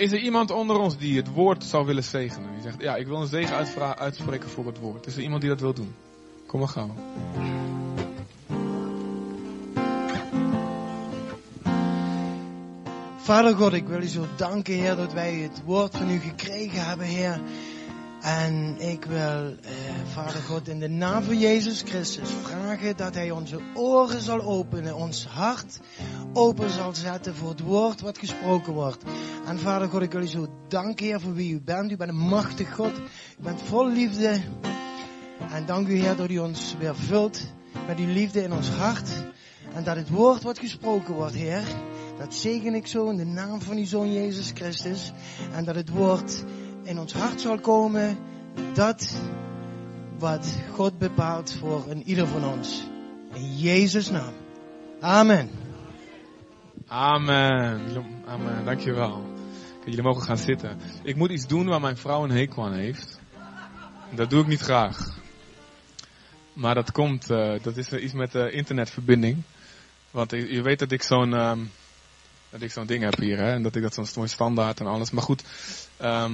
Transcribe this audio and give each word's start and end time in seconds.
Is 0.00 0.12
er 0.12 0.18
iemand 0.18 0.50
onder 0.50 0.76
ons 0.76 0.96
die 0.98 1.16
het 1.16 1.32
woord 1.32 1.64
zou 1.64 1.86
willen 1.86 2.04
zegenen? 2.04 2.52
Die 2.52 2.62
zegt, 2.62 2.80
ja, 2.80 2.96
ik 2.96 3.06
wil 3.06 3.20
een 3.20 3.26
zegen 3.26 3.56
uitspreken 3.96 4.48
voor 4.48 4.66
het 4.66 4.78
woord. 4.78 5.06
Is 5.06 5.16
er 5.16 5.22
iemand 5.22 5.40
die 5.40 5.50
dat 5.50 5.60
wil 5.60 5.74
doen? 5.74 5.94
Kom 6.46 6.60
maar 6.60 6.68
gauw. 6.68 6.94
Vader 13.16 13.56
God, 13.56 13.72
ik 13.72 13.86
wil 13.86 14.02
u 14.02 14.06
zo 14.06 14.26
danken, 14.36 14.74
Heer, 14.74 14.96
dat 14.96 15.12
wij 15.12 15.34
het 15.34 15.62
woord 15.64 15.96
van 15.96 16.10
u 16.10 16.18
gekregen 16.18 16.86
hebben, 16.86 17.06
Heer. 17.06 17.40
En 18.24 18.80
ik 18.80 19.04
wil, 19.04 19.18
eh, 19.18 19.70
Vader 20.12 20.40
God, 20.40 20.68
in 20.68 20.78
de 20.80 20.88
naam 20.88 21.22
van 21.22 21.38
Jezus 21.38 21.82
Christus 21.82 22.28
vragen 22.42 22.96
dat 22.96 23.14
Hij 23.14 23.30
onze 23.30 23.60
oren 23.74 24.20
zal 24.20 24.40
openen, 24.40 24.96
ons 24.96 25.26
hart 25.26 25.80
open 26.32 26.70
zal 26.70 26.94
zetten 26.94 27.34
voor 27.34 27.48
het 27.48 27.60
woord 27.60 28.00
wat 28.00 28.18
gesproken 28.18 28.72
wordt. 28.72 29.04
En 29.46 29.58
Vader 29.58 29.88
God, 29.88 30.02
ik 30.02 30.12
wil 30.12 30.22
u 30.22 30.26
zo 30.26 30.46
danken, 30.68 31.06
Heer, 31.06 31.20
voor 31.20 31.34
wie 31.34 31.52
u 31.52 31.60
bent. 31.60 31.90
U 31.90 31.96
bent 31.96 32.10
een 32.10 32.16
machtig 32.16 32.74
God. 32.74 32.98
U 33.38 33.42
bent 33.42 33.62
vol 33.62 33.90
liefde. 33.90 34.40
En 35.50 35.66
dank 35.66 35.88
u, 35.88 35.98
Heer, 35.98 36.16
dat 36.16 36.30
u 36.30 36.38
ons 36.38 36.74
weer 36.78 36.96
vult 36.96 37.46
met 37.86 37.98
uw 37.98 38.12
liefde 38.12 38.42
in 38.42 38.52
ons 38.52 38.68
hart. 38.68 39.08
En 39.74 39.84
dat 39.84 39.96
het 39.96 40.08
woord 40.08 40.42
wat 40.42 40.58
gesproken 40.58 41.14
wordt, 41.14 41.34
Heer, 41.34 41.64
dat 42.18 42.34
zegen 42.34 42.74
ik 42.74 42.86
zo 42.86 43.08
in 43.08 43.16
de 43.16 43.26
naam 43.26 43.60
van 43.60 43.76
uw 43.76 43.86
Zoon 43.86 44.12
Jezus 44.12 44.50
Christus. 44.54 45.12
En 45.52 45.64
dat 45.64 45.74
het 45.74 45.88
woord 45.88 46.44
in 46.84 46.98
ons 46.98 47.12
hart 47.12 47.40
zal 47.40 47.58
komen. 47.58 48.18
Dat 48.72 49.16
wat 50.18 50.58
God 50.72 50.98
bepaalt 50.98 51.52
voor 51.52 51.84
een 51.88 52.02
ieder 52.02 52.26
van 52.26 52.44
ons. 52.44 52.86
In 53.32 53.56
Jezus' 53.56 54.10
naam. 54.10 54.34
Amen. 55.00 55.50
Amen. 56.86 57.80
Amen. 58.26 58.64
Dankjewel. 58.64 59.32
Jullie 59.84 60.02
mogen 60.02 60.22
gaan 60.22 60.38
zitten. 60.38 60.78
Ik 61.02 61.16
moet 61.16 61.30
iets 61.30 61.46
doen 61.46 61.66
waar 61.66 61.80
mijn 61.80 61.96
vrouw 61.96 62.24
een 62.24 62.30
hekel 62.30 62.64
aan 62.64 62.74
heeft. 62.74 63.20
Dat 64.14 64.30
doe 64.30 64.40
ik 64.40 64.46
niet 64.46 64.60
graag. 64.60 65.18
Maar 66.52 66.74
dat 66.74 66.92
komt, 66.92 67.30
eh, 67.30 67.52
dat 67.62 67.76
is 67.76 67.92
eh, 67.92 68.02
iets 68.02 68.12
met 68.12 68.32
de 68.32 68.50
internetverbinding. 68.50 69.42
Want 70.10 70.30
je 70.30 70.62
weet 70.62 70.78
dat 70.78 70.92
ik 70.92 71.02
zo'n 71.02 71.34
ehm, 71.34 71.60
dat 72.50 72.62
ik 72.62 72.70
zo'n 72.70 72.86
ding 72.86 73.02
heb 73.02 73.18
hier, 73.18 73.38
hè? 73.38 73.52
En 73.52 73.62
dat 73.62 73.76
ik 73.76 73.82
dat 73.82 74.08
zo'n 74.08 74.28
standaard 74.28 74.80
en 74.80 74.86
alles. 74.86 75.10
Maar 75.10 75.22
goed. 75.22 75.44
ehm, 75.96 76.32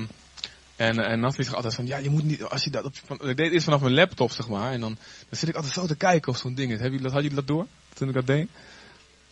en, 0.80 0.98
en 0.98 1.20
Nathalie 1.20 1.44
zegt 1.44 1.56
altijd 1.56 1.74
van, 1.74 1.86
ja, 1.86 1.96
je 1.96 2.10
moet 2.10 2.24
niet, 2.24 2.42
als 2.42 2.64
je 2.64 2.70
dat 2.70 2.84
op, 2.84 3.22
ik 3.22 3.36
deed 3.36 3.52
eerst 3.52 3.64
vanaf 3.64 3.80
mijn 3.80 3.94
laptop, 3.94 4.30
zeg 4.30 4.48
maar. 4.48 4.72
En 4.72 4.80
dan, 4.80 4.96
dan 5.28 5.38
zit 5.38 5.48
ik 5.48 5.54
altijd 5.54 5.72
zo 5.72 5.86
te 5.86 5.96
kijken 5.96 6.32
of 6.32 6.38
zo'n 6.38 6.54
ding 6.54 6.72
is. 6.72 6.80
Hebben 6.80 6.98
jullie 6.98 7.02
dat, 7.02 7.12
hadden 7.12 7.30
jullie 7.30 7.46
dat 7.46 7.56
door? 7.56 7.66
Toen 7.94 8.08
ik 8.08 8.14
dat 8.14 8.26
deed? 8.26 8.48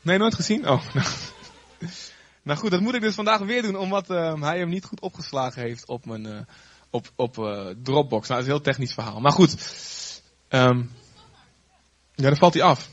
Nee, 0.02 0.18
nooit 0.18 0.34
gezien? 0.34 0.68
Oh, 0.68 0.82
nou. 0.94 1.06
nou 2.42 2.58
goed, 2.58 2.70
dat 2.70 2.80
moet 2.80 2.94
ik 2.94 3.00
dus 3.00 3.14
vandaag 3.14 3.38
weer 3.38 3.62
doen, 3.62 3.76
omdat 3.76 4.10
ehm, 4.10 4.42
hij 4.42 4.58
hem 4.58 4.68
niet 4.68 4.84
goed 4.84 5.00
opgeslagen 5.00 5.62
heeft 5.62 5.86
op 5.86 6.06
mijn, 6.06 6.26
eh, 6.26 6.40
op, 6.90 7.12
op 7.16 7.38
eh, 7.38 7.66
Dropbox. 7.82 8.28
Nou, 8.28 8.40
dat 8.40 8.48
is 8.48 8.54
een 8.54 8.62
heel 8.62 8.72
technisch 8.72 8.94
verhaal. 8.94 9.20
Maar 9.20 9.32
goed. 9.32 9.56
ehm, 10.48 10.78
ja, 12.14 12.28
dan 12.28 12.36
valt 12.36 12.54
hij 12.54 12.62
af. 12.62 12.90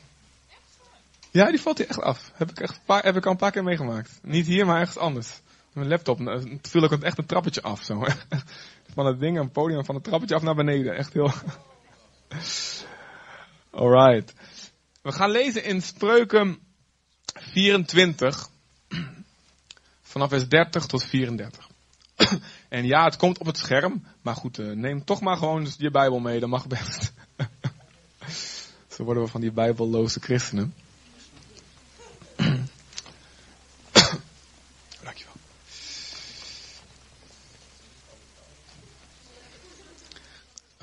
Ja, 1.31 1.49
die 1.49 1.61
valt 1.61 1.77
hij 1.77 1.87
echt 1.87 2.01
af. 2.01 2.31
Heb 2.33 2.49
ik, 2.49 2.59
echt 2.59 2.79
paar, 2.85 3.03
heb 3.03 3.15
ik 3.15 3.25
al 3.25 3.31
een 3.31 3.37
paar 3.37 3.51
keer 3.51 3.63
meegemaakt. 3.63 4.19
Niet 4.21 4.45
hier, 4.45 4.65
maar 4.65 4.79
ergens 4.79 4.97
anders. 4.97 5.41
Mijn 5.75 5.87
laptop, 5.87 6.19
nou, 6.19 6.59
viel 6.61 6.83
ik 6.83 6.91
echt 6.91 7.17
een 7.17 7.25
trappetje 7.25 7.61
af. 7.61 7.83
Zo. 7.83 8.05
Van 8.93 9.05
het 9.05 9.19
ding, 9.19 9.39
een 9.39 9.51
podium, 9.51 9.85
van 9.85 9.95
het 9.95 10.03
trappetje 10.03 10.35
af 10.35 10.41
naar 10.41 10.55
beneden. 10.55 10.95
Echt 10.95 11.13
heel... 11.13 11.31
Alright. 13.71 14.33
We 15.01 15.11
gaan 15.11 15.31
lezen 15.31 15.63
in 15.63 15.81
Spreuken 15.81 16.59
24. 17.33 18.49
Vanaf 20.01 20.29
vers 20.29 20.47
30 20.47 20.85
tot 20.85 21.03
34. 21.03 21.69
En 22.69 22.85
ja, 22.85 23.03
het 23.03 23.15
komt 23.15 23.37
op 23.37 23.45
het 23.45 23.57
scherm. 23.57 24.05
Maar 24.21 24.35
goed, 24.35 24.59
eh, 24.59 24.71
neem 24.71 25.05
toch 25.05 25.21
maar 25.21 25.37
gewoon 25.37 25.67
je 25.77 25.91
Bijbel 25.91 26.19
mee. 26.19 26.39
Dat 26.39 26.49
mag 26.49 26.67
best. 26.67 27.13
Zo 28.93 29.03
worden 29.03 29.23
we 29.23 29.29
van 29.29 29.41
die 29.41 29.51
bijbelloze 29.51 30.19
christenen. 30.19 30.73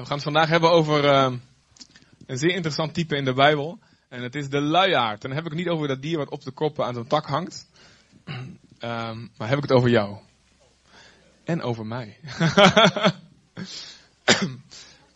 We 0.02 0.08
gaan 0.08 0.16
het 0.16 0.26
vandaag 0.26 0.48
hebben 0.48 0.70
over 0.70 1.04
eh, 1.04 1.32
een 2.26 2.38
zeer 2.38 2.54
interessant 2.54 2.94
type 2.94 3.16
in 3.16 3.24
de 3.24 3.32
Bijbel. 3.32 3.78
En 4.08 4.22
het 4.22 4.34
is 4.34 4.48
de 4.48 4.60
luiaard. 4.60 5.22
En 5.22 5.28
dan 5.28 5.36
heb 5.38 5.44
ik 5.44 5.50
het 5.50 5.58
niet 5.58 5.68
over 5.68 5.88
dat 5.88 6.02
dier 6.02 6.18
wat 6.18 6.30
op 6.30 6.42
de 6.42 6.50
kop 6.50 6.80
aan 6.80 6.94
zo'n 6.94 7.06
tak 7.06 7.26
hangt. 7.26 7.66
Ehm, 8.78 9.26
maar 9.36 9.48
heb 9.48 9.56
ik 9.56 9.62
het 9.62 9.72
over 9.72 9.90
jou. 9.90 10.18
En 11.44 11.62
over 11.62 11.86
mij. 11.86 12.18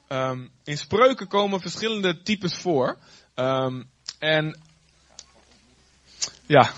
Ehm, 0.08 0.46
in 0.64 0.78
spreuken 0.78 1.28
komen 1.28 1.60
verschillende 1.60 2.22
types 2.22 2.54
voor. 2.54 2.98
Ehm, 3.34 3.82
en 4.18 4.58
ja. 6.46 6.72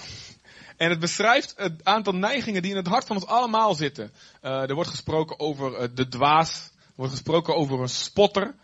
En 0.76 0.90
het 0.90 1.00
beschrijft 1.00 1.54
het 1.56 1.84
aantal 1.84 2.12
neigingen 2.12 2.62
die 2.62 2.70
in 2.70 2.76
het 2.76 2.86
hart 2.86 3.06
van 3.06 3.16
ons 3.16 3.26
allemaal 3.26 3.74
zitten. 3.74 4.12
Eh, 4.40 4.68
er 4.68 4.74
wordt 4.74 4.90
gesproken 4.90 5.38
over 5.38 5.74
eh, 5.74 5.88
de 5.94 6.08
dwaas. 6.08 6.67
Wordt 6.98 7.12
gesproken 7.12 7.56
over 7.56 7.80
een 7.80 7.88
spotter. 7.88 8.54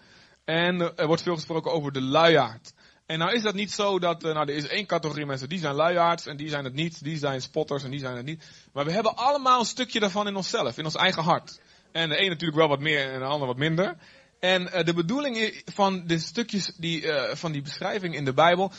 En 0.45 0.81
eh, 0.81 0.89
er 0.97 1.07
wordt 1.07 1.23
veel 1.23 1.35
gesproken 1.35 1.73
over 1.73 1.93
de 1.93 2.01
luiaard. 2.01 2.73
En 3.07 3.19
nou 3.19 3.35
is 3.35 3.43
dat 3.43 3.55
niet 3.55 3.73
zo 3.73 3.99
dat, 3.99 4.25
eh, 4.25 4.33
nou 4.35 4.49
er 4.49 4.57
is 4.57 4.67
één 4.67 4.87
categorie 4.87 5.27
mensen, 5.27 5.49
die 5.49 5.59
zijn 5.59 5.75
luiaards 5.75 6.27
en 6.27 6.37
die 6.37 6.49
zijn 6.49 6.65
het 6.65 6.75
niet, 6.75 7.05
die 7.05 7.17
zijn 7.17 7.41
spotters 7.41 7.85
en 7.85 7.91
die 7.91 8.01
zijn 8.01 8.17
het 8.17 8.25
niet. 8.25 8.45
Maar 8.73 8.85
we 8.85 8.93
hebben 8.93 9.17
allemaal 9.17 9.59
een 9.59 9.67
stukje 9.67 10.01
daarvan 10.01 10.27
in 10.27 10.37
onszelf, 10.37 10.79
in 10.79 10.85
ons 10.85 10.95
eigen 10.95 11.23
hart. 11.23 11.61
En 11.93 12.09
de 12.09 12.21
een 12.21 12.29
natuurlijk 12.29 12.59
wel 12.59 12.69
wat 12.69 12.81
meer 12.81 13.13
en 13.13 13.19
de 13.19 13.25
ander 13.25 13.47
wat 13.47 13.57
minder. 13.57 13.97
En 14.41 14.73
eh, 14.73 14.85
de 14.85 14.95
bedoeling 14.95 15.63
van 15.65 16.07
de 16.07 16.19
stukjes 16.19 16.73
die, 16.77 17.07
van 17.33 17.53
die 17.53 17.63
beschrijving 17.63 18.15
in 18.15 18.25
de 18.25 18.35
Bijbel 18.35 18.73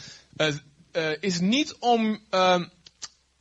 is 1.20 1.40
niet 1.40 1.76
om 1.80 2.20
ehm, 2.30 2.66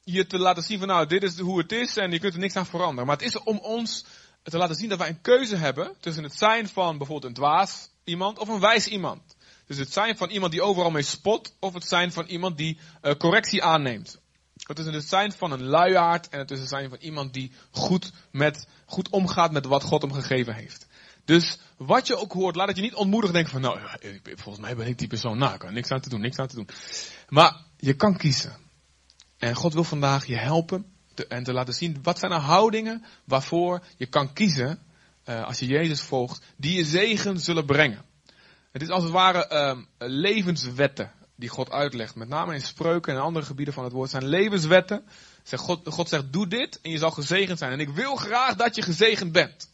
je 0.05 0.27
te 0.27 0.39
laten 0.39 0.63
zien 0.63 0.79
van 0.79 0.89
nou 0.89 1.07
dit 1.07 1.23
is 1.23 1.39
hoe 1.39 1.59
het 1.59 1.73
is 1.73 1.97
en 1.97 2.11
je 2.11 2.19
kunt 2.19 2.35
er 2.35 2.41
niks 2.41 2.57
aan 2.57 2.67
veranderen. 2.67 3.07
Maar 3.07 3.17
het 3.17 3.27
is 3.27 3.39
om 3.39 3.59
ons 3.59 4.05
te 4.51 4.59
laten 4.59 4.77
zien 4.77 4.89
dat 4.89 4.99
wij 4.99 5.09
een 5.09 5.21
keuze 5.21 5.57
hebben 5.57 5.95
tussen 6.01 6.23
het 6.23 6.35
zijn 6.35 6.69
van 6.69 6.99
bijvoorbeeld 6.99 7.25
een 7.25 7.43
dwaas 7.43 7.89
iemand 8.05 8.39
of 8.39 8.49
een 8.49 8.61
wijs 8.61 8.87
iemand. 8.87 9.37
Dus 9.67 9.77
het 9.77 9.93
zijn 9.93 10.17
van 10.17 10.31
iemand 10.31 10.53
die 10.53 10.63
overal 10.63 10.91
mee 10.91 11.03
spot 11.03 11.55
of 11.61 11.75
het 11.75 11.85
zijn 11.85 12.13
van 12.13 12.27
iemand 12.27 12.57
die 12.57 12.79
eh, 13.01 13.15
correctie 13.15 13.63
aanneemt. 13.63 14.23
Het 14.57 14.79
is 14.79 14.87
het 14.87 15.09
zijn 15.09 15.33
van 15.33 15.53
een 15.53 15.63
luiaard 15.63 16.29
en 16.29 16.39
het 16.39 16.51
is 16.51 16.59
het 16.59 16.69
zijn 16.69 16.89
van 16.89 16.99
iemand 16.99 17.33
die 17.33 17.53
goed, 17.71 18.13
met, 18.31 18.67
goed 18.87 19.09
omgaat 19.09 19.53
met 19.53 19.67
wat 19.67 19.83
God 19.83 20.03
hem 20.03 20.13
gegeven 20.13 20.55
heeft. 20.55 20.87
Dus 21.25 21.59
wat 21.77 22.07
je 22.07 22.17
ook 22.17 22.33
hoort, 22.33 22.57
laat 22.57 22.69
het 22.69 22.77
je 22.77 22.83
niet 22.83 22.95
ontmoedigen 22.95 23.35
denken 23.35 23.53
van 23.53 23.61
nou, 23.61 23.79
volgens 24.25 24.65
mij 24.65 24.77
ben 24.77 24.87
ik 24.87 24.99
die 24.99 25.09
persoon, 25.09 25.39
nou, 25.39 25.53
ik 25.53 25.59
kan 25.59 25.73
niks 25.73 25.91
aan 25.91 26.01
te 26.01 26.09
doen, 26.09 26.21
niks 26.21 26.39
aan 26.39 26.47
te 26.47 26.55
doen. 26.55 26.69
Maar 27.29 27.61
je 27.77 27.95
kan 27.95 28.17
kiezen. 28.17 28.57
En 29.39 29.55
God 29.55 29.75
wil 29.75 29.85
vandaag 29.85 30.27
je 30.27 30.37
helpen 30.37 30.94
en 31.29 31.45
te 31.45 31.53
laten 31.53 31.75
zien 31.75 31.99
wat 32.03 32.19
zijn 32.19 32.31
de 32.31 32.37
houdingen 32.37 33.05
waarvoor 33.25 33.83
je 33.97 34.07
kan 34.07 34.33
kiezen 34.33 34.79
eh, 35.25 35.45
als 35.45 35.59
je 35.59 35.67
Jezus 35.67 36.01
volgt, 36.01 36.43
die 36.57 36.77
je 36.77 36.85
zegen 36.85 37.41
zullen 37.41 37.67
brengen. 37.67 38.05
Het 38.73 38.83
is 38.83 38.89
als 38.89 39.03
het 39.03 39.13
ware 39.13 39.47
ehm, 39.47 39.83
levenswetten 39.99 41.13
die 41.37 41.49
God 41.49 41.71
uitlegt. 41.71 42.15
Met 42.15 42.29
name 42.29 42.55
in 42.55 42.61
spreuken 42.61 43.15
en 43.15 43.21
andere 43.21 43.47
gebieden 43.47 43.75
van 43.75 43.85
het 43.85 43.93
woord 43.93 44.11
zijn 44.11 44.27
levenswetten. 44.27 45.05
God, 45.51 45.89
God 45.89 46.09
zegt, 46.09 46.33
doe 46.33 46.47
dit 46.47 46.81
en 46.81 46.91
je 46.91 46.99
zal 46.99 47.11
gezegend 47.11 47.59
zijn. 47.59 47.73
En 47.73 47.81
ik 47.81 47.89
wil 47.89 48.17
graag 48.17 48.57
dat 48.57 48.75
je 48.75 48.83
gezegend 48.83 49.33
bent. 49.33 49.69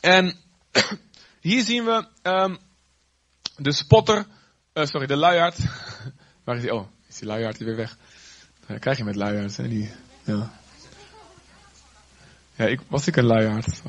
En 0.00 0.36
hier 1.40 1.64
zien 1.64 1.84
we 1.84 2.06
ehm, 2.22 2.56
de 3.56 3.72
spotter, 3.72 4.26
eh, 4.72 4.86
sorry, 4.86 5.06
de 5.06 5.16
luiaard. 5.16 5.58
Waar 6.44 6.56
is 6.56 6.62
die? 6.62 6.74
Oh, 6.74 6.88
is 7.08 7.16
die 7.16 7.26
luiaard 7.26 7.58
hier 7.58 7.66
weer 7.66 7.76
weg. 7.76 7.96
Krijg 8.66 8.98
je 8.98 9.04
met 9.04 9.16
luiaards, 9.16 9.56
hè? 9.56 9.68
Die, 9.68 9.90
ja. 10.24 10.52
Ja, 12.54 12.66
ik, 12.66 12.80
was 12.88 13.06
ik 13.06 13.16
een 13.16 13.24
luiaard? 13.24 13.82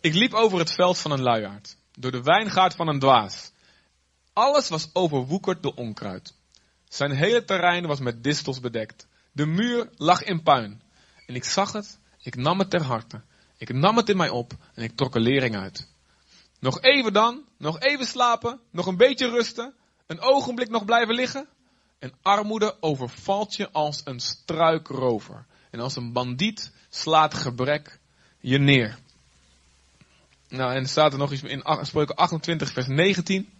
Ik 0.00 0.14
liep 0.14 0.32
over 0.32 0.58
het 0.58 0.72
veld 0.72 0.98
van 0.98 1.10
een 1.10 1.22
luiaard, 1.22 1.76
door 1.92 2.10
de 2.10 2.22
wijngaard 2.22 2.74
van 2.74 2.88
een 2.88 2.98
dwaas. 2.98 3.52
Alles 4.32 4.68
was 4.68 4.90
overwoekerd 4.92 5.62
door 5.62 5.74
onkruid. 5.74 6.34
Zijn 6.88 7.10
hele 7.10 7.44
terrein 7.44 7.86
was 7.86 8.00
met 8.00 8.24
distels 8.24 8.60
bedekt. 8.60 9.06
De 9.32 9.46
muur 9.46 9.88
lag 9.96 10.22
in 10.22 10.42
puin. 10.42 10.82
En 11.26 11.34
ik 11.34 11.44
zag 11.44 11.72
het, 11.72 11.98
ik 12.22 12.36
nam 12.36 12.58
het 12.58 12.70
ter 12.70 12.82
harte. 12.82 13.22
Ik 13.56 13.72
nam 13.72 13.96
het 13.96 14.08
in 14.08 14.16
mij 14.16 14.28
op 14.28 14.52
en 14.74 14.82
ik 14.82 14.96
trok 14.96 15.14
er 15.14 15.20
lering 15.20 15.56
uit. 15.56 15.88
Nog 16.60 16.80
even 16.80 17.12
dan, 17.12 17.44
nog 17.56 17.80
even 17.80 18.06
slapen, 18.06 18.60
nog 18.70 18.86
een 18.86 18.96
beetje 18.96 19.30
rusten, 19.30 19.74
een 20.06 20.20
ogenblik 20.20 20.68
nog 20.68 20.84
blijven 20.84 21.14
liggen. 21.14 21.48
En 22.02 22.14
armoede 22.22 22.76
overvalt 22.80 23.56
je 23.56 23.70
als 23.70 24.00
een 24.04 24.20
struikrover. 24.20 25.44
En 25.70 25.80
als 25.80 25.96
een 25.96 26.12
bandiet 26.12 26.72
slaat 26.88 27.34
gebrek 27.34 27.98
je 28.40 28.58
neer. 28.58 28.98
Nou, 30.48 30.74
en 30.74 30.82
er 30.82 30.88
staat 30.88 31.12
er 31.12 31.18
nog 31.18 31.32
iets 31.32 31.42
in 31.42 31.64
Spreuken 31.82 32.14
28, 32.14 32.72
vers 32.72 32.86
19. 32.86 33.52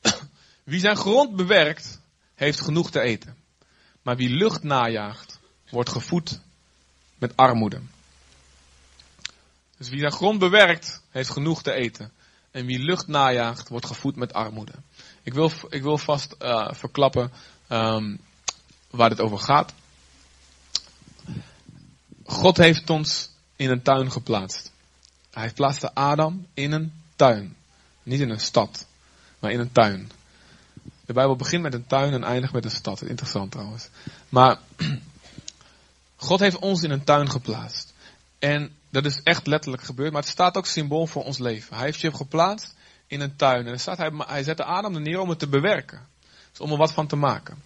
Wie 0.64 0.80
zijn 0.80 0.96
grond 0.96 1.36
bewerkt, 1.36 2.00
heeft 2.34 2.60
genoeg 2.60 2.90
te 2.90 3.00
eten. 3.00 3.36
Maar 4.02 4.16
wie 4.16 4.30
lucht 4.30 4.62
najaagt, 4.62 5.38
wordt 5.70 5.90
gevoed 5.90 6.40
met 7.18 7.36
armoede. 7.36 7.80
Dus 9.76 9.88
wie 9.88 9.98
zijn 10.00 10.12
grond 10.12 10.38
bewerkt, 10.38 11.02
heeft 11.10 11.30
genoeg 11.30 11.62
te 11.62 11.72
eten. 11.72 12.12
En 12.56 12.66
wie 12.66 12.78
lucht 12.78 13.06
najaagt, 13.06 13.68
wordt 13.68 13.86
gevoed 13.86 14.16
met 14.16 14.32
armoede. 14.32 14.72
Ik 15.22 15.34
wil, 15.34 15.52
ik 15.68 15.82
wil 15.82 15.98
vast 15.98 16.34
uh, 16.42 16.72
verklappen 16.72 17.32
um, 17.68 18.18
waar 18.90 19.08
dit 19.08 19.20
over 19.20 19.38
gaat. 19.38 19.72
God 22.24 22.56
heeft 22.56 22.90
ons 22.90 23.30
in 23.56 23.70
een 23.70 23.82
tuin 23.82 24.10
geplaatst. 24.10 24.72
Hij 25.30 25.52
plaatste 25.52 25.94
Adam 25.94 26.46
in 26.54 26.72
een 26.72 26.92
tuin. 27.16 27.56
Niet 28.02 28.20
in 28.20 28.30
een 28.30 28.40
stad, 28.40 28.86
maar 29.38 29.50
in 29.50 29.60
een 29.60 29.72
tuin. 29.72 30.10
De 31.06 31.12
Bijbel 31.12 31.36
begint 31.36 31.62
met 31.62 31.74
een 31.74 31.86
tuin 31.86 32.12
en 32.12 32.24
eindigt 32.24 32.52
met 32.52 32.64
een 32.64 32.70
stad. 32.70 33.02
Interessant 33.02 33.50
trouwens. 33.50 33.88
Maar 34.28 34.58
God 36.16 36.40
heeft 36.40 36.58
ons 36.58 36.82
in 36.82 36.90
een 36.90 37.04
tuin 37.04 37.30
geplaatst. 37.30 37.92
En 38.38 38.75
dat 38.90 39.04
is 39.04 39.20
echt 39.22 39.46
letterlijk 39.46 39.82
gebeurd, 39.82 40.12
maar 40.12 40.22
het 40.22 40.30
staat 40.30 40.56
ook 40.56 40.66
symbool 40.66 41.06
voor 41.06 41.24
ons 41.24 41.38
leven. 41.38 41.76
Hij 41.76 41.84
heeft 41.84 42.00
je 42.00 42.14
geplaatst 42.14 42.74
in 43.06 43.20
een 43.20 43.36
tuin. 43.36 43.66
En 43.66 43.72
er 43.72 43.78
staat, 43.78 43.98
hij, 43.98 44.10
hij 44.16 44.42
zette 44.42 44.64
Adam 44.64 44.94
er 44.94 45.00
neer 45.00 45.20
om 45.20 45.28
het 45.28 45.38
te 45.38 45.48
bewerken. 45.48 46.06
Dus 46.50 46.60
om 46.60 46.70
er 46.70 46.78
wat 46.78 46.92
van 46.92 47.06
te 47.06 47.16
maken. 47.16 47.62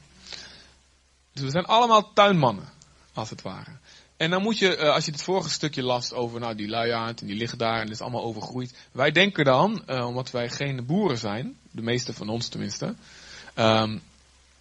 Dus 1.32 1.43
we 1.43 1.50
zijn 1.50 1.64
allemaal 1.64 2.12
tuinmannen, 2.12 2.69
als 3.12 3.31
het 3.31 3.43
ware. 3.43 3.78
En 4.17 4.31
dan 4.31 4.43
moet 4.43 4.58
je, 4.58 4.76
eh, 4.76 4.93
als 4.94 5.05
je 5.05 5.11
het 5.12 5.22
vorige 5.22 5.50
stukje 5.50 5.82
las 5.82 6.12
over 6.12 6.40
nou, 6.40 6.55
die 6.55 6.69
luiaard 6.69 7.20
en 7.20 7.26
die 7.26 7.37
liggen 7.37 7.58
daar 7.58 7.75
en 7.75 7.82
het 7.82 7.90
is 7.90 8.00
allemaal 8.00 8.25
overgroeid. 8.25 8.75
Wij 8.93 9.11
denken 9.11 9.44
dan, 9.44 9.82
uh, 9.87 10.06
omdat 10.06 10.31
wij 10.31 10.50
geen 10.50 10.87
boeren 10.87 11.19
zijn, 11.19 11.56
de 11.70 11.82
meeste 11.82 12.12
van 12.12 12.28
ons 12.28 12.49
tenminste. 12.49 12.94
Um, 13.56 14.02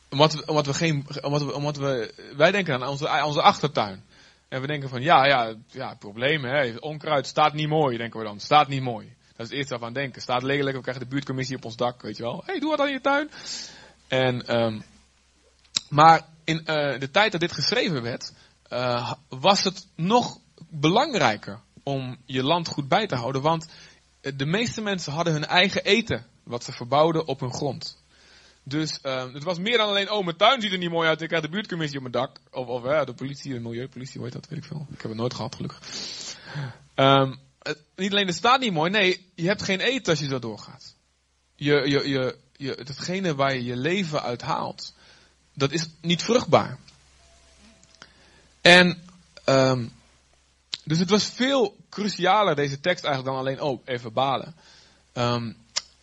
omdat, 0.10 0.34
we, 0.34 0.62
we 0.64 0.74
geen, 0.74 1.08
omdat 1.22 1.44
we, 1.44 1.54
omdat 1.54 1.78
we, 1.78 2.14
wij 2.38 2.52
denken 2.52 2.74
aan 2.74 2.88
onze, 2.88 3.24
onze 3.24 3.42
achtertuin. 3.42 4.04
En 4.50 4.62
we 4.62 4.68
denken 4.68 4.90
van, 4.90 5.02
ja, 5.02 5.26
ja, 5.26 5.56
ja, 5.68 5.96
problemen, 5.96 6.52
hè. 6.52 6.76
Onkruid 6.80 7.28
staat 7.28 7.54
niet 7.54 7.68
mooi, 7.68 7.98
denken 7.98 8.20
we 8.20 8.26
dan. 8.26 8.40
Staat 8.40 8.68
niet 8.68 8.82
mooi. 8.82 9.16
Dat 9.36 9.46
is 9.46 9.48
het 9.48 9.58
eerste 9.58 9.80
we 9.80 9.86
aan 9.86 9.94
denken. 9.94 10.22
Staat 10.22 10.44
lelijk, 10.44 10.76
we 10.76 10.82
krijgen 10.82 11.04
de 11.04 11.10
buurtcommissie 11.10 11.56
op 11.56 11.66
ons 11.66 11.76
dak, 11.76 12.02
weet 12.02 12.18
je 12.18 12.24
wel. 12.24 12.44
Hey, 12.46 12.60
doe 12.60 12.70
wat 12.70 12.80
aan 12.80 12.92
je 12.92 13.02
tuin. 13.02 13.30
En, 14.08 14.56
um, 14.60 14.84
maar 15.90 16.22
in 16.44 16.58
uh, 16.58 17.00
de 17.00 17.10
tijd 17.12 17.32
dat 17.32 17.42
dit 17.42 17.52
geschreven 17.52 18.02
werd, 18.02 18.34
uh, 18.70 19.14
was 19.30 19.64
het 19.64 19.88
nog 19.96 20.40
belangrijker 20.70 21.60
om 21.84 22.18
je 22.26 22.44
land 22.44 22.68
goed 22.68 22.88
bij 22.88 23.08
te 23.08 23.16
houden. 23.16 23.42
Want 23.42 23.70
de 24.22 24.46
meeste 24.46 24.82
mensen 24.82 25.14
hadden 25.14 25.34
hun 25.34 25.46
eigen 25.46 25.84
eten, 25.84 26.26
wat 26.44 26.64
ze 26.64 26.72
verbouwden 26.72 27.28
op 27.28 27.40
hun 27.40 27.54
grond. 27.54 27.99
Dus 28.64 29.00
uh, 29.04 29.34
het 29.34 29.44
was 29.44 29.60
meer 29.60 29.78
dan 29.78 29.88
alleen, 29.88 30.12
oh 30.12 30.26
mijn 30.26 30.38
tuin 30.38 30.62
ziet 30.62 30.72
er 30.72 30.78
niet 30.78 30.90
mooi 30.90 31.08
uit, 31.08 31.22
ik 31.22 31.28
krijg 31.28 31.44
de 31.44 31.50
buurtcommissie 31.50 31.98
op 31.98 32.12
mijn 32.12 32.26
dak. 32.26 32.40
Of, 32.52 32.68
of 32.68 33.06
de 33.06 33.14
politie, 33.14 33.54
de 33.54 33.60
milieupolitie, 33.60 34.16
hoe 34.16 34.24
heet 34.24 34.34
dat, 34.34 34.48
weet 34.48 34.60
ik 34.60 34.66
veel. 34.66 34.88
Ik 34.92 35.02
heb 35.02 35.12
het 35.12 35.20
nooit 35.20 35.34
gehad, 35.34 35.56
gelukkig. 35.56 35.82
Um, 36.96 37.40
het, 37.60 37.84
niet 37.96 38.12
alleen 38.12 38.26
de 38.26 38.32
staat 38.32 38.60
niet 38.60 38.74
mooi, 38.74 38.92
nee, 38.92 39.26
je 39.36 39.48
hebt 39.48 39.64
geen 39.64 39.80
eten 39.80 40.10
als 40.10 40.20
je 40.20 40.28
zo 40.28 40.40
doorgaat. 40.40 40.96
Je, 41.56 41.90
je, 41.90 42.38
je, 42.58 42.70
hetgene 42.72 43.36
waar 43.36 43.54
je 43.54 43.64
je 43.64 43.76
leven 43.76 44.22
uit 44.22 44.42
haalt, 44.42 44.94
dat 45.54 45.72
is 45.72 45.90
niet 46.02 46.24
vruchtbaar. 46.24 46.78
En, 48.62 49.04
um, 49.46 49.92
dus 50.84 51.00
het 51.00 51.10
was 51.10 51.26
veel 51.26 51.78
crucialer, 51.90 52.56
deze 52.56 52.80
tekst 52.80 53.04
eigenlijk, 53.04 53.36
dan 53.36 53.46
alleen, 53.46 53.62
oh, 53.62 53.82
even 53.86 54.14
balen. 54.14 54.56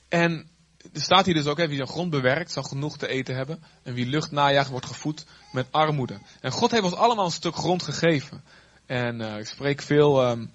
En 0.09 0.49
er 0.93 1.01
staat 1.01 1.25
hier 1.25 1.35
dus 1.35 1.47
ook, 1.47 1.59
hè, 1.59 1.67
wie 1.69 1.77
zijn 1.77 1.89
grond 1.89 2.11
bewerkt, 2.11 2.53
zal 2.53 2.63
genoeg 2.63 2.99
te 2.99 3.09
eten 3.09 3.37
hebben. 3.37 3.63
En 3.83 3.95
wie 3.95 4.07
lucht 4.07 4.31
najaagt, 4.31 4.71
wordt 4.71 4.87
gevoed 4.87 5.27
met 5.53 5.67
armoede. 5.71 6.19
En 6.41 6.53
God 6.53 6.71
heeft 6.71 6.83
ons 6.83 6.95
allemaal 6.95 7.25
een 7.25 7.31
stuk 7.31 7.57
grond 7.57 7.83
gegeven. 7.83 8.45
En 8.87 9.21
uh, 9.21 9.39
ik 9.39 9.47
spreek 9.47 9.83
veel 9.83 10.31
um, 10.31 10.51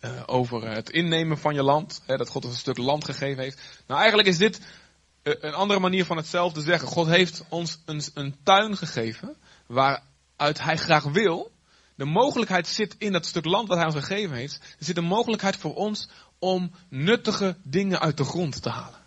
uh, 0.00 0.22
over 0.26 0.68
het 0.68 0.90
innemen 0.90 1.38
van 1.38 1.54
je 1.54 1.62
land. 1.62 2.02
Hè, 2.06 2.16
dat 2.16 2.28
God 2.28 2.44
ons 2.44 2.52
een 2.52 2.60
stuk 2.60 2.78
land 2.78 3.04
gegeven 3.04 3.42
heeft. 3.42 3.60
Nou, 3.86 3.98
eigenlijk 4.00 4.28
is 4.28 4.38
dit 4.38 4.60
uh, 5.22 5.34
een 5.40 5.54
andere 5.54 5.80
manier 5.80 6.04
van 6.04 6.16
hetzelfde 6.16 6.60
zeggen. 6.60 6.88
God 6.88 7.06
heeft 7.06 7.44
ons 7.48 7.78
een, 7.84 8.02
een 8.14 8.36
tuin 8.42 8.76
gegeven. 8.76 9.36
Waaruit 9.66 10.60
hij 10.60 10.76
graag 10.76 11.04
wil. 11.04 11.50
De 11.94 12.04
mogelijkheid 12.04 12.66
zit 12.66 12.94
in 12.98 13.12
dat 13.12 13.26
stuk 13.26 13.44
land 13.44 13.68
wat 13.68 13.76
hij 13.76 13.86
ons 13.86 13.94
gegeven 13.94 14.36
heeft. 14.36 14.54
Er 14.54 14.84
zit 14.84 14.96
een 14.96 15.04
mogelijkheid 15.04 15.56
voor 15.56 15.74
ons 15.74 16.08
om 16.38 16.70
nuttige 16.88 17.56
dingen 17.62 18.00
uit 18.00 18.16
de 18.16 18.24
grond 18.24 18.62
te 18.62 18.68
halen 18.68 19.04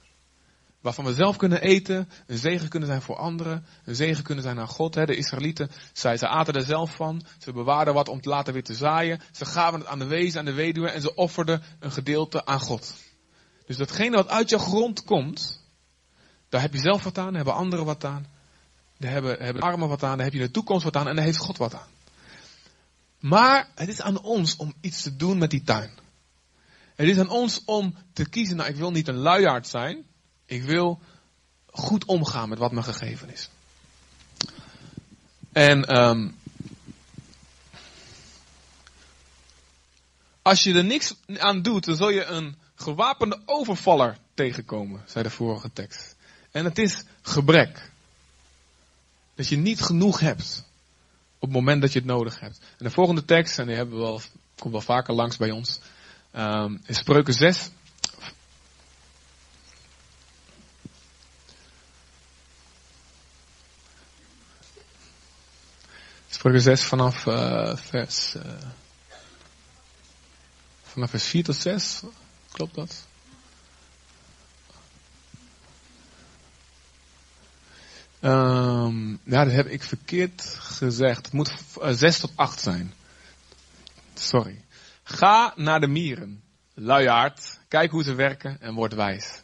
waarvan 0.81 1.05
we 1.05 1.13
zelf 1.13 1.37
kunnen 1.37 1.61
eten, 1.61 2.09
een 2.27 2.37
zegen 2.37 2.69
kunnen 2.69 2.89
zijn 2.89 3.01
voor 3.01 3.15
anderen, 3.15 3.65
een 3.85 3.95
zegen 3.95 4.23
kunnen 4.23 4.43
zijn 4.43 4.59
aan 4.59 4.67
God. 4.67 4.93
De 4.93 5.15
Israëlieten, 5.15 5.71
zij, 5.93 6.17
ze 6.17 6.27
aten 6.27 6.53
er 6.53 6.65
zelf 6.65 6.95
van, 6.95 7.25
ze 7.37 7.51
bewaarden 7.51 7.93
wat 7.93 8.09
om 8.09 8.15
het 8.15 8.25
later 8.25 8.53
weer 8.53 8.63
te 8.63 8.73
zaaien, 8.73 9.21
ze 9.31 9.45
gaven 9.45 9.79
het 9.79 9.87
aan 9.87 9.99
de 9.99 10.05
wezen, 10.05 10.39
aan 10.39 10.45
de 10.45 10.53
weduwe 10.53 10.89
en 10.89 11.01
ze 11.01 11.15
offerden 11.15 11.61
een 11.79 11.91
gedeelte 11.91 12.45
aan 12.45 12.59
God. 12.59 12.95
Dus 13.65 13.77
datgene 13.77 14.15
wat 14.15 14.29
uit 14.29 14.49
je 14.49 14.59
grond 14.59 15.03
komt, 15.03 15.63
daar 16.49 16.61
heb 16.61 16.73
je 16.73 16.79
zelf 16.79 17.03
wat 17.03 17.17
aan, 17.17 17.25
daar 17.25 17.35
hebben 17.35 17.53
anderen 17.53 17.85
wat 17.85 18.05
aan, 18.05 18.25
daar 18.97 19.11
hebben, 19.11 19.37
hebben 19.37 19.61
de 19.61 19.67
armen 19.67 19.87
wat 19.87 20.03
aan, 20.03 20.15
daar 20.15 20.25
heb 20.25 20.33
je 20.33 20.39
de 20.39 20.51
toekomst 20.51 20.83
wat 20.83 20.95
aan 20.95 21.07
en 21.07 21.15
daar 21.15 21.25
heeft 21.25 21.37
God 21.37 21.57
wat 21.57 21.73
aan. 21.73 21.89
Maar 23.19 23.69
het 23.75 23.89
is 23.89 24.01
aan 24.01 24.21
ons 24.21 24.55
om 24.55 24.73
iets 24.81 25.01
te 25.01 25.15
doen 25.15 25.37
met 25.37 25.49
die 25.49 25.63
tuin. 25.63 25.91
Het 26.95 27.07
is 27.07 27.19
aan 27.19 27.29
ons 27.29 27.61
om 27.65 27.95
te 28.13 28.29
kiezen, 28.29 28.55
nou 28.55 28.69
ik 28.69 28.75
wil 28.75 28.91
niet 28.91 29.07
een 29.07 29.17
luiaard 29.17 29.67
zijn, 29.67 30.05
ik 30.49 30.63
wil 30.63 30.99
goed 31.65 32.05
omgaan 32.05 32.49
met 32.49 32.57
wat 32.57 32.71
me 32.71 32.83
gegeven 32.83 33.29
is. 33.29 33.49
En 35.51 36.01
um, 36.01 36.35
als 40.41 40.63
je 40.63 40.73
er 40.73 40.83
niks 40.83 41.15
aan 41.37 41.61
doet, 41.61 41.85
dan 41.85 41.95
zul 41.95 42.09
je 42.09 42.25
een 42.25 42.55
gewapende 42.75 43.41
overvaller 43.45 44.17
tegenkomen, 44.33 45.01
zei 45.05 45.23
de 45.23 45.29
vorige 45.29 45.73
tekst. 45.73 46.15
En 46.51 46.65
het 46.65 46.77
is 46.77 47.03
gebrek. 47.21 47.91
Dat 49.35 49.47
je 49.47 49.57
niet 49.57 49.81
genoeg 49.81 50.19
hebt 50.19 50.63
op 51.35 51.47
het 51.47 51.51
moment 51.51 51.81
dat 51.81 51.93
je 51.93 51.99
het 51.99 52.07
nodig 52.07 52.39
hebt. 52.39 52.59
En 52.59 52.85
de 52.85 52.91
volgende 52.91 53.25
tekst, 53.25 53.59
en 53.59 53.67
die 53.67 53.75
hebben 53.75 53.95
we 53.95 54.01
wel, 54.01 54.21
komt 54.55 54.71
wel 54.73 54.81
vaker 54.81 55.13
langs 55.13 55.37
bij 55.37 55.51
ons, 55.51 55.79
um, 56.35 56.81
is 56.85 56.97
Spreuken 56.97 57.33
6, 57.33 57.69
Spreuken 66.39 66.61
6 66.61 66.83
vanaf 66.83 67.25
uh, 67.25 67.75
vers. 67.75 68.35
Uh, 68.35 68.43
vanaf 70.83 71.09
vers 71.09 71.25
4 71.25 71.43
tot 71.43 71.55
6. 71.55 72.03
Klopt 72.51 72.75
dat? 72.75 73.05
Um, 78.21 79.19
ja, 79.23 79.43
dat 79.43 79.53
heb 79.53 79.67
ik 79.67 79.83
verkeerd 79.83 80.41
gezegd. 80.59 81.25
Het 81.25 81.33
moet 81.33 81.51
uh, 81.81 81.89
6 81.91 82.19
tot 82.19 82.31
8 82.35 82.59
zijn. 82.59 82.93
Sorry. 84.13 84.65
Ga 85.03 85.53
naar 85.55 85.79
de 85.79 85.87
mieren, 85.87 86.43
luiaard, 86.73 87.59
kijk 87.67 87.91
hoe 87.91 88.03
ze 88.03 88.13
werken 88.13 88.61
en 88.61 88.73
word 88.73 88.93
wijs. 88.93 89.41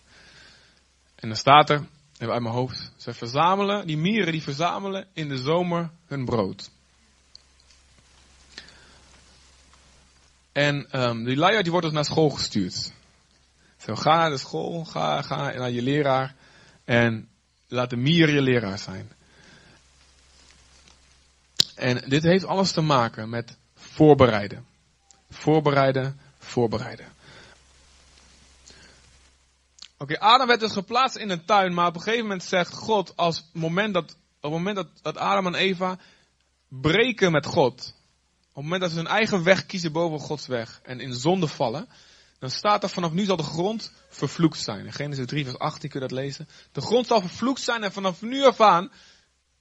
En 1.16 1.28
dan 1.28 1.38
staat 1.38 1.70
er, 1.70 1.88
even 2.18 2.34
uit 2.34 2.42
mijn 2.42 2.56
hoofd, 2.56 2.92
ze 2.98 3.14
verzamelen, 3.14 3.88
die 3.88 3.98
mieren 3.98 4.32
die 4.32 4.44
verzamelen 4.44 5.08
in 5.14 5.28
de 5.28 5.38
zomer 5.38 5.90
hun 6.06 6.26
brood. 6.26 6.74
En 10.56 11.02
um, 11.02 11.24
die 11.24 11.36
luiaard 11.36 11.64
die 11.64 11.72
wordt 11.72 11.88
dus 11.88 11.96
naar 11.96 12.06
school 12.06 12.30
gestuurd. 12.30 12.92
Zo, 13.78 13.96
ga 13.96 14.16
naar 14.16 14.30
de 14.30 14.38
school, 14.38 14.86
ga, 14.86 15.22
ga 15.22 15.36
naar 15.36 15.72
je 15.72 15.82
leraar 15.82 16.36
en 16.84 17.30
laat 17.68 17.90
de 17.90 17.96
mier 17.96 18.34
je 18.34 18.42
leraar 18.42 18.80
zijn. 18.80 19.12
En 21.76 22.10
dit 22.10 22.24
heeft 22.24 22.46
alles 22.46 22.72
te 22.72 22.82
maken 22.82 23.30
met 23.30 23.58
voorbereiden. 23.76 24.66
Voorbereiden, 25.30 26.20
voorbereiden. 26.38 27.14
Oké, 29.98 30.20
Adam 30.20 30.48
werd 30.48 30.60
dus 30.60 30.74
geplaatst 30.74 31.18
in 31.18 31.30
een 31.30 31.46
tuin, 31.46 31.74
maar 31.74 31.88
op 31.88 31.96
een 31.96 32.02
gegeven 32.02 32.24
moment 32.24 32.44
zegt 32.44 32.74
God, 32.74 33.16
als 33.16 33.50
moment 33.54 33.94
dat, 33.94 34.12
op 34.12 34.42
het 34.42 34.52
moment 34.52 34.76
dat, 34.76 34.88
dat 35.02 35.18
Adam 35.18 35.46
en 35.46 35.56
Eva 35.56 35.98
breken 36.68 37.32
met 37.32 37.46
God, 37.46 37.95
het 38.56 38.64
moment 38.64 38.82
dat 38.82 38.92
ze 38.92 38.98
hun 38.98 39.08
eigen 39.08 39.44
weg 39.44 39.66
kiezen 39.66 39.92
boven 39.92 40.20
Gods 40.20 40.48
weg 40.48 40.80
en 40.84 41.00
in 41.00 41.14
zonde 41.14 41.48
vallen, 41.48 41.88
dan 42.40 42.50
staat 42.50 42.84
er 42.84 42.90
vanaf 42.90 43.12
nu 43.12 43.26
zal 43.26 43.36
de 43.36 43.44
grond 43.44 43.92
vervloekt 44.10 44.60
zijn. 44.60 44.86
In 44.86 44.94
Genesis 44.94 45.26
3 45.26 45.44
vers 45.44 45.58
18 45.58 45.90
kun 45.90 46.02
je 46.02 46.08
dat 46.08 46.18
lezen. 46.18 46.48
De 46.72 46.82
grond 46.82 47.08
zal 47.08 47.22
vervloekt 47.22 47.62
zijn 47.62 47.84
en 47.84 47.92
vanaf 47.92 48.22
nu 48.22 48.44
af 48.44 48.62
aan 48.62 48.92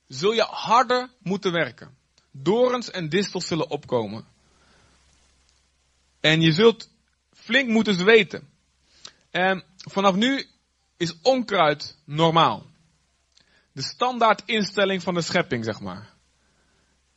zul 0.07 0.33
je 0.33 0.43
harder 0.43 1.11
moeten 1.19 1.53
werken. 1.53 1.97
Dorens 2.31 2.91
en 2.91 3.09
distels 3.09 3.47
zullen 3.47 3.71
opkomen. 3.71 4.27
En 6.21 6.41
je 6.41 6.53
zult 6.53 6.89
flink 7.33 7.69
moeten 7.69 7.95
zweten. 7.95 8.49
En 9.31 9.65
vanaf 9.77 10.15
nu 10.15 10.47
is 10.97 11.15
onkruid 11.23 11.97
normaal. 12.05 12.67
de 13.73 13.83
standaard 13.83 14.43
instelling 14.45 15.03
van 15.03 15.15
de 15.15 15.23
schepping, 15.23 15.65
zeg 15.65 15.81
maar, 15.81 16.14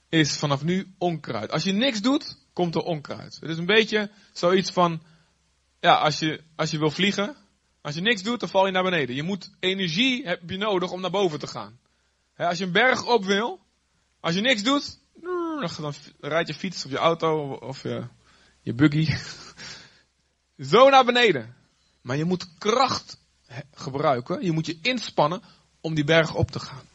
is 0.09 0.37
vanaf 0.37 0.63
nu 0.63 0.93
onkruid. 0.97 1.51
Als 1.51 1.63
je 1.63 1.71
niks 1.71 2.01
doet, 2.01 2.37
komt 2.53 2.75
er 2.75 2.81
onkruid. 2.81 3.37
Het 3.39 3.49
is 3.49 3.57
een 3.57 3.65
beetje 3.65 4.11
zoiets 4.31 4.71
van, 4.71 5.01
ja, 5.79 5.95
als 5.95 6.19
je, 6.19 6.43
als 6.55 6.71
je 6.71 6.77
wil 6.77 6.91
vliegen, 6.91 7.35
als 7.81 7.95
je 7.95 8.01
niks 8.01 8.23
doet, 8.23 8.39
dan 8.39 8.49
val 8.49 8.65
je 8.65 8.71
naar 8.71 8.83
beneden. 8.83 9.15
Je 9.15 9.23
moet 9.23 9.51
energie 9.59 10.27
heb 10.27 10.49
je 10.49 10.57
nodig 10.57 10.91
om 10.91 11.01
naar 11.01 11.11
boven 11.11 11.39
te 11.39 11.47
gaan. 11.47 11.79
als 12.37 12.57
je 12.57 12.63
een 12.63 12.71
berg 12.71 13.05
op 13.05 13.25
wil, 13.25 13.59
als 14.19 14.35
je 14.35 14.41
niks 14.41 14.63
doet, 14.63 14.99
dan 15.77 15.93
rijd 16.19 16.47
je 16.47 16.53
fiets 16.53 16.85
of 16.85 16.91
je 16.91 16.97
auto 16.97 17.53
of 17.53 17.83
je, 17.83 18.07
je 18.61 18.73
buggy 18.73 19.07
zo 20.71 20.89
naar 20.89 21.05
beneden. 21.05 21.55
Maar 22.01 22.17
je 22.17 22.25
moet 22.25 22.57
kracht 22.57 23.19
gebruiken, 23.73 24.43
je 24.43 24.51
moet 24.51 24.65
je 24.65 24.79
inspannen 24.81 25.41
om 25.81 25.95
die 25.95 26.03
berg 26.03 26.35
op 26.35 26.51
te 26.51 26.59
gaan. 26.59 26.85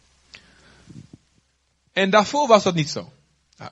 En 1.93 2.11
daarvoor 2.11 2.47
was 2.49 2.63
dat 2.63 2.75
niet 2.75 2.91
zo. 2.91 3.13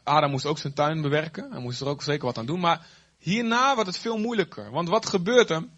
Adam 0.02 0.30
moest 0.30 0.46
ook 0.46 0.58
zijn 0.58 0.72
tuin 0.72 1.00
bewerken, 1.00 1.50
hij 1.50 1.60
moest 1.60 1.80
er 1.80 1.86
ook 1.86 2.02
zeker 2.02 2.24
wat 2.24 2.38
aan 2.38 2.46
doen, 2.46 2.60
maar 2.60 2.86
hierna 3.18 3.74
wordt 3.74 3.88
het 3.90 3.98
veel 3.98 4.18
moeilijker. 4.18 4.70
Want 4.70 4.88
wat 4.88 5.06
gebeurt 5.06 5.50
er? 5.50 5.68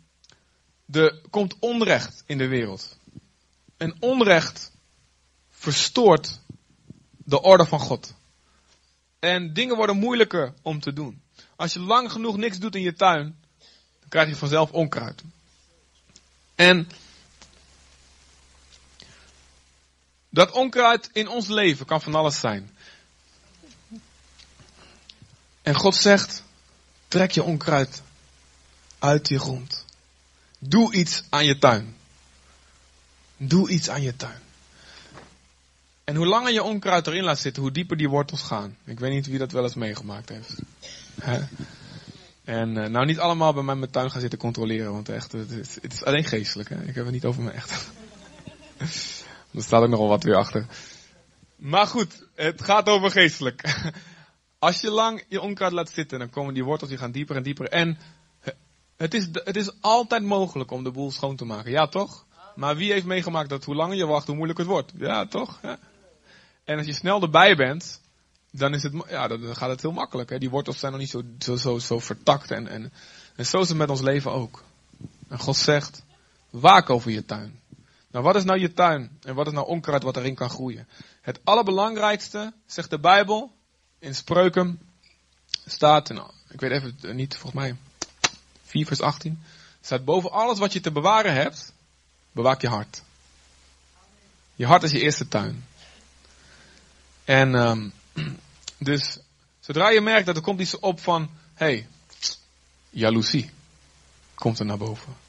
Er 0.91 1.21
komt 1.31 1.57
onrecht 1.59 2.23
in 2.27 2.39
de 2.39 2.49
wereld. 2.49 2.99
En 3.77 3.97
onrecht 4.01 4.73
verstoort 5.51 6.41
de 7.25 7.43
orde 7.43 7.67
van 7.67 7.81
God. 7.81 8.15
En 9.19 9.53
dingen 9.53 9.77
worden 9.77 9.97
moeilijker 9.97 10.55
om 10.63 10.81
te 10.81 10.93
doen. 10.93 11.23
Als 11.57 11.73
je 11.73 11.81
lang 11.81 12.13
genoeg 12.13 12.37
niks 12.37 12.59
doet 12.59 12.75
in 12.75 12.83
je 12.83 12.95
tuin, 12.95 13.37
dan 14.01 14.09
krijg 14.09 14.29
je 14.29 14.37
vanzelf 14.37 14.71
onkruid. 14.71 15.23
En 16.55 16.89
dat 20.33 20.51
onkruid 20.51 21.11
in 21.13 21.29
ons 21.29 21.49
leven 21.49 21.87
kan 21.87 22.03
van 22.03 22.15
alles 22.15 22.41
zijn. 22.41 22.71
En 25.63 25.75
God 25.75 25.95
zegt, 25.95 26.43
trek 27.09 27.31
je 27.31 27.43
onkruid 27.43 28.03
uit 28.99 29.29
je 29.29 29.39
grond. 29.39 29.85
Doe 30.59 30.95
iets 30.95 31.23
aan 31.29 31.45
je 31.45 31.59
tuin. 31.59 31.97
Doe 33.37 33.71
iets 33.71 33.89
aan 33.89 34.03
je 34.03 34.17
tuin. 34.17 34.41
En 36.05 36.17
hoe 36.17 36.27
langer 36.27 36.53
je 36.53 36.63
onkruid 36.63 37.07
erin 37.07 37.25
laat 37.25 37.39
zitten, 37.39 37.63
hoe 37.63 37.73
dieper 37.73 37.97
die 37.97 38.09
wortels 38.09 38.43
gaan. 38.43 38.77
Ik 38.85 39.01
weet 39.01 39.13
niet 39.13 39.27
wie 39.27 39.39
dat 39.39 39.53
wel 39.53 39.63
eens 39.63 39.75
meegemaakt 39.75 40.29
heeft. 40.29 40.55
En 42.45 42.77
uh, 42.77 42.87
nou 42.87 43.07
niet 43.07 43.19
allemaal 43.19 43.53
bij 43.53 43.63
mij 43.63 43.75
mijn 43.75 43.91
tuin 43.91 44.11
gaan 44.11 44.21
zitten 44.21 44.39
controleren, 44.39 44.93
want 44.93 45.09
echt, 45.09 45.33
het 45.33 45.51
is, 45.51 45.75
het 45.83 45.93
is 45.93 46.05
alleen 46.05 46.25
geestelijk. 46.25 46.69
Hè? 46.69 46.83
Ik 46.83 46.95
heb 46.95 47.05
het 47.05 47.13
niet 47.13 47.25
over 47.25 47.43
me 47.43 47.51
echt. 47.51 47.91
Er 49.55 49.63
staat 49.63 49.83
ook 49.83 49.89
nogal 49.89 50.09
wat 50.09 50.23
weer 50.23 50.37
achter. 50.37 50.67
Maar 51.57 51.87
goed, 51.87 52.27
het 52.35 52.63
gaat 52.63 52.89
over 52.89 53.11
geestelijk. 53.11 53.63
Als 54.59 54.81
je 54.81 54.91
lang 54.91 55.25
je 55.29 55.41
onkruid 55.41 55.73
laat 55.73 55.91
zitten, 55.91 56.19
dan 56.19 56.31
komen 56.31 56.55
die 56.55 56.65
wortels, 56.65 56.91
die 56.91 56.99
gaan 56.99 57.13
dieper 57.13 57.37
en 57.37 57.43
dieper. 57.43 57.69
En 57.69 57.99
het 58.97 59.15
is, 59.15 59.29
het 59.33 59.57
is 59.57 59.81
altijd 59.81 60.23
mogelijk 60.23 60.71
om 60.71 60.85
de 60.85 60.91
boel 60.91 61.11
schoon 61.11 61.37
te 61.37 61.45
maken. 61.45 61.71
Ja, 61.71 61.87
toch? 61.87 62.27
Maar 62.55 62.77
wie 62.77 62.93
heeft 62.93 63.07
meegemaakt 63.07 63.49
dat 63.49 63.65
hoe 63.65 63.75
langer 63.75 63.97
je 63.97 64.07
wacht, 64.07 64.27
hoe 64.27 64.37
moeilijker 64.37 64.65
het 64.65 64.75
wordt? 64.75 64.93
Ja, 64.97 65.27
toch? 65.27 65.61
En 66.65 66.77
als 66.77 66.87
je 66.87 66.93
snel 66.93 67.23
erbij 67.23 67.57
bent, 67.57 68.01
dan, 68.51 68.75
is 68.75 68.83
het, 68.83 68.93
ja, 69.09 69.29
dan 69.29 69.57
gaat 69.57 69.69
het 69.69 69.83
heel 69.83 69.93
makkelijk. 69.93 70.31
Hè? 70.31 70.39
Die 70.39 70.51
wortels 70.51 70.79
zijn 70.79 70.93
nog 70.93 71.01
niet 71.01 71.11
zo, 71.11 71.23
zo, 71.39 71.57
zo, 71.57 71.79
zo 71.79 71.99
vertakt. 71.99 72.51
En, 72.51 72.69
en, 72.69 72.93
en 73.37 73.47
zo 73.47 73.61
is 73.61 73.69
het 73.69 73.79
met 73.79 73.91
ons 73.91 74.01
leven 74.01 74.33
ook. 74.33 74.65
En 75.29 75.39
God 75.39 75.57
zegt, 75.57 76.05
waak 76.51 76.91
over 76.91 77.11
je 77.11 77.25
tuin. 77.25 77.61
Nou, 78.13 78.25
wat 78.25 78.37
is 78.37 78.45
nou 78.45 78.59
je 78.59 78.73
tuin? 78.73 79.19
En 79.23 79.35
wat 79.35 79.47
is 79.47 79.53
nou 79.53 79.67
onkruid 79.67 80.03
wat 80.03 80.17
erin 80.17 80.35
kan 80.35 80.51
groeien? 80.51 80.89
Het 81.21 81.41
allerbelangrijkste, 81.45 82.53
zegt 82.67 82.91
de 82.91 82.99
Bijbel, 82.99 83.53
in 83.99 84.15
Spreuken, 84.15 84.81
staat, 85.67 86.09
nou, 86.09 86.31
ik 86.49 86.61
weet 86.61 86.71
even 86.71 87.17
niet, 87.17 87.37
volgens 87.37 87.63
mij 87.63 87.77
4 88.63 88.87
vers 88.87 89.01
18, 89.01 89.43
staat 89.81 90.05
boven 90.05 90.31
alles 90.31 90.59
wat 90.59 90.73
je 90.73 90.81
te 90.81 90.93
bewaren 90.93 91.35
hebt, 91.35 91.73
bewaak 92.33 92.61
je 92.61 92.69
hart. 92.69 93.03
Je 94.55 94.67
hart 94.67 94.83
is 94.83 94.91
je 94.91 95.01
eerste 95.01 95.29
tuin. 95.29 95.65
En 97.25 97.55
um, 97.55 97.93
dus 98.79 99.19
zodra 99.61 99.89
je 99.89 100.01
merkt 100.01 100.27
dat 100.27 100.37
er 100.37 100.43
komt 100.43 100.61
iets 100.61 100.79
op 100.79 101.01
van, 101.01 101.31
hey, 101.55 101.89
jaloezie, 102.91 103.51
komt 104.35 104.59
er 104.59 104.67
naar 104.67 104.79
boven. 104.79 105.22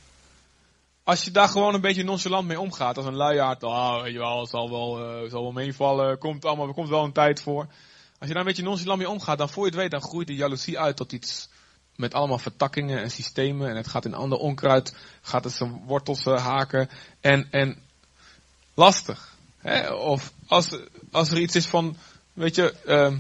Als 1.04 1.24
je 1.24 1.32
daar 1.32 1.48
gewoon 1.48 1.74
een 1.74 1.82
beetje 1.82 2.04
nonchalant 2.04 2.48
mee 2.48 2.60
omgaat, 2.60 2.98
als 2.98 3.06
een 3.06 3.16
luiaard, 3.16 3.64
ah, 3.64 4.02
weet 4.02 4.14
je 4.14 4.20
wel, 4.20 4.40
het 4.40 4.50
zal 4.50 4.70
wel, 4.70 5.24
uh, 5.24 5.30
zal 5.30 5.42
wel 5.42 5.52
meevallen, 5.52 6.18
komt 6.18 6.46
allemaal, 6.46 6.68
er 6.68 6.74
komt 6.74 6.90
wel 6.90 7.04
een 7.04 7.12
tijd 7.12 7.42
voor. 7.42 7.68
Als 8.20 8.28
je 8.28 8.28
daar 8.28 8.38
een 8.38 8.48
beetje 8.48 8.64
nonchalant 8.64 9.00
mee 9.00 9.10
omgaat, 9.10 9.38
dan 9.38 9.50
voor 9.50 9.64
je 9.64 9.70
het 9.70 9.80
weet, 9.80 9.92
dan 9.92 10.02
groeit 10.02 10.28
de 10.28 10.36
jaloezie 10.36 10.80
uit 10.80 10.96
tot 10.96 11.12
iets 11.12 11.50
met 11.96 12.14
allemaal 12.14 12.38
vertakkingen 12.38 13.02
en 13.02 13.12
systemen. 13.12 13.70
En 13.70 13.76
het 13.76 13.88
gaat 13.88 14.06
in 14.06 14.14
ander 14.14 14.38
onkruid, 14.38 14.96
gaat 15.22 15.44
het 15.44 15.54
zijn 15.54 15.84
wortels 15.86 16.26
uh, 16.26 16.46
haken. 16.46 16.90
En, 17.22 17.48
en 17.52 17.78
lastig. 18.74 19.36
Hè? 19.58 19.94
Of 19.94 20.34
als, 20.48 20.78
als 21.12 21.32
er 21.32 21.40
iets 21.40 21.56
is 21.56 21.66
van, 21.66 21.98
weet 22.34 22.56
je, 22.56 22.76
uh, 22.86 23.18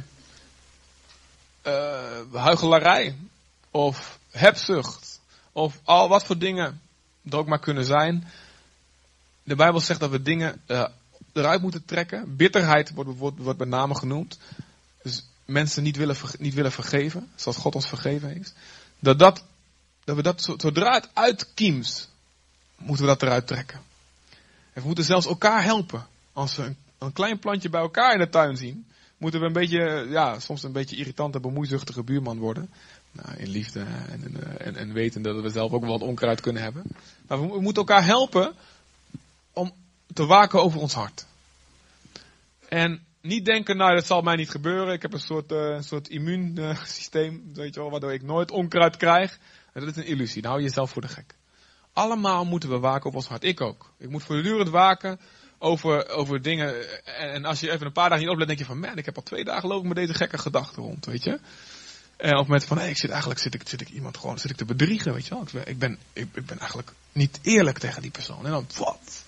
uh, 1.73 2.41
huigelarij. 2.41 3.15
Of 3.71 4.19
hebzucht. 4.31 5.21
Of 5.51 5.79
al 5.83 6.09
wat 6.09 6.25
voor 6.25 6.37
dingen 6.37 6.81
er 7.29 7.37
ook 7.37 7.47
maar 7.47 7.59
kunnen 7.59 7.85
zijn. 7.85 8.27
De 9.43 9.55
Bijbel 9.55 9.79
zegt 9.79 9.99
dat 9.99 10.09
we 10.09 10.21
dingen 10.21 10.61
uh, 10.67 10.87
eruit 11.33 11.61
moeten 11.61 11.85
trekken. 11.85 12.35
Bitterheid 12.35 12.93
wordt, 12.93 13.17
wordt, 13.17 13.37
wordt 13.37 13.59
met 13.59 13.67
name 13.67 13.95
genoemd. 13.95 14.37
Dus 15.03 15.25
mensen 15.45 15.83
niet 15.83 15.97
willen, 15.97 16.15
niet 16.37 16.53
willen 16.53 16.71
vergeven, 16.71 17.31
zoals 17.35 17.57
God 17.57 17.75
ons 17.75 17.87
vergeven 17.87 18.29
heeft. 18.29 18.53
Dat, 18.99 19.19
dat, 19.19 19.43
dat 20.03 20.15
we 20.15 20.21
dat, 20.21 20.53
zodra 20.57 20.93
het 20.93 21.09
uitkiemt, 21.13 22.09
moeten 22.77 23.05
we 23.05 23.11
dat 23.11 23.21
eruit 23.21 23.47
trekken. 23.47 23.81
En 24.73 24.81
we 24.81 24.87
moeten 24.87 25.05
zelfs 25.05 25.25
elkaar 25.25 25.63
helpen. 25.63 26.07
Als 26.33 26.55
we 26.55 26.63
een, 26.63 26.77
een 26.97 27.13
klein 27.13 27.39
plantje 27.39 27.69
bij 27.69 27.81
elkaar 27.81 28.13
in 28.13 28.19
de 28.19 28.29
tuin 28.29 28.57
zien, 28.57 28.85
moeten 29.17 29.39
we 29.39 29.45
een 29.45 29.53
beetje, 29.53 30.07
ja, 30.09 30.39
soms 30.39 30.63
een 30.63 30.71
beetje 30.71 30.95
irritante, 30.95 31.39
bemoeizuchtige 31.39 32.03
buurman 32.03 32.37
worden. 32.37 32.69
Nou, 33.13 33.37
in 33.37 33.49
liefde 33.49 33.79
en, 33.79 34.57
en, 34.57 34.75
en 34.75 34.93
weten 34.93 35.21
dat 35.21 35.41
we 35.41 35.49
zelf 35.49 35.71
ook 35.71 35.81
wel 35.81 35.91
wat 35.91 36.07
onkruid 36.07 36.41
kunnen 36.41 36.61
hebben. 36.61 36.83
Maar 37.27 37.41
we, 37.41 37.61
moeten 37.61 37.85
elkaar 37.85 38.05
helpen 38.05 38.53
om 39.53 39.73
te 40.13 40.25
waken 40.25 40.61
over 40.61 40.79
ons 40.79 40.93
hart. 40.93 41.25
En 42.69 43.05
niet 43.21 43.45
denken, 43.45 43.77
nou 43.77 43.95
dat 43.95 44.05
zal 44.05 44.21
mij 44.21 44.35
niet 44.35 44.49
gebeuren. 44.49 44.93
Ik 44.93 45.01
heb 45.01 45.13
een 45.13 45.19
soort, 45.19 45.51
een 45.51 45.83
soort 45.83 46.07
immuunsysteem, 46.07 47.53
weet 47.53 47.73
je 47.73 47.79
wel, 47.79 47.89
waardoor 47.89 48.13
ik 48.13 48.21
nooit 48.21 48.51
onkruid 48.51 48.97
krijg. 48.97 49.39
Dat 49.73 49.83
is 49.83 49.95
een 49.95 50.05
illusie. 50.05 50.41
Nou, 50.41 50.53
hou 50.53 50.65
jezelf 50.65 50.91
voor 50.91 51.01
de 51.01 51.07
gek. 51.07 51.35
Allemaal 51.93 52.45
moeten 52.45 52.69
we 52.69 52.79
waken 52.79 53.09
op 53.09 53.15
ons 53.15 53.27
hart. 53.27 53.43
Ik 53.43 53.61
ook. 53.61 53.93
Ik 53.97 54.09
moet 54.09 54.23
voortdurend 54.23 54.69
waken 54.69 55.19
over, 55.57 56.09
over 56.09 56.41
dingen. 56.41 57.05
En, 57.05 57.45
als 57.45 57.59
je 57.59 57.71
even 57.71 57.85
een 57.85 57.91
paar 57.91 58.09
dagen 58.09 58.23
niet 58.23 58.33
oplet, 58.33 58.47
denk 58.47 58.59
je 58.59 58.65
van, 58.65 58.79
man, 58.79 58.97
ik 58.97 59.05
heb 59.05 59.15
al 59.15 59.23
twee 59.23 59.43
dagen 59.43 59.69
loop 59.69 59.81
ik 59.81 59.87
met 59.87 59.95
deze 59.95 60.13
gekke 60.13 60.37
gedachten 60.37 60.83
rond, 60.83 61.05
weet 61.05 61.23
je. 61.23 61.39
En 62.23 62.31
op 62.31 62.37
het 62.37 62.47
moment 62.47 62.65
van, 62.65 62.77
hé, 62.77 62.87
ik 62.87 62.97
zit 62.97 63.09
eigenlijk, 63.09 63.39
zit 63.39 63.53
ik, 63.53 63.67
zit 63.67 63.81
ik 63.81 63.89
iemand 63.89 64.17
gewoon, 64.17 64.39
zit 64.39 64.51
ik 64.51 64.57
te 64.57 64.65
bedriegen, 64.65 65.13
weet 65.13 65.27
je 65.27 65.35
wel. 65.51 65.63
Ik 65.65 65.79
ben, 65.79 65.99
ik, 66.13 66.27
ik 66.33 66.45
ben 66.45 66.59
eigenlijk 66.59 66.91
niet 67.11 67.39
eerlijk 67.41 67.77
tegen 67.77 68.01
die 68.01 68.11
persoon. 68.11 68.45
En 68.45 68.51
dan, 68.51 68.67
wat? 68.77 69.23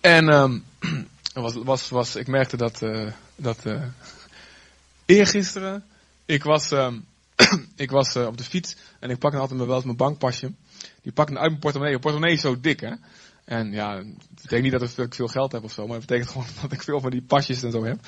En 0.00 0.32
um, 0.32 0.64
was, 1.34 1.54
was, 1.54 1.88
was, 1.88 2.16
ik 2.16 2.26
merkte 2.26 2.56
dat, 2.56 2.82
uh, 2.82 3.12
dat 3.36 3.66
uh, 3.66 3.82
eergisteren, 5.06 5.84
ik 6.24 6.44
was, 6.44 6.70
um, 6.70 7.04
ik 7.76 7.90
was 7.90 8.16
op 8.16 8.36
de 8.36 8.44
fiets 8.44 8.76
en 8.98 9.10
ik 9.10 9.18
pak 9.18 9.34
altijd 9.34 9.60
wel 9.60 9.74
eens 9.74 9.84
mijn 9.84 9.96
bankpasje. 9.96 10.52
Die 11.02 11.12
pak 11.12 11.30
ik 11.30 11.36
uit 11.36 11.48
mijn 11.48 11.60
portemonnee. 11.60 11.98
Mijn 11.98 12.02
portemonnee 12.02 12.36
is 12.36 12.42
zo 12.42 12.60
dik, 12.60 12.80
hè. 12.80 12.92
En 13.44 13.72
ja, 13.72 13.96
het 13.96 14.16
betekent 14.34 14.62
niet 14.62 14.72
dat 14.72 14.98
ik 14.98 15.14
veel 15.14 15.28
geld 15.28 15.52
heb 15.52 15.62
of 15.62 15.72
zo, 15.72 15.86
maar 15.86 15.96
het 15.96 16.06
betekent 16.06 16.30
gewoon 16.32 16.46
dat 16.60 16.72
ik 16.72 16.82
veel 16.82 17.00
van 17.00 17.10
die 17.10 17.22
pasjes 17.22 17.62
en 17.62 17.70
zo 17.70 17.84
heb. 17.84 18.06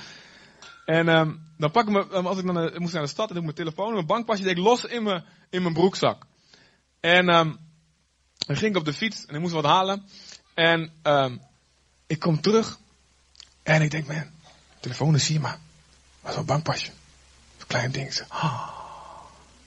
En 0.84 1.08
um, 1.08 1.52
dan 1.58 1.70
pak 1.70 1.88
ik 1.88 1.92
me, 1.92 2.06
als 2.08 2.38
ik 2.38 2.46
dan 2.46 2.64
ik 2.64 2.78
moest 2.78 2.92
naar 2.92 3.02
de 3.02 3.08
stad 3.08 3.28
en 3.28 3.34
doe 3.34 3.44
ik 3.44 3.54
mijn 3.54 3.66
telefoon, 3.66 3.92
mijn 3.92 4.06
bankpasje 4.06 4.42
deed 4.42 4.56
ik 4.56 4.64
los 4.64 4.84
in 4.84 5.02
mijn, 5.02 5.24
in 5.50 5.62
mijn 5.62 5.74
broekzak. 5.74 6.26
En 7.00 7.28
um, 7.28 7.58
dan 8.46 8.56
ging 8.56 8.70
ik 8.70 8.76
op 8.76 8.84
de 8.84 8.92
fiets 8.92 9.26
en 9.26 9.34
ik 9.34 9.40
moest 9.40 9.52
wat 9.52 9.64
halen. 9.64 10.08
En 10.54 10.92
ik 12.06 12.18
kom 12.18 12.40
terug 12.40 12.78
en 13.62 13.82
ik 13.82 13.90
denk, 13.90 14.06
man, 14.06 14.30
telefoon 14.80 15.14
is 15.14 15.28
hier 15.28 15.40
maar. 15.40 15.58
Maar 16.22 16.32
zo'n 16.32 16.44
bankpasje. 16.44 16.90
Zo'n 17.56 17.66
klein 17.66 17.92
ding. 17.92 18.22
Ah, 18.28 18.68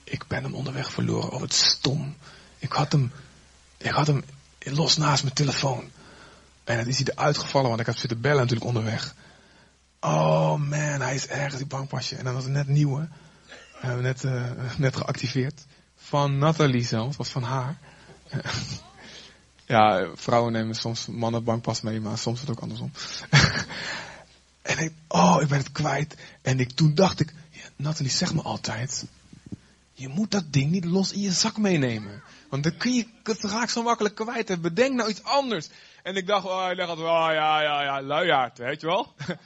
ik 0.04 0.26
ben 0.26 0.42
hem 0.42 0.54
onderweg 0.54 0.92
verloren. 0.92 1.30
Oh, 1.30 1.40
het 1.40 1.52
stom. 1.52 2.16
Ik 2.58 2.72
had 2.72 2.92
hem, 2.92 3.12
ik 3.76 3.90
had 3.90 4.06
hem 4.06 4.24
los 4.58 4.96
naast 4.96 5.22
mijn 5.22 5.34
telefoon. 5.34 5.90
En 6.64 6.76
dan 6.76 6.86
is 6.86 6.98
hij 6.98 7.06
eruit 7.06 7.38
gevallen, 7.38 7.68
want 7.68 7.80
ik 7.80 7.86
heb 7.86 7.96
zitten 7.96 8.20
bellen 8.20 8.38
natuurlijk 8.38 8.66
onderweg. 8.66 9.14
Oh 10.00 10.56
man, 10.56 11.00
hij 11.00 11.14
is 11.14 11.26
ergens 11.26 11.56
die 11.56 11.66
bankpasje. 11.66 12.16
En 12.16 12.24
dan 12.24 12.34
was 12.34 12.44
het 12.44 12.52
net 12.52 12.68
nieuw, 12.68 12.96
hè. 12.98 13.04
We 13.80 13.86
hebben 13.86 14.02
net, 14.02 14.24
uh, 14.24 14.52
net 14.76 14.96
geactiveerd. 14.96 15.66
Van 15.96 16.38
Nathalie 16.38 16.84
zelf, 16.84 17.16
was 17.16 17.28
van 17.28 17.42
haar. 17.42 17.78
Ja, 19.68 20.10
vrouwen 20.14 20.52
nemen 20.52 20.74
soms 20.74 21.06
mannen 21.06 21.44
bankpas 21.44 21.80
mee, 21.80 22.00
maar 22.00 22.18
soms 22.18 22.40
het 22.40 22.50
ook 22.50 22.60
andersom. 22.60 22.92
en 24.62 24.78
ik, 24.78 24.92
oh, 25.08 25.38
ik 25.40 25.48
ben 25.48 25.58
het 25.58 25.72
kwijt. 25.72 26.16
En 26.42 26.60
ik, 26.60 26.72
toen 26.72 26.94
dacht 26.94 27.20
ik, 27.20 27.34
ja, 27.50 27.62
Nathalie, 27.76 28.10
zeg 28.10 28.34
me 28.34 28.42
altijd, 28.42 29.06
je 29.92 30.08
moet 30.08 30.30
dat 30.30 30.52
ding 30.52 30.70
niet 30.70 30.84
los 30.84 31.12
in 31.12 31.20
je 31.20 31.32
zak 31.32 31.56
meenemen. 31.56 32.22
Want 32.48 32.62
dan 32.62 32.76
kun 32.76 32.92
je 32.92 33.06
het 33.22 33.42
raak 33.42 33.68
zo 33.68 33.82
makkelijk 33.82 34.14
kwijt. 34.14 34.60
Bedenk 34.60 34.94
nou 34.94 35.08
iets 35.08 35.22
anders. 35.22 35.68
En 36.02 36.16
ik 36.16 36.26
dacht, 36.26 36.46
oh, 36.46 36.68
ik 36.70 36.76
dacht, 36.76 36.90
oh 36.90 37.28
ja, 37.32 37.60
ja, 37.60 37.82
ja, 37.82 38.02
luiaard, 38.02 38.58
weet 38.58 38.80
je 38.80 38.86
wel. 38.86 39.14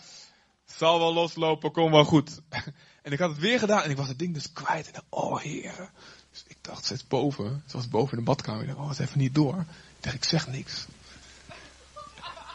Zal 0.77 0.99
wel 0.99 1.13
loslopen, 1.13 1.73
kom 1.73 1.91
wel 1.91 2.05
goed. 2.05 2.41
en 3.03 3.13
ik 3.13 3.19
had 3.19 3.31
het 3.31 3.39
weer 3.39 3.59
gedaan 3.59 3.83
en 3.83 3.91
ik 3.91 3.97
was 3.97 4.09
het 4.09 4.19
ding 4.19 4.35
dus 4.35 4.53
kwijt. 4.53 4.87
En 4.87 4.93
dacht, 4.93 5.07
oh 5.09 5.41
heren. 5.41 5.91
Dus 6.31 6.45
ik 6.47 6.57
dacht, 6.61 6.85
ze 6.85 6.95
is 6.95 7.07
boven. 7.07 7.63
Ze 7.67 7.77
was 7.77 7.89
boven 7.89 8.13
in 8.13 8.19
de 8.19 8.31
badkamer. 8.31 8.61
Ik 8.61 8.67
dacht, 8.67 8.79
oh, 8.79 8.89
het 8.89 8.99
even 8.99 9.19
niet 9.19 9.35
door. 9.35 9.59
Ik 9.97 10.03
dacht, 10.03 10.15
ik 10.15 10.25
zeg 10.25 10.49
niks. 10.49 10.87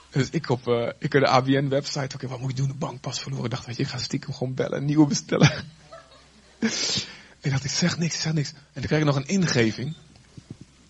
Dus 0.10 0.30
ik 0.30 0.50
op, 0.50 0.68
uh, 0.68 0.90
ik 1.00 1.12
de 1.12 1.28
ABN 1.28 1.68
website, 1.68 2.16
oké, 2.16 2.28
wat 2.28 2.40
moet 2.40 2.50
ik 2.50 2.56
doen? 2.56 2.68
De 2.68 2.74
bankpas 2.74 3.20
verloren. 3.20 3.46
Ik 3.46 3.52
dacht, 3.52 3.66
weet 3.66 3.76
je, 3.76 3.84
ik 3.84 3.90
ga 3.90 3.98
stiekem 3.98 4.34
gewoon 4.34 4.54
bellen, 4.54 4.78
een 4.78 4.86
nieuwe 4.86 5.08
bestellen. 5.08 5.52
ik 7.42 7.52
dacht, 7.52 7.64
ik 7.64 7.72
zeg 7.72 7.98
niks, 7.98 8.16
ik 8.16 8.22
zeg 8.22 8.34
niks. 8.34 8.50
En 8.50 8.60
dan 8.74 8.84
kreeg 8.84 9.00
ik 9.00 9.06
nog 9.06 9.16
een 9.16 9.28
ingeving. 9.28 9.96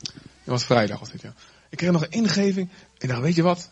Dat 0.04 0.56
was 0.56 0.66
vrijdag 0.66 1.00
was 1.00 1.12
dit, 1.12 1.22
ja. 1.22 1.34
Ik 1.70 1.78
kreeg 1.78 1.92
nog 1.92 2.02
een 2.02 2.12
ingeving. 2.12 2.70
Ik 2.98 3.10
dacht, 3.10 3.22
weet 3.22 3.36
je 3.36 3.42
wat? 3.42 3.70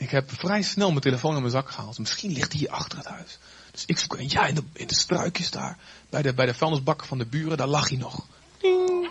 Ik 0.00 0.10
heb 0.10 0.32
vrij 0.32 0.62
snel 0.62 0.88
mijn 0.88 1.00
telefoon 1.00 1.34
in 1.34 1.40
mijn 1.40 1.52
zak 1.52 1.70
gehaald. 1.70 1.98
Misschien 1.98 2.32
ligt 2.32 2.52
hij 2.52 2.60
hier 2.60 2.70
achter 2.70 2.98
het 2.98 3.06
huis. 3.06 3.38
Dus 3.70 3.84
ik 3.86 3.98
zoek, 3.98 4.16
en 4.16 4.28
ja, 4.28 4.46
in 4.46 4.54
de, 4.54 4.62
in 4.72 4.86
de 4.86 4.94
struikjes 4.94 5.50
daar. 5.50 5.78
Bij 6.10 6.22
de, 6.22 6.34
bij 6.34 6.46
de 6.46 6.54
vuilnisbakken 6.54 7.06
van 7.06 7.18
de 7.18 7.26
buren, 7.26 7.56
daar 7.56 7.66
lag 7.66 7.88
hij 7.88 7.98
nog. 7.98 8.26
Ding. 8.58 9.10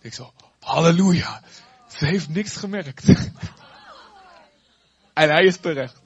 Ik 0.00 0.14
zo, 0.14 0.32
halleluja. 0.60 1.42
Ze 1.96 2.04
heeft 2.04 2.28
niks 2.28 2.56
gemerkt. 2.56 3.08
en 5.22 5.30
hij 5.30 5.44
is 5.44 5.56
terecht. 5.56 6.00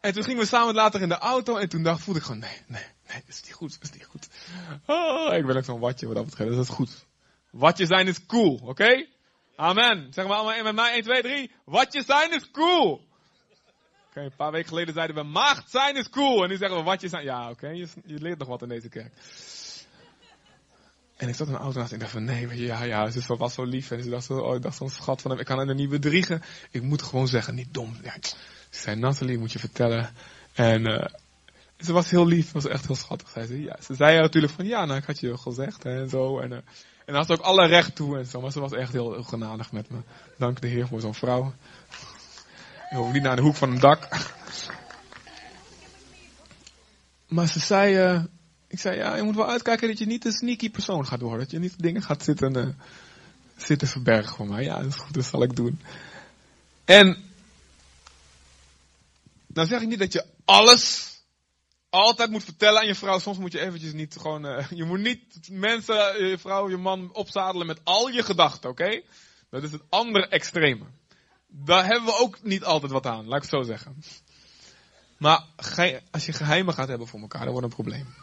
En 0.00 0.12
toen 0.12 0.24
gingen 0.24 0.40
we 0.40 0.46
samen 0.46 0.74
later 0.74 1.02
in 1.02 1.08
de 1.08 1.18
auto. 1.18 1.56
En 1.56 1.68
toen 1.68 1.82
dacht, 1.82 2.02
voelde 2.02 2.20
ik 2.20 2.26
gewoon, 2.26 2.40
nee, 2.40 2.62
nee, 2.66 2.86
nee, 3.08 3.22
is 3.26 3.42
niet 3.42 3.52
goed, 3.52 3.78
is 3.80 3.92
niet 3.92 4.04
goed. 4.04 4.28
Oh, 4.86 5.34
ik 5.34 5.46
ben 5.46 5.56
ook 5.56 5.64
zo'n 5.64 5.80
watje 5.80 6.06
wat 6.06 6.16
dat 6.16 6.24
betreft, 6.24 6.48
dus 6.48 6.58
dat 6.58 6.68
is 6.68 6.74
goed. 6.74 7.06
Watje 7.50 7.86
zijn 7.86 8.06
is 8.06 8.26
cool, 8.26 8.60
oké? 8.64 9.06
Amen. 9.56 10.12
Zeg 10.12 10.26
maar 10.26 10.36
allemaal 10.36 10.62
met 10.62 10.74
mij 10.74 10.92
1, 10.92 11.02
2, 11.02 11.22
3. 11.22 11.50
Wat 11.64 11.92
je 11.92 12.02
zijn 12.02 12.32
is 12.32 12.50
cool. 12.50 13.06
Oké, 14.08 14.20
een 14.20 14.36
paar 14.36 14.52
weken 14.52 14.68
geleden 14.68 14.94
zeiden 14.94 15.16
we 15.16 15.22
maagd 15.22 15.70
zijn 15.70 15.96
is 15.96 16.08
cool. 16.08 16.42
En 16.42 16.48
nu 16.48 16.56
zeggen 16.56 16.78
we 16.78 16.84
wat 16.84 17.00
je 17.00 17.08
zijn. 17.08 17.24
Ja, 17.24 17.50
oké, 17.50 17.68
je, 17.68 17.88
leert 18.04 18.38
nog 18.38 18.48
wat 18.48 18.62
in 18.62 18.68
deze 18.68 18.88
kerk. 18.88 19.12
En 21.16 21.28
ik 21.28 21.34
zat 21.34 21.48
een 21.48 21.56
auto 21.56 21.78
naast 21.78 21.90
en 21.90 21.94
ik 21.94 22.00
dacht 22.00 22.12
van 22.12 22.24
nee, 22.24 22.64
ja, 22.64 22.82
ja, 22.82 23.10
ze 23.10 23.36
was 23.36 23.54
zo 23.54 23.64
lief. 23.64 23.90
En 23.90 24.02
ze 24.02 24.10
dacht 24.10 24.24
zo, 24.24 24.38
oh, 24.38 24.54
ik 24.54 24.62
dacht 24.62 24.76
zo'n 24.76 24.90
schat 24.90 25.20
van 25.20 25.30
hem, 25.30 25.40
ik 25.40 25.46
kan 25.46 25.56
haar 25.56 25.74
niet 25.74 25.88
bedriegen. 25.88 26.42
Ik 26.70 26.82
moet 26.82 27.02
gewoon 27.02 27.28
zeggen, 27.28 27.54
niet 27.54 27.74
dom. 27.74 27.96
Ja, 28.02 28.14
ze 28.22 28.80
zei, 28.80 28.96
Nathalie, 28.96 29.38
moet 29.38 29.52
je 29.52 29.58
vertellen. 29.58 30.10
En 30.52 30.90
uh, 30.90 31.04
ze 31.78 31.92
was 31.92 32.10
heel 32.10 32.26
lief, 32.26 32.52
was 32.52 32.66
echt 32.66 32.86
heel 32.86 32.96
schattig, 32.96 33.28
zei 33.28 33.46
ze. 33.46 33.62
Ja, 33.62 33.76
ze 33.80 33.94
zei 33.94 34.20
natuurlijk 34.20 34.52
van, 34.52 34.66
ja, 34.66 34.84
nou, 34.84 34.98
ik 34.98 35.04
had 35.04 35.20
je 35.20 35.38
gezegd 35.38 35.82
hè, 35.82 36.00
en 36.00 36.08
zo. 36.08 36.38
En 36.38 36.52
uh, 36.52 36.58
en 37.04 37.14
had 37.14 37.30
ook 37.30 37.40
alle 37.40 37.66
recht 37.66 37.94
toe 37.94 38.18
en 38.18 38.26
zo. 38.26 38.40
Maar 38.40 38.52
ze 38.52 38.60
was 38.60 38.72
echt 38.72 38.92
heel, 38.92 39.12
heel 39.12 39.22
genadig 39.22 39.72
met 39.72 39.90
me. 39.90 39.98
Dank 40.38 40.60
de 40.60 40.66
Heer 40.66 40.86
voor 40.86 41.00
zo'n 41.00 41.14
vrouw. 41.14 41.54
Ik 42.90 42.96
hoef 42.96 43.12
niet 43.12 43.22
naar 43.22 43.36
de 43.36 43.42
hoek 43.42 43.54
van 43.54 43.70
een 43.70 43.80
dak. 43.80 44.08
Maar 47.28 47.48
ze 47.48 47.60
zei, 47.60 48.14
uh, 48.14 48.22
ik 48.66 48.78
zei, 48.78 48.96
ja, 48.96 49.16
je 49.16 49.22
moet 49.22 49.34
wel 49.34 49.50
uitkijken 49.50 49.88
dat 49.88 49.98
je 49.98 50.06
niet 50.06 50.24
een 50.24 50.32
sneaky 50.32 50.70
persoon 50.70 51.06
gaat 51.06 51.20
worden. 51.20 51.38
Dat 51.38 51.50
je 51.50 51.58
niet 51.58 51.78
dingen 51.78 52.02
gaat 52.02 52.22
zitten, 52.22 52.56
uh, 52.56 52.66
zitten 53.56 53.88
verbergen 53.88 54.36
voor 54.36 54.46
mij. 54.46 54.64
Ja, 54.64 54.76
dat 54.76 54.86
is 54.86 54.96
goed, 54.96 55.14
dat 55.14 55.24
zal 55.24 55.42
ik 55.42 55.56
doen. 55.56 55.80
En, 56.84 57.16
nou 59.46 59.68
zeg 59.68 59.80
ik 59.80 59.88
niet 59.88 59.98
dat 59.98 60.12
je 60.12 60.24
alles 60.44 61.13
altijd 61.94 62.30
moet 62.30 62.44
vertellen 62.44 62.80
aan 62.80 62.86
je 62.86 62.94
vrouw. 62.94 63.18
Soms 63.18 63.38
moet 63.38 63.52
je 63.52 63.60
eventjes 63.60 63.92
niet 63.92 64.16
gewoon. 64.20 64.46
Uh, 64.46 64.70
je 64.80 64.84
moet 64.84 65.00
niet 65.00 65.48
mensen, 65.50 66.26
je 66.26 66.38
vrouw, 66.38 66.70
je 66.70 66.76
man 66.76 67.12
opzadelen 67.12 67.66
met 67.66 67.80
al 67.84 68.08
je 68.08 68.22
gedachten, 68.22 68.70
oké? 68.70 69.00
Dat 69.50 69.62
is 69.62 69.72
het 69.72 69.82
andere 69.88 70.28
extreme. 70.28 70.84
Daar 71.46 71.84
hebben 71.84 72.04
we 72.04 72.18
ook 72.18 72.42
niet 72.42 72.64
altijd 72.64 72.92
wat 72.92 73.06
aan, 73.06 73.26
laat 73.26 73.44
ik 73.44 73.50
het 73.50 73.60
zo 73.60 73.62
zeggen. 73.62 74.02
Maar 75.18 75.44
als 76.10 76.26
je 76.26 76.32
geheimen 76.32 76.74
gaat 76.74 76.88
hebben 76.88 77.06
voor 77.06 77.20
elkaar, 77.20 77.42
dan 77.42 77.52
wordt 77.52 77.66
een 77.66 77.72
probleem. 77.72 78.14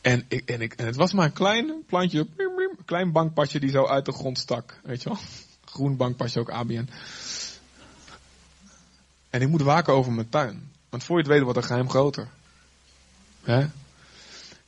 En, 0.00 0.24
ik, 0.28 0.50
en, 0.50 0.60
ik, 0.60 0.74
en 0.74 0.86
het 0.86 0.96
was 0.96 1.12
maar 1.12 1.24
een 1.24 1.32
klein 1.32 1.84
plantje, 1.86 2.26
een 2.36 2.84
klein 2.84 3.12
bankpasje 3.12 3.60
die 3.60 3.70
zo 3.70 3.86
uit 3.86 4.04
de 4.04 4.12
grond 4.12 4.38
stak. 4.38 4.80
Weet 4.82 5.02
je 5.02 5.08
wel? 5.08 5.18
Groen 5.64 5.96
bankpasje, 5.96 6.40
ook 6.40 6.50
ABN. 6.50 6.88
En 9.30 9.40
ik 9.40 9.48
moet 9.48 9.62
waken 9.62 9.92
over 9.92 10.12
mijn 10.12 10.28
tuin. 10.28 10.72
Want 10.96 11.08
voor 11.08 11.16
je 11.18 11.24
het 11.24 11.32
weet 11.32 11.42
wordt 11.42 11.58
een 11.58 11.64
geheim 11.64 11.90
groter. 11.90 12.28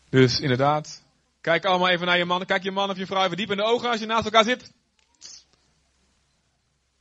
Dus 0.08 0.40
inderdaad, 0.40 1.02
kijk 1.40 1.64
allemaal 1.64 1.88
even 1.88 2.06
naar 2.06 2.18
je 2.18 2.24
man. 2.24 2.44
Kijk 2.44 2.62
je 2.62 2.70
man 2.70 2.90
of 2.90 2.96
je 2.96 3.06
vrouw 3.06 3.24
even 3.24 3.36
diep 3.36 3.50
in 3.50 3.56
de 3.56 3.62
ogen 3.62 3.90
als 3.90 4.00
je 4.00 4.06
naast 4.06 4.24
elkaar 4.24 4.44
zit. 4.44 4.72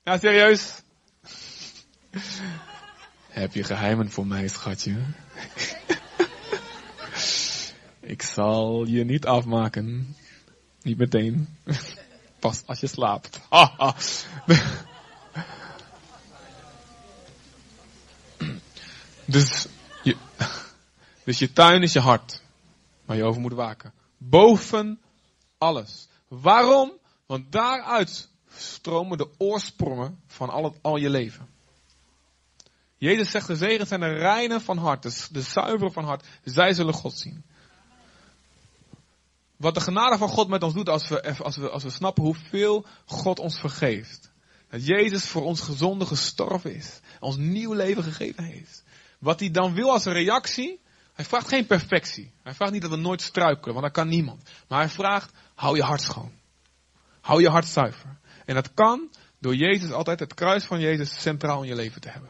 Ja, 0.03 0.17
serieus? 0.17 0.81
Heb 3.27 3.53
je 3.53 3.63
geheimen 3.63 4.11
voor 4.11 4.27
mij, 4.27 4.47
schatje? 4.47 4.95
Ik 8.13 8.21
zal 8.21 8.85
je 8.85 9.03
niet 9.03 9.25
afmaken. 9.25 10.15
Niet 10.81 10.97
meteen. 10.97 11.57
Pas 12.39 12.63
als 12.65 12.79
je 12.79 12.87
slaapt. 12.87 13.39
Dus 19.27 19.67
je, 20.03 20.15
dus 21.25 21.39
je 21.39 21.53
tuin 21.53 21.81
is 21.81 21.93
je 21.93 21.99
hart. 21.99 22.41
Waar 23.05 23.17
je 23.17 23.23
over 23.23 23.41
moet 23.41 23.53
waken. 23.53 23.93
Boven 24.17 24.99
alles. 25.57 26.07
Waarom? 26.27 26.91
Want 27.25 27.51
daaruit 27.51 28.29
stromen 28.55 29.17
de 29.17 29.29
oorsprongen 29.37 30.19
van 30.27 30.49
al, 30.49 30.63
het, 30.63 30.73
al 30.81 30.97
je 30.97 31.09
leven. 31.09 31.47
Jezus 32.97 33.31
zegt, 33.31 33.47
de 33.47 33.55
zegen 33.55 33.87
zijn 33.87 33.99
de 33.99 34.13
reinen 34.13 34.61
van 34.61 34.77
hart, 34.77 35.03
de, 35.03 35.27
de 35.31 35.89
van 35.91 36.03
hart. 36.03 36.25
Zij 36.43 36.73
zullen 36.73 36.93
God 36.93 37.13
zien. 37.17 37.43
Wat 39.55 39.73
de 39.73 39.81
genade 39.81 40.17
van 40.17 40.29
God 40.29 40.47
met 40.47 40.63
ons 40.63 40.73
doet 40.73 40.89
als 40.89 41.07
we, 41.07 41.43
als 41.43 41.57
we, 41.57 41.69
als 41.69 41.83
we 41.83 41.89
snappen 41.89 42.23
hoeveel 42.23 42.85
God 43.05 43.39
ons 43.39 43.59
vergeeft. 43.59 44.31
Dat 44.69 44.85
Jezus 44.85 45.25
voor 45.25 45.43
ons 45.43 45.61
gezonde 45.61 46.05
gestorven 46.05 46.75
is. 46.75 46.99
Ons 47.19 47.37
nieuw 47.37 47.73
leven 47.73 48.03
gegeven 48.03 48.43
heeft. 48.43 48.83
Wat 49.17 49.39
hij 49.39 49.51
dan 49.51 49.73
wil 49.73 49.91
als 49.91 50.05
reactie, 50.05 50.79
hij 51.13 51.25
vraagt 51.25 51.47
geen 51.47 51.65
perfectie. 51.65 52.31
Hij 52.43 52.53
vraagt 52.53 52.71
niet 52.71 52.81
dat 52.81 52.91
we 52.91 52.97
nooit 52.97 53.21
struikelen, 53.21 53.73
want 53.73 53.85
dat 53.85 53.95
kan 53.95 54.07
niemand. 54.07 54.49
Maar 54.67 54.79
hij 54.79 54.89
vraagt, 54.89 55.31
hou 55.55 55.75
je 55.75 55.83
hart 55.83 56.01
schoon. 56.01 56.31
Hou 57.21 57.41
je 57.41 57.49
hart 57.49 57.65
zuiver. 57.65 58.17
En 58.45 58.55
dat 58.55 58.73
kan 58.73 59.09
door 59.39 59.55
Jezus 59.55 59.91
altijd 59.91 60.19
het 60.19 60.33
kruis 60.33 60.63
van 60.63 60.79
Jezus 60.79 61.21
centraal 61.21 61.61
in 61.61 61.67
je 61.67 61.75
leven 61.75 62.01
te 62.01 62.09
hebben. 62.09 62.29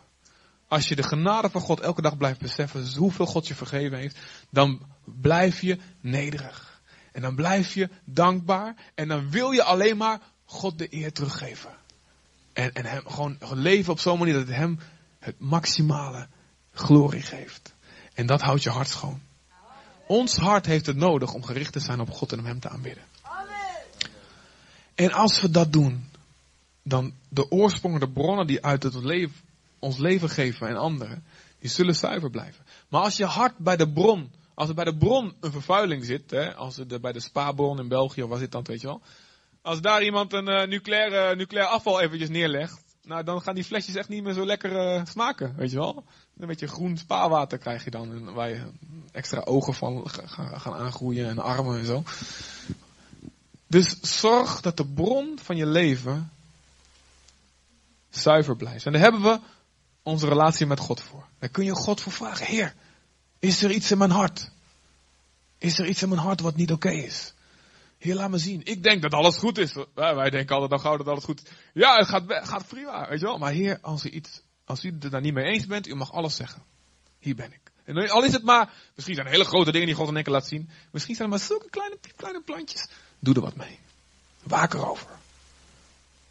Als 0.67 0.87
je 0.87 0.95
de 0.95 1.03
genade 1.03 1.49
van 1.49 1.61
God 1.61 1.79
elke 1.79 2.01
dag 2.01 2.17
blijft 2.17 2.39
beseffen, 2.39 2.95
hoeveel 2.95 3.25
God 3.25 3.47
je 3.47 3.55
vergeven 3.55 3.97
heeft, 3.97 4.17
dan 4.49 4.81
blijf 5.03 5.61
je 5.61 5.77
nederig. 6.01 6.81
En 7.11 7.21
dan 7.21 7.35
blijf 7.35 7.73
je 7.73 7.89
dankbaar. 8.03 8.75
En 8.95 9.07
dan 9.07 9.29
wil 9.29 9.51
je 9.51 9.63
alleen 9.63 9.97
maar 9.97 10.19
God 10.45 10.77
de 10.77 10.87
eer 10.89 11.13
teruggeven. 11.13 11.69
En, 12.53 12.73
en 12.73 12.85
hem 12.85 13.01
gewoon 13.05 13.37
leven 13.39 13.91
op 13.91 13.99
zo'n 13.99 14.17
manier 14.17 14.33
dat 14.33 14.47
het 14.47 14.55
hem 14.55 14.79
het 15.19 15.39
maximale 15.39 16.27
glorie 16.79 17.21
geeft. 17.21 17.73
En 18.13 18.25
dat 18.25 18.41
houdt 18.41 18.63
je 18.63 18.69
hart 18.69 18.89
schoon. 18.89 19.21
Ons 20.07 20.35
hart 20.35 20.65
heeft 20.65 20.85
het 20.85 20.95
nodig 20.95 21.33
om 21.33 21.43
gericht 21.43 21.73
te 21.73 21.79
zijn 21.79 21.99
op 21.99 22.11
God 22.11 22.31
en 22.31 22.39
om 22.39 22.45
Hem 22.45 22.59
te 22.59 22.69
aanbidden. 22.69 23.03
En 24.95 25.11
als 25.11 25.41
we 25.41 25.49
dat 25.49 25.73
doen, 25.73 26.09
dan 26.83 27.13
de 27.29 27.51
oorsprongen, 27.51 27.99
de 27.99 28.09
bronnen 28.09 28.47
die 28.47 28.65
uit 28.65 28.83
het 28.83 28.93
leven, 28.93 29.35
ons 29.79 29.97
leven 29.97 30.29
geven 30.29 30.67
en 30.67 30.75
anderen, 30.75 31.23
die 31.59 31.69
zullen 31.69 31.95
zuiver 31.95 32.29
blijven. 32.29 32.65
Maar 32.89 33.01
als 33.01 33.17
je 33.17 33.25
hart 33.25 33.57
bij 33.57 33.77
de 33.77 33.89
bron, 33.89 34.31
als 34.53 34.69
er 34.69 34.75
bij 34.75 34.85
de 34.85 34.97
bron 34.97 35.33
een 35.39 35.51
vervuiling 35.51 36.05
zit, 36.05 36.31
hè, 36.31 36.55
als 36.55 36.77
er 36.77 36.99
bij 36.99 37.11
de 37.11 37.19
spaarbron 37.19 37.79
in 37.79 37.87
België 37.87 38.23
of 38.23 38.29
waar 38.29 38.39
zit 38.39 38.51
dan, 38.51 38.63
weet 38.63 38.81
je 38.81 38.87
wel. 38.87 39.01
Als 39.61 39.81
daar 39.81 40.03
iemand 40.03 40.33
een 40.33 40.49
uh, 40.49 40.67
nucleair, 40.67 41.31
uh, 41.31 41.37
nucleair 41.37 41.67
afval 41.67 42.01
eventjes 42.01 42.29
neerlegt, 42.29 42.81
nou 43.07 43.23
dan 43.23 43.41
gaan 43.41 43.55
die 43.55 43.63
flesjes 43.63 43.95
echt 43.95 44.09
niet 44.09 44.23
meer 44.23 44.33
zo 44.33 44.45
lekker 44.45 44.95
uh, 44.95 45.05
smaken, 45.05 45.55
weet 45.55 45.71
je 45.71 45.77
wel. 45.77 46.03
Een 46.37 46.47
beetje 46.47 46.67
groen 46.67 46.97
spaarwater 46.97 47.57
krijg 47.57 47.83
je 47.83 47.91
dan. 47.91 48.33
Waar 48.33 48.49
je 48.49 48.61
extra 49.11 49.41
ogen 49.41 49.73
van 49.73 50.09
gaan 50.33 50.73
aangroeien 50.73 51.29
en 51.29 51.39
armen 51.39 51.79
en 51.79 51.85
zo. 51.85 52.03
Dus 53.67 53.99
zorg 54.01 54.61
dat 54.61 54.77
de 54.77 54.85
bron 54.85 55.39
van 55.43 55.55
je 55.55 55.65
leven 55.65 56.31
zuiver 58.09 58.55
blijft. 58.55 58.85
En 58.85 58.91
daar 58.91 59.01
hebben 59.01 59.21
we 59.21 59.39
onze 60.03 60.27
relatie 60.27 60.65
met 60.65 60.79
God 60.79 61.01
voor. 61.01 61.25
Daar 61.39 61.49
kun 61.49 61.65
je 61.65 61.75
God 61.75 62.01
voor 62.01 62.11
vragen. 62.11 62.45
Heer, 62.45 62.75
is 63.39 63.63
er 63.63 63.71
iets 63.71 63.91
in 63.91 63.97
mijn 63.97 64.11
hart? 64.11 64.51
Is 65.57 65.79
er 65.79 65.87
iets 65.87 66.01
in 66.01 66.09
mijn 66.09 66.21
hart 66.21 66.41
wat 66.41 66.55
niet 66.55 66.71
oké 66.71 66.89
is? 66.89 67.33
Heer, 67.97 68.15
laat 68.15 68.29
me 68.29 68.37
zien. 68.37 68.61
Ik 68.63 68.83
denk 68.83 69.01
dat 69.01 69.13
alles 69.13 69.37
goed 69.37 69.57
is. 69.57 69.73
Wij 69.93 70.29
denken 70.29 70.53
altijd 70.53 70.69
dan 70.69 70.79
gauw 70.79 70.97
dat 70.97 71.07
alles 71.07 71.23
goed 71.23 71.41
is. 71.43 71.51
Ja, 71.73 71.97
het 71.97 72.07
gaat, 72.07 72.23
gaat 72.27 72.67
prima, 72.67 73.09
weet 73.09 73.19
je 73.19 73.25
wel. 73.25 73.37
Maar 73.37 73.51
Heer, 73.51 73.79
als 73.81 74.05
u, 74.05 74.09
iets, 74.09 74.41
als 74.65 74.83
u 74.83 74.97
het 74.99 75.11
daar 75.11 75.21
niet 75.21 75.33
mee 75.33 75.45
eens 75.45 75.65
bent, 75.65 75.87
u 75.87 75.95
mag 75.95 76.11
alles 76.11 76.35
zeggen. 76.35 76.63
Hier 77.19 77.35
ben 77.35 77.51
ik. 77.53 77.71
En 77.83 78.09
al 78.09 78.23
is 78.23 78.33
het 78.33 78.43
maar, 78.43 78.73
misschien 78.95 79.15
zijn 79.15 79.27
er 79.27 79.33
hele 79.33 79.45
grote 79.45 79.71
dingen 79.71 79.87
die 79.87 79.95
God 79.95 80.07
in 80.07 80.15
één 80.15 80.31
laat 80.31 80.47
zien. 80.47 80.69
Misschien 80.91 81.15
zijn 81.15 81.27
er 81.27 81.37
maar 81.37 81.45
zulke 81.45 81.69
kleine, 81.69 81.97
kleine 82.15 82.41
plantjes. 82.41 82.87
Doe 83.19 83.35
er 83.35 83.41
wat 83.41 83.55
mee. 83.55 83.79
Waak 84.43 84.73
erover. 84.73 85.07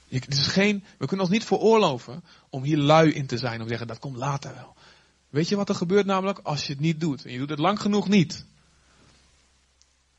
Het 0.09 0.35
is 0.35 0.46
geen, 0.46 0.85
we 0.98 1.07
kunnen 1.07 1.26
ons 1.26 1.35
niet 1.35 1.44
veroorloven 1.44 2.24
om 2.50 2.62
hier 2.62 2.76
lui 2.76 3.12
in 3.12 3.26
te 3.26 3.38
zijn. 3.38 3.57
Om 3.57 3.62
te 3.62 3.68
zeggen, 3.68 3.87
dat 3.87 3.98
komt 3.98 4.16
later 4.16 4.55
wel. 4.55 4.74
Weet 5.29 5.48
je 5.48 5.57
wat 5.57 5.68
er 5.68 5.74
gebeurt 5.74 6.07
namelijk 6.07 6.38
als 6.38 6.66
je 6.66 6.72
het 6.72 6.81
niet 6.81 7.00
doet? 7.00 7.24
En 7.24 7.33
je 7.33 7.38
doet 7.38 7.50
het 7.50 7.59
lang 7.59 7.81
genoeg 7.81 8.09
niet. 8.09 8.44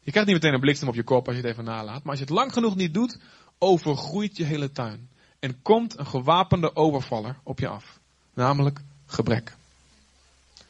Je 0.07 0.13
krijgt 0.13 0.31
niet 0.31 0.41
meteen 0.41 0.55
een 0.55 0.65
bliksem 0.65 0.87
op 0.87 0.95
je 0.95 1.03
kop 1.03 1.27
als 1.27 1.35
je 1.35 1.41
het 1.41 1.51
even 1.51 1.63
nalaat. 1.63 2.03
Maar 2.03 2.09
als 2.09 2.19
je 2.19 2.25
het 2.25 2.33
lang 2.33 2.53
genoeg 2.53 2.75
niet 2.75 2.93
doet, 2.93 3.17
overgroeit 3.57 4.37
je 4.37 4.43
hele 4.43 4.71
tuin. 4.71 5.09
En 5.39 5.61
komt 5.61 5.97
een 5.97 6.07
gewapende 6.07 6.75
overvaller 6.75 7.39
op 7.43 7.59
je 7.59 7.67
af. 7.67 7.99
Namelijk 8.33 8.79
gebrek. 9.05 9.55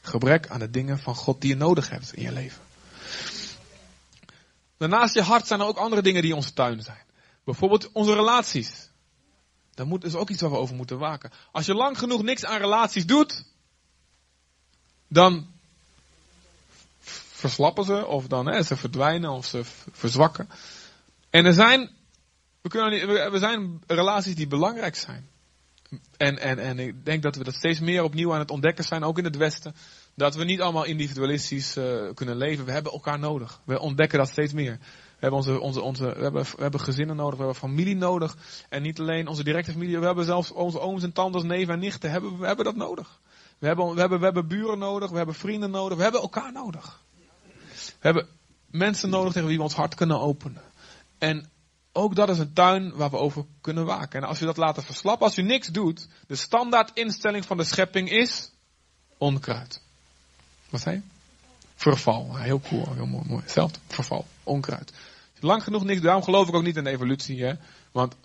Gebrek 0.02 0.48
aan 0.48 0.60
de 0.60 0.70
dingen 0.70 1.00
van 1.00 1.16
God 1.16 1.42
die 1.42 1.50
je 1.50 1.56
nodig 1.56 1.90
hebt 1.90 2.14
in 2.14 2.22
je 2.22 2.32
leven. 2.32 2.62
Daarnaast 4.78 5.14
je 5.14 5.22
hart 5.22 5.48
zijn 5.48 5.60
er 5.60 5.66
ook 5.66 5.78
andere 5.78 6.02
dingen 6.02 6.22
die 6.22 6.36
onze 6.36 6.54
tuin 6.54 6.82
zijn. 6.82 7.04
Bijvoorbeeld 7.44 7.92
onze 7.92 8.14
relaties. 8.14 8.90
Daar 9.74 9.88
moet, 9.88 10.04
is 10.04 10.16
ook 10.16 10.30
iets 10.30 10.42
waar 10.42 10.52
we 10.52 10.58
over 10.58 10.76
moeten 10.76 10.98
waken. 10.98 11.32
Als 11.52 11.66
je 11.66 11.74
lang 11.74 11.98
genoeg 11.98 12.24
niks 12.24 12.46
aan 12.46 12.60
relaties 12.60 13.06
doet, 13.06 13.44
dan 15.08 15.48
verslappen 17.38 17.84
ze, 17.84 18.06
of 18.06 18.28
dan 18.28 18.48
hè, 18.48 18.64
ze 18.64 18.76
verdwijnen, 18.76 19.32
of 19.32 19.46
ze 19.46 19.62
verzwakken. 19.92 20.50
En 21.30 21.46
er 21.46 21.54
zijn, 21.54 21.90
we, 22.62 22.70
kunnen 22.70 22.92
niet, 22.92 23.32
we 23.32 23.40
zijn 23.40 23.82
relaties 23.88 24.36
die 24.36 24.48
belangrijk 24.48 24.96
zijn. 24.96 25.30
En, 26.18 26.40
en, 26.40 26.60
en 26.60 26.80
ik 26.80 27.06
denk 27.06 27.24
dat 27.24 27.36
we 27.36 27.44
dat 27.44 27.54
steeds 27.54 27.80
meer 27.80 28.04
opnieuw 28.04 28.34
aan 28.34 28.40
het 28.40 28.52
ontdekken 28.52 28.84
zijn, 28.84 29.04
ook 29.04 29.18
in 29.18 29.24
het 29.24 29.38
Westen. 29.38 29.76
Dat 30.16 30.36
we 30.36 30.44
niet 30.44 30.62
allemaal 30.62 30.84
individualistisch 30.84 31.78
uh, 31.78 32.14
kunnen 32.14 32.38
leven. 32.38 32.66
We 32.66 32.72
hebben 32.72 32.92
elkaar 32.92 33.20
nodig. 33.20 33.62
We 33.66 33.80
ontdekken 33.80 34.18
dat 34.18 34.30
steeds 34.30 34.54
meer. 34.54 34.78
We 34.82 35.20
hebben, 35.20 35.40
onze, 35.40 35.60
onze, 35.60 35.82
onze, 35.82 36.04
we, 36.04 36.24
hebben, 36.24 36.44
we 36.44 36.62
hebben 36.62 36.80
gezinnen 36.80 37.16
nodig, 37.16 37.38
we 37.38 37.44
hebben 37.44 37.62
familie 37.62 37.96
nodig. 37.96 38.38
En 38.70 38.82
niet 38.82 39.00
alleen 39.00 39.28
onze 39.28 39.44
directe 39.44 39.72
familie, 39.72 40.00
we 40.00 40.06
hebben 40.06 40.26
zelfs 40.26 40.52
onze 40.52 40.80
ooms 40.80 41.04
en 41.04 41.14
tantes, 41.14 41.44
neven 41.44 41.74
en 41.74 41.80
nichten. 41.80 42.12
Hebben, 42.12 42.40
we 42.40 42.46
hebben 42.46 42.66
dat 42.66 42.76
nodig. 42.76 43.20
We 43.58 43.68
hebben, 43.68 43.94
we, 43.94 44.00
hebben, 44.00 44.20
we 44.20 44.26
hebben 44.26 44.48
buren 44.48 44.80
nodig, 44.80 45.10
we 45.10 45.18
hebben 45.18 45.36
vrienden 45.36 45.72
nodig, 45.72 45.98
we 45.98 46.04
hebben 46.04 46.22
elkaar 46.22 46.52
nodig. 46.52 47.02
We 48.00 48.08
hebben 48.08 48.28
mensen 48.66 49.10
nodig 49.10 49.34
tegen 49.34 49.48
wie 49.48 49.58
we 49.58 49.64
ons 49.64 49.74
hart 49.74 49.96
kunnen 49.96 50.20
openen. 50.20 50.62
En 51.18 51.50
ook 51.92 52.16
dat 52.16 52.30
is 52.30 52.40
een 52.40 52.54
tuin 52.54 52.96
waar 52.96 53.10
we 53.10 53.18
over 53.18 53.46
kunnen 53.62 53.86
waken. 53.86 54.22
En 54.22 54.28
als 54.28 54.40
je 54.40 54.46
dat 54.46 54.58
laten 54.58 54.84
verslappen, 54.84 55.26
als 55.26 55.36
je 55.36 55.42
niks 55.42 55.68
doet, 55.68 56.08
de 56.28 56.36
standaard 56.36 56.92
instelling 56.94 57.46
van 57.46 57.58
de 57.58 57.64
schepping 57.64 58.10
is 58.10 58.52
onkruid. 59.18 59.82
Wat 60.70 60.82
zei 60.82 60.96
je? 60.96 61.02
Verval. 61.76 62.38
Heel 62.38 62.60
cool, 62.60 62.94
heel 62.94 63.06
mooi. 63.06 63.24
mooi. 63.28 63.42
Hetzelfde, 63.42 63.80
verval, 63.88 64.26
onkruid. 64.44 64.94
Lang 65.40 65.64
genoeg 65.64 65.84
niks, 65.84 66.02
daarom 66.02 66.24
geloof 66.24 66.48
ik 66.48 66.56
ook 66.56 66.64
niet 66.64 66.78
in 66.78 66.84
de 66.84 66.90
evolutie. 66.90 67.44
Hè? 67.44 67.54
Want 67.92 68.16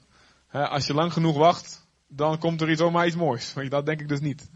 hè, 0.48 0.68
als 0.68 0.86
je 0.86 0.94
lang 0.94 1.12
genoeg 1.12 1.36
wacht, 1.36 1.86
dan 2.08 2.38
komt 2.38 2.60
er 2.60 2.70
iets, 2.70 2.80
zomaar 2.80 3.06
iets 3.06 3.16
moois. 3.16 3.54
Dat 3.68 3.86
denk 3.86 4.00
ik 4.00 4.08
dus 4.08 4.20
niet. 4.20 4.48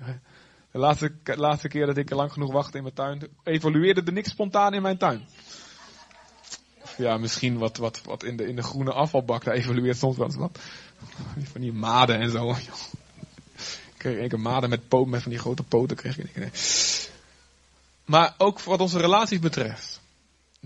De 0.76 0.82
laatste, 0.82 1.12
laatste 1.24 1.68
keer 1.68 1.86
dat 1.86 1.96
ik 1.96 2.10
lang 2.10 2.32
genoeg 2.32 2.52
wachtte 2.52 2.76
in 2.76 2.82
mijn 2.82 2.94
tuin, 2.94 3.28
evolueerde 3.42 4.02
er 4.02 4.12
niks 4.12 4.30
spontaan 4.30 4.74
in 4.74 4.82
mijn 4.82 4.98
tuin. 4.98 5.28
Ja, 6.96 7.16
misschien 7.16 7.58
wat, 7.58 7.76
wat, 7.76 8.02
wat 8.04 8.22
in, 8.22 8.36
de, 8.36 8.46
in 8.46 8.56
de 8.56 8.62
groene 8.62 8.92
afvalbak, 8.92 9.44
daar 9.44 9.54
evolueert 9.54 9.96
soms 9.96 10.16
wel 10.16 10.26
eens 10.26 10.36
wat. 10.36 10.58
Van 11.52 11.60
die 11.60 11.72
maden 11.72 12.20
en 12.20 12.30
zo. 12.30 12.50
Ik 12.50 13.94
kreeg 13.96 14.32
een 14.32 14.40
maden 14.40 14.70
met, 14.70 14.88
poot, 14.88 15.06
met 15.06 15.22
van 15.22 15.30
die 15.30 15.40
grote 15.40 15.62
poten. 15.62 15.96
Kreeg 15.96 16.18
ik. 16.18 16.36
Nee. 16.36 16.50
Maar 18.04 18.34
ook 18.38 18.60
wat 18.60 18.80
onze 18.80 18.98
relaties 18.98 19.38
betreft. 19.38 20.00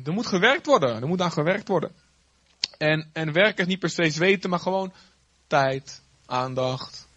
Er 0.04 0.12
moet 0.12 0.26
gewerkt 0.26 0.66
worden. 0.66 1.00
Er 1.02 1.08
moet 1.08 1.20
aan 1.20 1.32
gewerkt 1.32 1.68
worden. 1.68 1.92
En, 2.78 3.10
en 3.12 3.32
werken 3.32 3.62
is 3.62 3.70
niet 3.70 3.78
per 3.78 3.90
se 3.90 4.10
zweten, 4.10 4.50
maar 4.50 4.60
gewoon 4.60 4.92
tijd, 5.46 6.02
aandacht, 6.26 7.08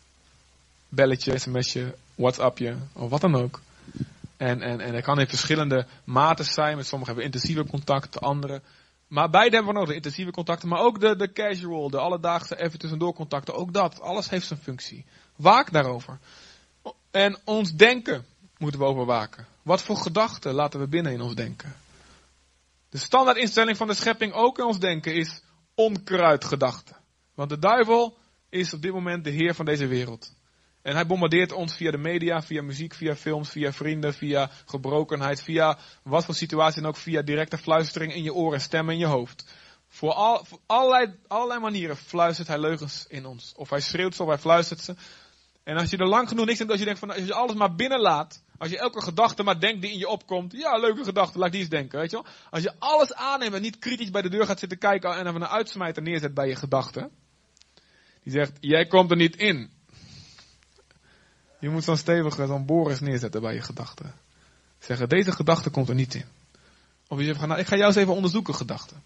belletje, 0.90 1.38
sms'je, 1.38 1.96
whatsappje, 2.16 2.78
of 2.94 3.10
wat 3.10 3.22
dan 3.22 3.36
ook. 3.36 3.62
En, 4.38 4.62
en, 4.62 4.80
en 4.80 4.94
dat 4.94 5.04
kan 5.04 5.20
in 5.20 5.28
verschillende 5.28 5.86
maten 6.04 6.46
zijn. 6.46 6.76
Met 6.76 6.86
sommigen 6.86 7.14
hebben 7.14 7.32
intensieve 7.34 7.70
contacten, 7.70 8.22
anderen. 8.22 8.64
Maar 9.08 9.30
beide 9.30 9.56
hebben 9.56 9.74
we 9.74 9.80
nodig, 9.80 9.96
intensieve 9.96 10.32
contacten, 10.32 10.70
maar 10.70 10.80
ook 10.80 11.00
de, 11.00 11.16
de 11.16 11.32
casual, 11.32 11.90
de 11.90 12.00
alledaagse 12.00 12.62
even 12.62 12.80
tussendoor 12.80 13.14
contacten. 13.14 13.54
Ook 13.54 13.74
dat, 13.74 14.02
alles 14.02 14.30
heeft 14.30 14.48
zijn 14.48 14.60
functie. 14.60 15.06
Waak 15.36 15.72
daarover. 15.72 16.20
En 17.12 17.40
ons 17.44 17.74
denken 17.74 18.26
moeten 18.58 18.80
we 18.80 18.86
overwaken. 18.86 19.46
Wat 19.62 19.82
voor 19.82 19.98
gedachten 19.98 20.54
laten 20.54 20.80
we 20.80 20.88
binnen 20.88 21.12
in 21.12 21.22
ons 21.22 21.36
denken? 21.36 21.76
De 22.90 22.98
standaardinstelling 22.98 23.78
van 23.78 23.88
de 23.88 23.94
schepping 23.94 24.34
ook 24.34 24.58
in 24.58 24.66
ons 24.66 24.80
denken 24.80 25.16
is 25.16 25.42
onkruidgedachten. 25.76 26.96
Want 27.34 27.50
de 27.50 27.60
duivel 27.60 28.18
is 28.50 28.74
op 28.74 28.82
dit 28.82 28.92
moment 28.92 29.24
de 29.24 29.30
heer 29.30 29.56
van 29.56 29.66
deze 29.66 29.88
wereld. 29.88 30.34
En 30.84 30.96
hij 30.96 31.06
bombardeert 31.06 31.52
ons 31.52 31.76
via 31.76 31.92
de 31.92 31.98
media, 31.98 32.42
via 32.42 32.62
muziek, 32.62 32.94
via 32.94 33.16
films, 33.16 33.50
via 33.50 33.74
vrienden, 33.74 34.14
via 34.14 34.50
gebrokenheid, 34.66 35.42
via 35.42 35.78
wat 36.04 36.26
voor 36.26 36.36
situatie 36.36 36.82
dan 36.82 36.90
ook, 36.90 36.98
via 36.98 37.22
directe 37.22 37.58
fluistering 37.58 38.14
in 38.14 38.24
je 38.24 38.34
oren, 38.34 38.62
stemmen 38.62 38.94
in 38.94 39.00
je 39.00 39.06
hoofd. 39.06 39.46
Voor, 39.88 40.14
al, 40.14 40.46
allerlei, 40.68 41.60
manieren 41.60 41.98
fluistert 41.98 42.48
hij 42.48 42.60
leugens 42.60 43.06
in 43.10 43.26
ons. 43.26 43.54
Of 43.56 43.70
hij 43.70 43.80
schreeuwt 43.80 44.16
ze 44.16 44.22
of 44.24 44.28
hij 44.28 44.38
fluistert 44.38 44.80
ze. 44.80 44.96
En 45.64 45.78
als 45.78 45.90
je 45.90 45.98
er 45.98 46.08
lang 46.08 46.28
genoeg 46.28 46.46
niks 46.46 46.60
in 46.60 46.70
als 46.70 46.80
je 46.80 46.86
denkt 46.86 47.00
van, 47.00 47.10
als 47.10 47.26
je 47.26 47.34
alles 47.34 47.56
maar 47.56 47.76
binnenlaat, 47.76 48.44
als 48.58 48.70
je 48.70 48.78
elke 48.78 49.02
gedachte 49.02 49.44
maar 49.44 49.60
denkt 49.60 49.82
die 49.82 49.92
in 49.92 49.98
je 49.98 50.08
opkomt, 50.08 50.52
ja, 50.52 50.78
leuke 50.78 51.04
gedachte, 51.04 51.40
laat 51.40 51.52
die 51.52 51.62
eens 51.62 51.70
denken, 51.70 52.00
weet 52.00 52.12
je 52.12 52.16
wel. 52.16 52.26
Als 52.50 52.64
je 52.64 52.74
alles 52.80 53.14
aanneemt 53.14 53.54
en 53.54 53.62
niet 53.62 53.80
kritisch 53.80 54.10
bij 54.10 54.22
de 54.22 54.30
deur 54.30 54.46
gaat 54.46 54.60
zitten 54.60 54.78
kijken 54.78 55.16
en 55.16 55.28
even 55.28 55.42
een 55.42 55.48
uitsmijter 55.48 56.04
neerzet 56.04 56.34
bij 56.34 56.48
je 56.48 56.56
gedachten. 56.56 57.12
Die 58.24 58.34
zegt, 58.34 58.58
jij 58.60 58.86
komt 58.86 59.12
er 59.12 59.18
niet 59.18 59.36
in. 59.36 59.72
Je 61.64 61.70
moet 61.70 61.84
zo'n 61.84 61.98
stevige, 61.98 62.48
zo'n 62.48 62.66
Boris 62.66 63.00
neerzetten 63.00 63.42
bij 63.42 63.54
je 63.54 63.62
gedachten. 63.62 64.14
Zeggen, 64.80 65.10
deze 65.10 65.32
gedachte 65.32 65.70
komt 65.70 65.90
er 65.90 65.96
niet 65.96 66.14
in. 66.14 66.26
Of 67.08 67.20
je 67.20 67.26
zegt, 67.26 67.40
nou, 67.40 67.60
ik 67.60 67.68
ga 67.68 67.76
jou 67.76 67.88
eens 67.88 67.96
even 67.96 68.14
onderzoeken, 68.14 68.56
gedachten. 68.56 69.04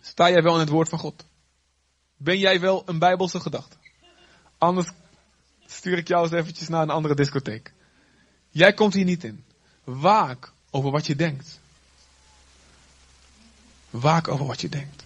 Sta 0.00 0.30
jij 0.30 0.42
wel 0.42 0.54
in 0.54 0.60
het 0.60 0.68
woord 0.68 0.88
van 0.88 0.98
God? 0.98 1.24
Ben 2.16 2.38
jij 2.38 2.60
wel 2.60 2.82
een 2.86 2.98
bijbelse 2.98 3.40
gedachte? 3.40 3.76
Anders 4.58 4.90
stuur 5.66 5.98
ik 5.98 6.08
jou 6.08 6.22
eens 6.22 6.32
eventjes 6.32 6.68
naar 6.68 6.82
een 6.82 6.90
andere 6.90 7.14
discotheek. 7.14 7.72
Jij 8.48 8.72
komt 8.72 8.94
hier 8.94 9.04
niet 9.04 9.24
in. 9.24 9.44
Waak 9.84 10.52
over 10.70 10.90
wat 10.90 11.06
je 11.06 11.16
denkt. 11.16 11.60
Waak 13.90 14.28
over 14.28 14.46
wat 14.46 14.60
je 14.60 14.68
denkt. 14.68 15.04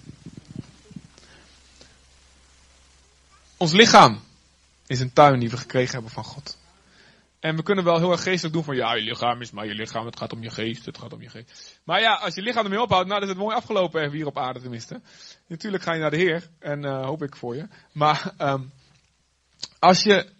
Ons 3.56 3.72
lichaam 3.72 4.20
is 4.86 5.00
een 5.00 5.12
tuin 5.12 5.40
die 5.40 5.50
we 5.50 5.56
gekregen 5.56 5.92
hebben 5.92 6.10
van 6.10 6.24
God. 6.24 6.58
En 7.40 7.56
we 7.56 7.62
kunnen 7.62 7.84
wel 7.84 7.98
heel 7.98 8.12
erg 8.12 8.22
geestelijk 8.22 8.54
doen 8.54 8.64
van 8.64 8.76
ja, 8.76 8.94
je 8.94 9.02
lichaam 9.02 9.40
is 9.40 9.50
maar 9.50 9.66
je 9.66 9.74
lichaam, 9.74 10.06
het 10.06 10.18
gaat 10.18 10.32
om 10.32 10.42
je 10.42 10.50
geest, 10.50 10.84
het 10.84 10.98
gaat 10.98 11.12
om 11.12 11.22
je 11.22 11.28
geest. 11.28 11.80
Maar 11.84 12.00
ja, 12.00 12.14
als 12.14 12.34
je 12.34 12.42
lichaam 12.42 12.64
ermee 12.64 12.82
ophoudt, 12.82 13.08
nou 13.08 13.20
dan 13.20 13.28
is 13.28 13.34
het 13.34 13.44
mooi 13.44 13.56
afgelopen 13.56 14.10
hier 14.10 14.26
op 14.26 14.38
aarde 14.38 14.60
tenminste. 14.60 15.00
Natuurlijk 15.46 15.82
ga 15.82 15.92
je 15.92 16.00
naar 16.00 16.10
de 16.10 16.16
Heer 16.16 16.48
en 16.58 16.84
uh, 16.84 17.04
hoop 17.04 17.22
ik 17.22 17.36
voor 17.36 17.56
je. 17.56 17.68
Maar 17.92 18.34
um, 18.38 18.72
als 19.78 20.02
je 20.02 20.32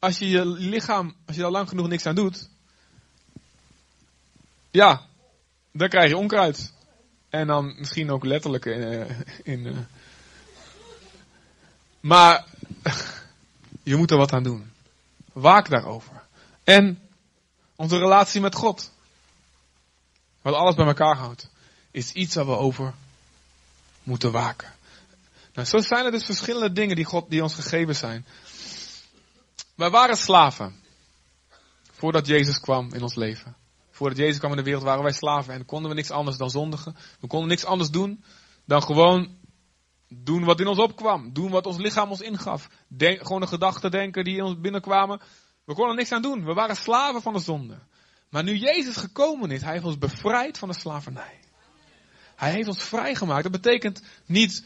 als 0.00 0.18
je 0.18 0.28
je 0.28 0.46
lichaam, 0.46 1.16
als 1.26 1.36
je 1.36 1.42
daar 1.42 1.50
lang 1.50 1.68
genoeg 1.68 1.88
niks 1.88 2.06
aan 2.06 2.14
doet, 2.14 2.48
ja, 4.70 5.06
dan 5.72 5.88
krijg 5.88 6.08
je 6.08 6.16
onkruid. 6.16 6.72
En 7.28 7.46
dan 7.46 7.74
misschien 7.78 8.10
ook 8.10 8.24
letterlijk 8.24 8.64
in. 8.64 8.80
Uh, 8.80 9.10
in 9.42 9.66
uh. 9.66 9.78
Maar 12.00 12.44
je 13.90 13.96
moet 13.96 14.10
er 14.10 14.16
wat 14.16 14.32
aan 14.32 14.42
doen. 14.42 14.72
Waak 15.32 15.68
daarover. 15.68 16.22
En 16.64 17.08
onze 17.76 17.98
relatie 17.98 18.40
met 18.40 18.54
God. 18.54 18.90
Wat 20.42 20.54
alles 20.54 20.74
bij 20.74 20.86
elkaar 20.86 21.16
houdt. 21.16 21.50
Is 21.90 22.12
iets 22.12 22.34
waar 22.34 22.46
we 22.46 22.56
over 22.56 22.94
moeten 24.02 24.32
waken. 24.32 24.72
Nou, 25.52 25.66
zo 25.66 25.78
zijn 25.78 26.04
er 26.04 26.10
dus 26.10 26.24
verschillende 26.24 26.72
dingen 26.72 26.96
die, 26.96 27.04
God, 27.04 27.30
die 27.30 27.42
ons 27.42 27.54
gegeven 27.54 27.96
zijn. 27.96 28.26
Wij 29.74 29.90
waren 29.90 30.16
slaven. 30.16 30.80
Voordat 31.90 32.26
Jezus 32.26 32.60
kwam 32.60 32.92
in 32.92 33.02
ons 33.02 33.14
leven. 33.14 33.56
Voordat 33.90 34.18
Jezus 34.18 34.38
kwam 34.38 34.50
in 34.50 34.56
de 34.56 34.62
wereld 34.62 34.84
waren 34.84 35.02
wij 35.02 35.12
slaven. 35.12 35.54
En 35.54 35.64
konden 35.64 35.90
we 35.90 35.96
niks 35.96 36.10
anders 36.10 36.36
dan 36.36 36.50
zondigen. 36.50 36.96
We 37.20 37.26
konden 37.26 37.48
niks 37.48 37.64
anders 37.64 37.90
doen 37.90 38.24
dan 38.64 38.82
gewoon 38.82 39.38
doen 40.14 40.44
wat 40.44 40.60
in 40.60 40.66
ons 40.66 40.78
opkwam. 40.78 41.32
Doen 41.32 41.50
wat 41.50 41.66
ons 41.66 41.76
lichaam 41.76 42.10
ons 42.10 42.20
ingaf. 42.20 42.68
Denk, 42.88 43.22
gewoon 43.22 43.40
de 43.40 43.46
gedachten 43.46 43.90
denken 43.90 44.24
die 44.24 44.36
in 44.36 44.42
ons 44.42 44.60
binnenkwamen. 44.60 45.20
We 45.64 45.74
konden 45.74 45.96
niks 45.96 46.12
aan 46.12 46.22
doen. 46.22 46.44
We 46.44 46.54
waren 46.54 46.76
slaven 46.76 47.22
van 47.22 47.32
de 47.32 47.38
zonde. 47.38 47.78
Maar 48.28 48.42
nu 48.42 48.56
Jezus 48.56 48.96
gekomen 48.96 49.50
is, 49.50 49.62
hij 49.62 49.72
heeft 49.72 49.84
ons 49.84 49.98
bevrijd 49.98 50.58
van 50.58 50.68
de 50.68 50.74
slavernij. 50.74 51.40
Hij 52.36 52.50
heeft 52.50 52.68
ons 52.68 52.82
vrijgemaakt. 52.82 53.42
Dat 53.42 53.52
betekent 53.52 54.02
niet 54.26 54.64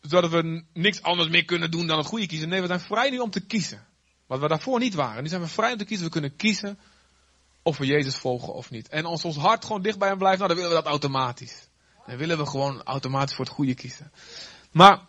dat 0.00 0.30
we 0.30 0.64
niks 0.72 1.02
anders 1.02 1.28
meer 1.28 1.44
kunnen 1.44 1.70
doen 1.70 1.86
dan 1.86 1.98
het 1.98 2.06
goede 2.06 2.26
kiezen. 2.26 2.48
Nee, 2.48 2.60
we 2.60 2.66
zijn 2.66 2.80
vrij 2.80 3.10
nu 3.10 3.18
om 3.18 3.30
te 3.30 3.46
kiezen. 3.46 3.86
Wat 4.26 4.40
we 4.40 4.48
daarvoor 4.48 4.78
niet 4.78 4.94
waren. 4.94 5.22
Nu 5.22 5.28
zijn 5.28 5.40
we 5.40 5.48
vrij 5.48 5.72
om 5.72 5.78
te 5.78 5.84
kiezen. 5.84 6.06
We 6.06 6.12
kunnen 6.12 6.36
kiezen 6.36 6.78
of 7.62 7.78
we 7.78 7.86
Jezus 7.86 8.16
volgen 8.16 8.54
of 8.54 8.70
niet. 8.70 8.88
En 8.88 9.04
als 9.04 9.24
ons 9.24 9.36
hart 9.36 9.64
gewoon 9.64 9.82
dicht 9.82 9.98
bij 9.98 10.08
hem 10.08 10.18
blijft, 10.18 10.38
nou, 10.38 10.48
dan 10.48 10.56
willen 10.60 10.76
we 10.76 10.82
dat 10.82 10.92
automatisch. 10.92 11.68
Dan 12.06 12.16
willen 12.16 12.38
we 12.38 12.46
gewoon 12.46 12.82
automatisch 12.82 13.34
voor 13.34 13.44
het 13.44 13.54
goede 13.54 13.74
kiezen. 13.74 14.12
Maar 14.70 15.00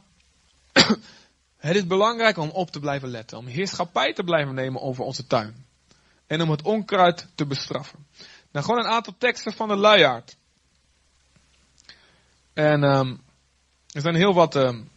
het 1.58 1.76
is 1.76 1.88
belangrijk 1.88 2.38
om 2.38 2.50
op 2.50 2.72
te 2.72 2.80
blijven 2.80 3.10
letten. 3.10 3.38
Om 3.38 3.46
heerschappij 3.46 4.14
te 4.14 4.24
blijven 4.24 4.54
nemen 4.54 4.82
over 4.82 5.04
onze 5.04 5.28
tuin. 5.28 5.66
En 6.28 6.42
om 6.42 6.50
het 6.50 6.62
onkruid 6.62 7.28
te 7.36 7.46
bestraffen. 7.46 8.08
Nou, 8.52 8.66
gewoon 8.66 8.80
een 8.80 8.92
aantal 8.92 9.16
teksten 9.18 9.54
van 9.54 9.68
de 9.68 9.76
luiaard. 9.76 10.38
En 12.54 12.84
um, 12.84 13.22
er 13.92 14.02
zijn 14.02 14.16
heel 14.16 14.34
wat, 14.34 14.56
um, 14.56 14.90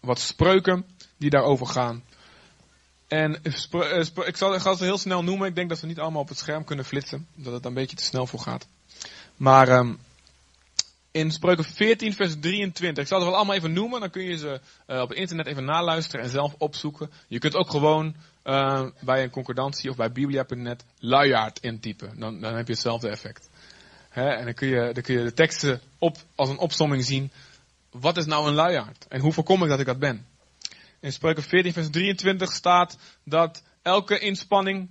wat 0.00 0.18
spreuken 0.18 0.86
die 1.16 1.30
daarover 1.30 1.66
gaan. 1.66 2.04
En 3.08 3.40
uh, 3.42 3.98
ik 4.26 4.36
zal, 4.36 4.54
ik 4.54 4.60
zal 4.60 4.76
ze 4.76 4.84
heel 4.84 4.98
snel 4.98 5.22
noemen. 5.22 5.48
Ik 5.48 5.54
denk 5.54 5.68
dat 5.68 5.78
ze 5.78 5.86
niet 5.86 5.98
allemaal 5.98 6.22
op 6.22 6.28
het 6.28 6.38
scherm 6.38 6.64
kunnen 6.64 6.84
flitsen. 6.84 7.26
Dat 7.34 7.52
het 7.52 7.64
een 7.64 7.74
beetje 7.74 7.96
te 7.96 8.04
snel 8.04 8.26
voor 8.26 8.40
gaat. 8.40 8.66
Maar 9.36 9.68
um, 9.68 10.00
in 11.10 11.30
spreuken 11.30 11.64
14 11.64 12.12
vers 12.14 12.34
23. 12.40 13.02
Ik 13.02 13.08
zal 13.08 13.18
ze 13.18 13.26
wel 13.26 13.36
allemaal 13.36 13.54
even 13.54 13.72
noemen. 13.72 14.00
Dan 14.00 14.10
kun 14.10 14.22
je 14.22 14.36
ze 14.36 14.60
uh, 14.86 15.00
op 15.00 15.12
internet 15.12 15.46
even 15.46 15.64
naluisteren 15.64 16.24
en 16.24 16.30
zelf 16.30 16.54
opzoeken. 16.58 17.10
Je 17.28 17.38
kunt 17.38 17.54
ook 17.54 17.70
gewoon 17.70 18.14
uh, 18.44 18.86
bij 19.00 19.22
een 19.22 19.30
concordantie 19.30 19.90
of 19.90 19.96
bij 19.96 20.12
biblia.net 20.12 20.84
luiaard 20.98 21.58
intypen. 21.58 22.18
Dan, 22.18 22.40
dan 22.40 22.54
heb 22.54 22.66
je 22.66 22.72
hetzelfde 22.72 23.08
effect. 23.08 23.48
He, 24.08 24.28
en 24.28 24.44
dan 24.44 24.54
kun, 24.54 24.68
je, 24.68 24.92
dan 24.92 25.02
kun 25.02 25.18
je 25.18 25.24
de 25.24 25.32
teksten 25.32 25.80
op, 25.98 26.16
als 26.34 26.48
een 26.48 26.58
opsomming 26.58 27.04
zien. 27.04 27.32
Wat 27.90 28.16
is 28.16 28.26
nou 28.26 28.48
een 28.48 28.54
luiaard? 28.54 29.06
En 29.08 29.20
hoe 29.20 29.32
voorkom 29.32 29.62
ik 29.62 29.68
dat 29.68 29.80
ik 29.80 29.86
dat 29.86 29.98
ben? 29.98 30.26
In 31.00 31.12
Spreuken 31.12 31.42
14 31.42 31.72
vers 31.72 31.90
23 31.90 32.52
staat 32.52 32.98
dat 33.24 33.62
elke 33.82 34.18
inspanning 34.18 34.90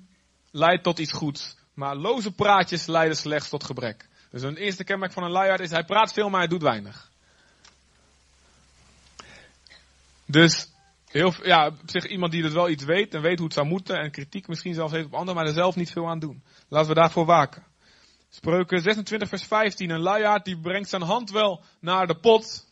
leidt 0.52 0.84
tot 0.84 1.00
iets 1.00 1.14
goeds. 1.14 1.56
Maar 1.74 1.96
loze 1.96 2.32
praatjes 2.32 2.86
leiden 2.86 3.18
slechts 3.18 3.50
tot 3.50 3.64
gebrek. 3.64 4.09
Dus 4.30 4.42
een 4.42 4.58
eerste 4.58 4.84
kenmerk 4.84 5.12
van 5.12 5.24
een 5.24 5.32
luiaard 5.32 5.60
is 5.60 5.72
hij 5.72 5.84
praat 5.84 6.14
veel, 6.14 6.30
maar 6.30 6.40
hij 6.40 6.50
doet 6.50 6.62
weinig. 6.62 7.12
Dus 10.26 10.70
heel, 11.06 11.34
ja, 11.44 11.68
op 11.68 11.80
zich 11.86 12.06
iemand 12.06 12.32
die 12.32 12.42
dus 12.42 12.54
wel 12.54 12.70
iets 12.70 12.84
weet 12.84 13.14
en 13.14 13.22
weet 13.22 13.38
hoe 13.38 13.48
het 13.48 13.56
zou 13.56 13.68
moeten 13.68 13.96
en 13.96 14.12
kritiek 14.12 14.48
misschien 14.48 14.74
zelfs 14.74 14.94
heeft 14.94 15.06
op 15.06 15.14
anderen, 15.14 15.36
maar 15.36 15.46
er 15.46 15.54
zelf 15.54 15.76
niet 15.76 15.92
veel 15.92 16.10
aan 16.10 16.20
doen. 16.20 16.44
Laten 16.68 16.90
we 16.90 16.96
daarvoor 16.96 17.26
waken. 17.26 17.64
Spreuken 18.30 18.82
26 18.82 19.30
vers 19.30 19.44
15. 19.44 19.90
Een 19.90 20.02
luiaard 20.02 20.46
die 20.46 20.60
brengt 20.60 20.90
zijn 20.90 21.02
hand 21.02 21.32
wel 21.32 21.64
naar 21.80 22.08
de 22.08 22.20
pot. 22.20 22.68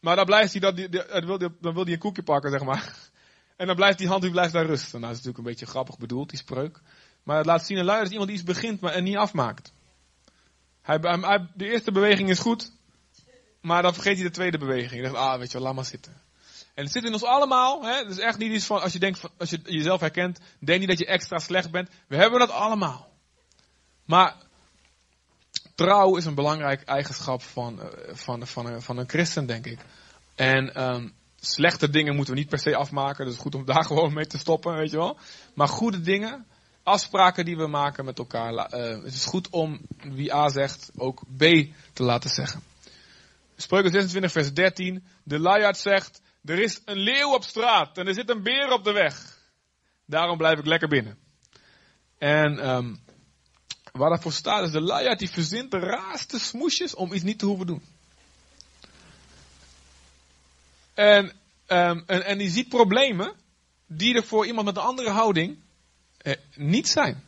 Maar 0.00 0.16
dan 0.16 0.24
blijft 0.24 0.52
hij 0.52 0.60
dat, 0.60 0.76
dan 0.76 1.26
wil, 1.26 1.38
dan 1.38 1.74
wil 1.74 1.84
hij 1.84 1.92
een 1.92 1.98
koekje 1.98 2.22
pakken, 2.22 2.50
zeg 2.50 2.64
maar. 2.64 2.94
En 3.56 3.66
dan 3.66 3.76
blijft 3.76 3.98
die 3.98 4.08
hand 4.08 4.22
die 4.22 4.30
blijft 4.30 4.52
daar 4.52 4.66
rusten. 4.66 5.00
Nou, 5.00 5.12
dat 5.12 5.20
is 5.20 5.24
natuurlijk 5.24 5.38
een 5.38 5.52
beetje 5.52 5.72
grappig 5.72 5.98
bedoeld, 5.98 6.30
die 6.30 6.38
spreuk. 6.38 6.80
Maar 7.22 7.36
het 7.36 7.46
laat 7.46 7.66
zien, 7.66 7.78
een 7.78 7.84
luiaard 7.84 8.06
is 8.06 8.12
iemand 8.12 8.30
die 8.30 8.38
iets 8.38 8.46
begint 8.46 8.80
maar 8.80 8.92
en 8.92 9.04
niet 9.04 9.16
afmaakt. 9.16 9.72
Hij, 10.86 10.98
hij, 11.00 11.46
de 11.54 11.70
eerste 11.70 11.92
beweging 11.92 12.30
is 12.30 12.38
goed. 12.38 12.72
Maar 13.60 13.82
dan 13.82 13.94
vergeet 13.94 14.14
hij 14.14 14.24
de 14.24 14.30
tweede 14.30 14.58
beweging. 14.58 14.94
Je 14.94 15.02
denkt, 15.02 15.16
ah, 15.18 15.38
weet 15.38 15.52
je 15.52 15.58
wel, 15.58 15.66
laat 15.66 15.74
maar 15.74 15.84
zitten. 15.84 16.12
En 16.74 16.84
het 16.84 16.92
zit 16.92 17.04
in 17.04 17.12
ons 17.12 17.24
allemaal. 17.24 17.84
Hè? 17.84 17.96
Het 17.96 18.10
is 18.10 18.18
echt 18.18 18.38
niet 18.38 18.52
iets 18.52 18.66
van, 18.66 18.80
als 18.80 18.92
je 18.92 18.98
denkt, 18.98 19.20
als 19.38 19.50
je 19.50 19.60
jezelf 19.64 20.00
herkent, 20.00 20.40
denk 20.58 20.78
niet 20.78 20.88
dat 20.88 20.98
je 20.98 21.06
extra 21.06 21.38
slecht 21.38 21.70
bent. 21.70 21.88
We 22.08 22.16
hebben 22.16 22.38
dat 22.38 22.50
allemaal. 22.50 23.08
Maar 24.04 24.34
trouw 25.74 26.16
is 26.16 26.24
een 26.24 26.34
belangrijk 26.34 26.82
eigenschap 26.82 27.42
van, 27.42 27.82
eh, 27.82 28.14
van, 28.14 28.46
van, 28.46 28.66
een, 28.66 28.82
van 28.82 28.98
een 28.98 29.08
christen, 29.08 29.46
denk 29.46 29.66
ik. 29.66 29.78
En 30.34 30.82
um, 30.82 31.12
slechte 31.40 31.90
dingen 31.90 32.14
moeten 32.14 32.34
we 32.34 32.40
niet 32.40 32.48
per 32.48 32.58
se 32.58 32.76
afmaken. 32.76 33.26
Dus 33.26 33.36
goed 33.36 33.54
om 33.54 33.64
daar 33.74 33.84
gewoon 33.84 34.12
mee 34.12 34.26
te 34.26 34.38
stoppen, 34.38 34.76
weet 34.76 34.90
je 34.90 34.96
wel. 34.96 35.18
Maar 35.54 35.68
goede 35.68 36.00
dingen, 36.00 36.46
afspraken 36.86 37.44
die 37.44 37.56
we 37.56 37.66
maken 37.66 38.04
met 38.04 38.18
elkaar. 38.18 38.52
Uh, 38.52 39.04
het 39.04 39.14
is 39.14 39.24
goed 39.24 39.50
om 39.50 39.80
wie 39.96 40.34
A 40.34 40.48
zegt 40.48 40.90
ook 40.96 41.22
B 41.36 41.40
te 41.92 42.02
laten 42.02 42.30
zeggen. 42.30 42.62
Spreuken 43.56 43.90
26 43.90 44.32
vers 44.32 44.52
13. 44.52 45.04
De 45.22 45.38
luiaard 45.38 45.76
zegt, 45.76 46.20
er 46.44 46.58
is 46.58 46.80
een 46.84 46.98
leeuw 46.98 47.34
op 47.34 47.44
straat 47.44 47.98
en 47.98 48.06
er 48.06 48.14
zit 48.14 48.30
een 48.30 48.42
beer 48.42 48.72
op 48.72 48.84
de 48.84 48.92
weg. 48.92 49.38
Daarom 50.04 50.36
blijf 50.36 50.58
ik 50.58 50.66
lekker 50.66 50.88
binnen. 50.88 51.18
En 52.18 52.68
um, 52.68 53.00
waar 53.92 54.10
dat 54.10 54.22
voor 54.22 54.32
staat 54.32 54.64
is 54.64 54.72
de 54.72 54.80
luiaard 54.80 55.18
die 55.18 55.30
verzint 55.30 55.70
de 55.70 55.78
raarste 55.78 56.38
smoesjes 56.38 56.94
om 56.94 57.12
iets 57.12 57.24
niet 57.24 57.38
te 57.38 57.46
hoeven 57.46 57.66
doen. 57.66 57.82
En, 60.94 61.24
um, 61.66 62.02
en, 62.06 62.24
en 62.24 62.38
die 62.38 62.50
ziet 62.50 62.68
problemen 62.68 63.32
die 63.86 64.14
er 64.14 64.24
voor 64.24 64.46
iemand 64.46 64.66
met 64.66 64.76
een 64.76 64.82
andere 64.82 65.10
houding 65.10 65.64
niet 66.54 66.88
zijn. 66.88 67.22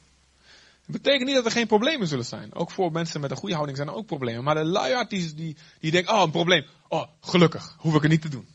Dat 0.86 1.02
betekent 1.02 1.24
niet 1.24 1.34
dat 1.34 1.44
er 1.44 1.50
geen 1.50 1.66
problemen 1.66 2.06
zullen 2.06 2.24
zijn. 2.24 2.54
Ook 2.54 2.70
voor 2.70 2.92
mensen 2.92 3.20
met 3.20 3.30
een 3.30 3.36
goede 3.36 3.54
houding 3.54 3.76
zijn 3.76 3.88
er 3.88 3.94
ook 3.94 4.06
problemen. 4.06 4.44
Maar 4.44 4.54
de 4.54 4.64
luiaard 4.64 5.10
die, 5.10 5.34
die, 5.34 5.56
die 5.80 5.90
denkt, 5.90 6.10
oh 6.10 6.20
een 6.20 6.30
probleem. 6.30 6.66
Oh, 6.88 7.08
gelukkig, 7.20 7.76
hoef 7.78 7.94
ik 7.94 8.02
het 8.02 8.10
niet 8.10 8.22
te 8.22 8.28
doen. 8.28 8.46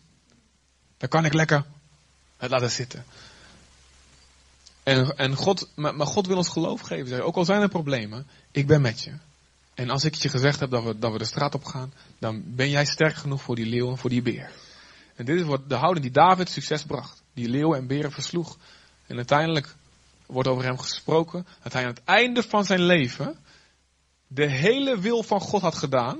Dan 0.98 1.10
kan 1.10 1.26
ik 1.26 1.34
lekker 1.34 1.66
het 2.38 2.52
laten 2.52 2.72
zitten. 2.72 3.06
En, 4.84 5.18
en 5.18 5.36
God, 5.36 5.70
maar, 5.76 5.96
maar 5.96 6.08
God 6.08 6.28
wil 6.28 6.38
ons 6.38 6.50
geloof 6.50 6.82
geven. 6.82 7.08
Zeg. 7.08 7.20
Ook 7.20 7.36
al 7.36 7.46
zijn 7.46 7.62
er 7.62 7.70
problemen, 7.70 8.28
ik 8.52 8.68
ben 8.68 8.82
met 8.82 9.02
je. 9.02 9.12
En 9.74 9.90
als 9.90 10.04
ik 10.04 10.16
je 10.16 10.30
gezegd 10.30 10.60
heb 10.60 10.70
dat 10.70 10.84
we, 10.84 11.00
dat 11.00 11.12
we 11.12 11.18
de 11.18 11.26
straat 11.26 11.56
op 11.56 11.66
gaan, 11.66 11.94
dan 12.20 12.44
ben 12.46 12.70
jij 12.70 12.86
sterk 12.86 13.16
genoeg 13.16 13.42
voor 13.42 13.56
die 13.56 13.66
leeuw 13.66 13.90
en 13.90 13.98
voor 13.98 14.10
die 14.10 14.22
beer. 14.22 14.52
En 15.16 15.26
dit 15.26 15.40
is 15.40 15.46
wat 15.46 15.70
de 15.70 15.76
houding 15.76 16.06
die 16.06 16.14
David 16.14 16.50
succes 16.50 16.84
bracht. 16.84 17.22
Die 17.34 17.50
leeuwen 17.50 17.78
en 17.78 17.88
beren 17.88 18.12
versloeg. 18.12 18.58
En 19.08 19.16
uiteindelijk 19.16 19.76
wordt 20.34 20.50
over 20.50 20.64
hem 20.64 20.78
gesproken 20.78 21.48
dat 21.64 21.74
hij 21.74 21.82
aan 21.82 21.90
het 21.90 22.04
einde 22.04 22.44
van 22.44 22.66
zijn 22.66 22.82
leven 22.82 23.38
de 24.28 24.50
hele 24.50 25.00
wil 25.00 25.24
van 25.24 25.40
God 25.40 25.62
had 25.62 25.76
gedaan 25.76 26.20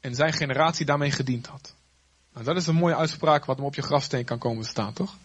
en 0.00 0.14
zijn 0.14 0.32
generatie 0.32 0.86
daarmee 0.86 1.10
gediend 1.10 1.46
had. 1.46 1.74
Nou, 2.32 2.44
dat 2.44 2.56
is 2.56 2.66
een 2.66 2.74
mooie 2.74 2.96
uitspraak 2.96 3.44
wat 3.44 3.56
hem 3.56 3.64
op 3.64 3.74
je 3.74 3.82
grafsteen 3.82 4.24
kan 4.24 4.38
komen 4.38 4.64
staan, 4.64 4.92
toch? 4.92 5.16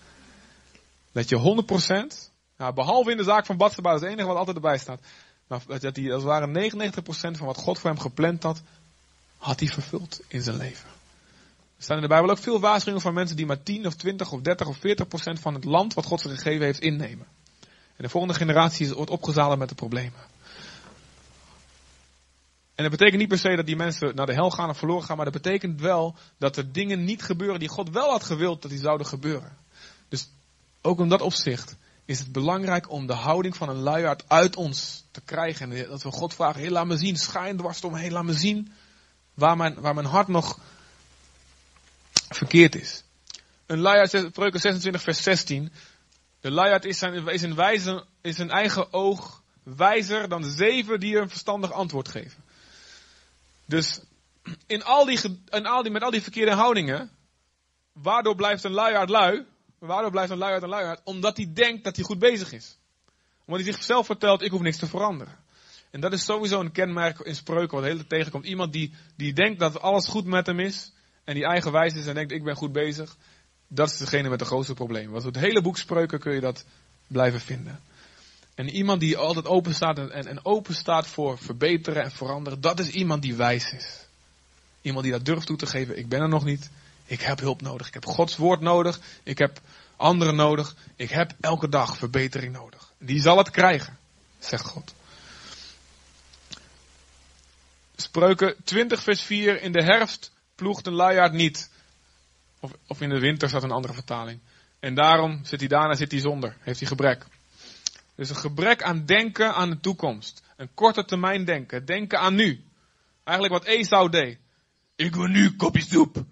Dat 1.11 1.29
je 1.29 1.37
100%, 1.37 2.31
nou, 2.57 2.73
behalve 2.73 3.11
in 3.11 3.17
de 3.17 3.23
zaak 3.23 3.45
van 3.45 3.57
Batseba, 3.57 3.91
dat 3.91 4.01
is 4.01 4.07
het 4.07 4.13
enige 4.13 4.27
wat 4.27 4.37
altijd 4.37 4.55
erbij 4.55 4.77
staat, 4.77 4.99
maar 5.47 5.61
dat 5.67 5.95
hij 5.95 6.13
als 6.13 6.23
het 6.23 6.31
ware 6.31 6.71
99% 6.71 7.37
van 7.37 7.45
wat 7.45 7.57
God 7.57 7.79
voor 7.79 7.89
hem 7.89 7.99
gepland 7.99 8.43
had, 8.43 8.61
had 9.37 9.59
hij 9.59 9.69
vervuld 9.69 10.21
in 10.27 10.41
zijn 10.41 10.57
leven. 10.57 10.89
Er 11.77 11.83
staan 11.83 11.95
in 11.95 12.01
de 12.01 12.07
Bijbel 12.07 12.29
ook 12.29 12.37
veel 12.37 12.59
waarschuwingen 12.59 13.01
van 13.01 13.13
mensen 13.13 13.35
die 13.35 13.45
maar 13.45 13.63
10 13.63 13.85
of 13.85 13.95
20 13.95 14.31
of 14.31 14.41
30 14.41 14.67
of 14.67 14.77
40% 14.77 14.79
van 15.39 15.53
het 15.53 15.63
land 15.63 15.93
wat 15.93 16.05
God 16.05 16.21
ze 16.21 16.29
gegeven 16.29 16.65
heeft 16.65 16.79
innemen. 16.79 17.27
En 17.99 18.05
de 18.05 18.11
volgende 18.11 18.35
generatie 18.35 18.93
wordt 18.93 19.11
opgezadeld 19.11 19.59
met 19.59 19.69
de 19.69 19.75
problemen. 19.75 20.19
En 22.75 22.83
dat 22.83 22.91
betekent 22.91 23.19
niet 23.19 23.27
per 23.27 23.37
se 23.37 23.55
dat 23.55 23.65
die 23.65 23.75
mensen 23.75 24.15
naar 24.15 24.25
de 24.25 24.33
hel 24.33 24.51
gaan 24.51 24.69
of 24.69 24.77
verloren 24.77 25.03
gaan, 25.03 25.15
maar 25.15 25.31
dat 25.31 25.41
betekent 25.41 25.81
wel 25.81 26.15
dat 26.37 26.57
er 26.57 26.71
dingen 26.71 27.03
niet 27.03 27.23
gebeuren 27.23 27.59
die 27.59 27.69
God 27.69 27.89
wel 27.89 28.09
had 28.09 28.23
gewild 28.23 28.61
dat 28.61 28.71
die 28.71 28.79
zouden 28.79 29.07
gebeuren. 29.07 29.57
Dus 30.09 30.29
ook 30.81 30.99
in 30.99 31.09
dat 31.09 31.21
opzicht 31.21 31.75
is 32.05 32.19
het 32.19 32.31
belangrijk 32.31 32.91
om 32.91 33.07
de 33.07 33.13
houding 33.13 33.55
van 33.55 33.69
een 33.69 33.79
luiaard 33.79 34.23
uit 34.27 34.55
ons 34.55 35.05
te 35.11 35.21
krijgen. 35.21 35.71
En 35.71 35.89
dat 35.89 36.03
we 36.03 36.11
God 36.11 36.33
vragen, 36.33 36.61
hey, 36.61 36.69
laat 36.69 36.85
me 36.85 36.97
zien, 36.97 37.17
schijn 37.17 37.57
dwars 37.57 37.83
omheen, 37.83 38.11
laat 38.11 38.23
me 38.23 38.33
zien 38.33 38.71
waar 39.33 39.57
mijn, 39.57 39.81
waar 39.81 39.93
mijn 39.93 40.07
hart 40.07 40.27
nog 40.27 40.59
verkeerd 42.29 42.75
is. 42.75 43.03
Een 43.65 43.79
luiaard, 43.79 44.09
Spreuken 44.09 44.59
26 44.59 45.01
vers 45.01 45.23
16, 45.23 45.71
de 46.41 46.51
luiaard 46.51 46.85
is, 46.85 46.97
zijn, 46.97 47.27
is, 47.27 47.43
in 47.43 47.55
wijze, 47.55 48.05
is 48.21 48.39
in 48.39 48.49
eigen 48.49 48.93
oog 48.93 49.43
wijzer 49.63 50.29
dan 50.29 50.41
de 50.41 50.49
zeven 50.49 50.99
die 50.99 51.17
een 51.17 51.29
verstandig 51.29 51.71
antwoord 51.71 52.07
geven. 52.07 52.43
Dus 53.65 53.99
in 54.67 54.83
al 54.83 55.05
die, 55.05 55.19
in 55.49 55.65
al 55.65 55.83
die, 55.83 55.91
met 55.91 56.01
al 56.01 56.11
die 56.11 56.21
verkeerde 56.21 56.51
houdingen, 56.51 57.11
waardoor 57.93 58.35
blijft 58.35 58.63
een 58.63 58.71
luiaard 58.71 59.09
lui? 59.09 59.45
Waardoor 59.79 60.11
blijft 60.11 60.31
een 60.31 60.37
luiaard 60.37 60.63
een 60.63 60.69
luiaard? 60.69 61.01
Omdat 61.03 61.37
hij 61.37 61.51
denkt 61.53 61.83
dat 61.83 61.95
hij 61.95 62.05
goed 62.05 62.19
bezig 62.19 62.51
is. 62.51 62.77
Omdat 63.45 63.63
hij 63.63 63.73
zichzelf 63.73 64.05
vertelt, 64.05 64.41
ik 64.41 64.51
hoef 64.51 64.61
niks 64.61 64.77
te 64.77 64.87
veranderen. 64.87 65.37
En 65.91 66.01
dat 66.01 66.13
is 66.13 66.25
sowieso 66.25 66.59
een 66.59 66.71
kenmerk 66.71 67.19
in 67.19 67.35
spreuken 67.35 67.75
wat 67.75 67.83
de 67.83 67.89
hele 67.89 68.07
tegenkomt. 68.07 68.45
Iemand 68.45 68.73
die, 68.73 68.93
die 69.15 69.33
denkt 69.33 69.59
dat 69.59 69.81
alles 69.81 70.07
goed 70.07 70.25
met 70.25 70.45
hem 70.45 70.59
is. 70.59 70.91
En 71.23 71.33
die 71.33 71.45
eigenwijs 71.45 71.93
is 71.93 72.05
en 72.05 72.13
denkt, 72.13 72.31
ik 72.31 72.43
ben 72.43 72.55
goed 72.55 72.71
bezig. 72.71 73.17
Dat 73.71 73.89
is 73.89 73.97
degene 73.97 74.29
met 74.29 74.39
de 74.39 74.45
grootste 74.45 74.73
probleem. 74.73 75.11
Want 75.11 75.23
het 75.23 75.35
hele 75.35 75.61
boek 75.61 75.77
spreuken 75.77 76.19
kun 76.19 76.33
je 76.33 76.39
dat 76.39 76.65
blijven 77.07 77.41
vinden. 77.41 77.79
En 78.55 78.69
iemand 78.69 78.99
die 78.99 79.17
altijd 79.17 79.47
open 79.47 79.73
staat 79.73 79.97
en, 79.97 80.27
en 80.27 80.45
open 80.45 80.75
staat 80.75 81.07
voor 81.07 81.37
verbeteren 81.37 82.03
en 82.03 82.11
veranderen, 82.11 82.61
dat 82.61 82.79
is 82.79 82.89
iemand 82.89 83.21
die 83.21 83.35
wijs 83.35 83.71
is. 83.71 84.07
Iemand 84.81 85.03
die 85.03 85.13
dat 85.13 85.25
durft 85.25 85.47
toe 85.47 85.57
te 85.57 85.65
geven, 85.65 85.97
ik 85.97 86.09
ben 86.09 86.21
er 86.21 86.29
nog 86.29 86.43
niet, 86.43 86.69
ik 87.05 87.21
heb 87.21 87.39
hulp 87.39 87.61
nodig, 87.61 87.87
ik 87.87 87.93
heb 87.93 88.05
Gods 88.05 88.37
woord 88.37 88.61
nodig, 88.61 88.99
ik 89.23 89.37
heb 89.37 89.61
anderen 89.95 90.35
nodig, 90.35 90.75
ik 90.95 91.09
heb 91.09 91.33
elke 91.39 91.69
dag 91.69 91.97
verbetering 91.97 92.53
nodig. 92.53 92.91
Die 92.97 93.21
zal 93.21 93.37
het 93.37 93.49
krijgen, 93.49 93.97
zegt 94.39 94.65
God. 94.65 94.93
Spreuken 97.95 98.55
20 98.63 99.03
vers 99.03 99.21
4. 99.21 99.61
In 99.61 99.71
de 99.71 99.83
herfst 99.83 100.31
ploegt 100.55 100.87
een 100.87 100.93
luiaard 100.93 101.33
niet. 101.33 101.68
Of, 102.59 102.71
of 102.87 103.01
in 103.01 103.09
de 103.09 103.19
winter 103.19 103.49
staat 103.49 103.63
een 103.63 103.71
andere 103.71 103.93
vertaling. 103.93 104.39
En 104.79 104.95
daarom 104.95 105.39
zit 105.43 105.59
hij 105.59 105.69
daarna 105.69 105.95
zit 105.95 106.11
hij 106.11 106.19
zonder. 106.19 106.55
Heeft 106.59 106.79
hij 106.79 106.87
gebrek. 106.87 107.25
Dus 108.15 108.29
een 108.29 108.35
gebrek 108.35 108.83
aan 108.83 109.05
denken 109.05 109.53
aan 109.53 109.69
de 109.69 109.79
toekomst. 109.79 110.43
Een 110.55 110.73
korte 110.73 111.05
termijn 111.05 111.45
denken. 111.45 111.85
Denken 111.85 112.19
aan 112.19 112.35
nu. 112.35 112.63
Eigenlijk 113.23 113.63
wat 113.63 113.73
Esau 113.73 114.09
deed. 114.09 114.39
Ik 114.95 115.15
wil 115.15 115.27
nu 115.27 115.55
kopje 115.55 115.81
soep. 115.81 116.23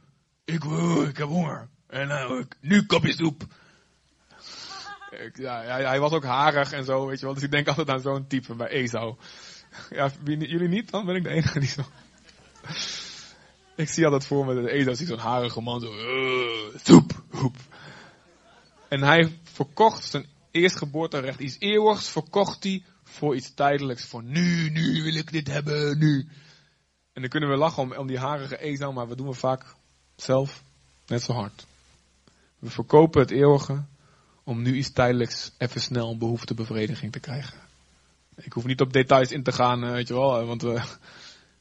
Ik 0.46 0.64
wil, 0.64 1.04
ik 1.04 1.18
heb 1.18 1.28
honger. 1.28 1.68
En 1.88 2.08
uh, 2.08 2.42
nu 2.62 2.86
kopje 2.86 3.14
soep. 3.14 3.44
Ja, 5.34 5.62
hij, 5.62 6.00
was 6.00 6.12
ook 6.12 6.24
harig 6.24 6.72
en 6.72 6.86
zo, 6.86 7.06
weet 7.06 7.20
je 7.20 7.26
wel. 7.26 7.34
Dus 7.34 7.44
ik 7.44 7.52
denk 7.52 7.68
altijd 7.68 7.90
aan 7.90 8.02
zo'n 8.02 8.28
type 8.28 8.56
bij 8.56 8.68
Esau. 8.68 9.16
Ja, 9.90 10.12
jullie 10.24 10.68
niet? 10.68 10.92
Dan 10.92 11.06
ben 11.06 11.16
ik 11.16 11.24
de 11.24 11.30
enige 11.30 11.60
die 11.60 11.70
zo... 11.70 11.84
ik 13.78 13.90
zie 13.90 14.06
altijd 14.06 14.26
voor 14.26 14.46
me 14.46 14.56
dat 14.56 14.66
Esau 14.66 14.96
ziet 14.96 15.08
zo'n 15.08 15.18
harige 15.18 15.62
man 15.62 15.80
zo... 15.80 15.94
Uh, 15.94 16.80
soep, 16.84 17.24
soep. 17.34 17.56
En 18.88 19.02
hij 19.02 19.40
verkocht 19.44 20.04
zijn 20.04 20.26
eerstgeboorterecht, 20.52 21.40
iets 21.40 21.56
eeuwigs, 21.60 22.10
verkocht 22.10 22.64
hij 22.64 22.84
voor 23.04 23.36
iets 23.36 23.54
tijdelijks. 23.54 24.06
Voor 24.06 24.24
nu, 24.24 24.70
nu 24.70 25.04
wil 25.04 25.16
ik 25.16 25.32
dit 25.32 25.48
hebben, 25.48 25.98
nu. 25.98 26.28
En 27.14 27.22
dan 27.22 27.30
kunnen 27.30 27.50
we 27.50 27.56
lachen 27.56 27.84
om, 27.84 27.94
om 27.94 28.08
die 28.08 28.20
harige 28.20 28.58
Esau, 28.58 28.94
maar 28.94 29.08
we 29.08 29.16
doen 29.16 29.28
we 29.28 29.34
vaak 29.34 29.76
zelf 30.16 30.64
net 31.06 31.22
zo 31.22 31.34
hard. 31.34 31.66
We 32.60 32.70
verkopen 32.70 33.22
het 33.22 33.32
eeuwige 33.32 33.84
om 34.44 34.62
nu 34.62 34.76
iets 34.76 34.92
tijdelijks 34.92 35.52
even 35.58 35.82
snel 35.82 36.12
een 36.12 36.18
behoeftebevrediging 36.18 37.12
te 37.12 37.20
krijgen. 37.20 37.60
Ik 38.36 38.54
hoef 38.54 38.66
niet 38.66 38.82
op 38.82 38.94
details 38.94 39.32
in 39.32 39.44
te 39.44 39.52
gaan, 39.52 39.84
eh, 39.84 39.92
weet 39.92 40.08
je 40.08 40.14
wel, 40.14 40.46
want 40.46 40.62
we 40.62 40.82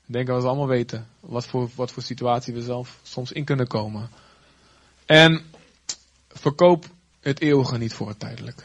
denken 0.07 0.35
dat 0.35 0.43
we 0.43 0.49
allemaal 0.49 0.69
weten 0.69 1.07
wat 1.21 1.47
voor, 1.47 1.71
wat 1.75 1.91
voor 1.93 2.03
situatie 2.03 2.55
we 2.55 2.63
zelf 2.63 2.99
soms 3.03 3.33
in 3.33 3.45
kunnen 3.45 3.67
komen. 3.67 4.11
En 5.07 5.45
verkoop 6.29 6.85
het 7.21 7.41
eeuwige 7.41 7.79
niet 7.79 7.95
voor 7.95 8.09
het 8.09 8.19
tijdelijke. 8.19 8.63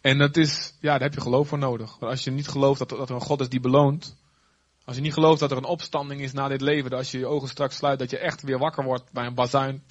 En 0.00 0.18
dat 0.18 0.36
is, 0.36 0.72
ja, 0.80 0.92
daar 0.92 1.00
heb 1.00 1.14
je 1.14 1.20
geloof 1.20 1.48
voor 1.48 1.58
nodig. 1.58 1.96
Want 1.98 2.12
als 2.12 2.24
je 2.24 2.30
niet 2.30 2.48
gelooft 2.48 2.78
dat, 2.78 2.88
dat 2.88 3.08
er 3.08 3.14
een 3.14 3.20
God 3.20 3.40
is 3.40 3.48
die 3.48 3.60
beloont, 3.60 4.16
als 4.84 4.96
je 4.96 5.02
niet 5.02 5.12
gelooft 5.12 5.40
dat 5.40 5.50
er 5.50 5.56
een 5.56 5.64
opstanding 5.64 6.20
is 6.20 6.32
na 6.32 6.48
dit 6.48 6.60
leven, 6.60 6.90
dat 6.90 6.98
als 6.98 7.10
je 7.10 7.18
je 7.18 7.26
ogen 7.26 7.48
straks 7.48 7.76
sluit, 7.76 7.98
dat 7.98 8.10
je 8.10 8.18
echt 8.18 8.42
weer 8.42 8.58
wakker 8.58 8.84
wordt 8.84 9.12
bij 9.12 9.26
een 9.26 9.34
bazuin. 9.34 9.82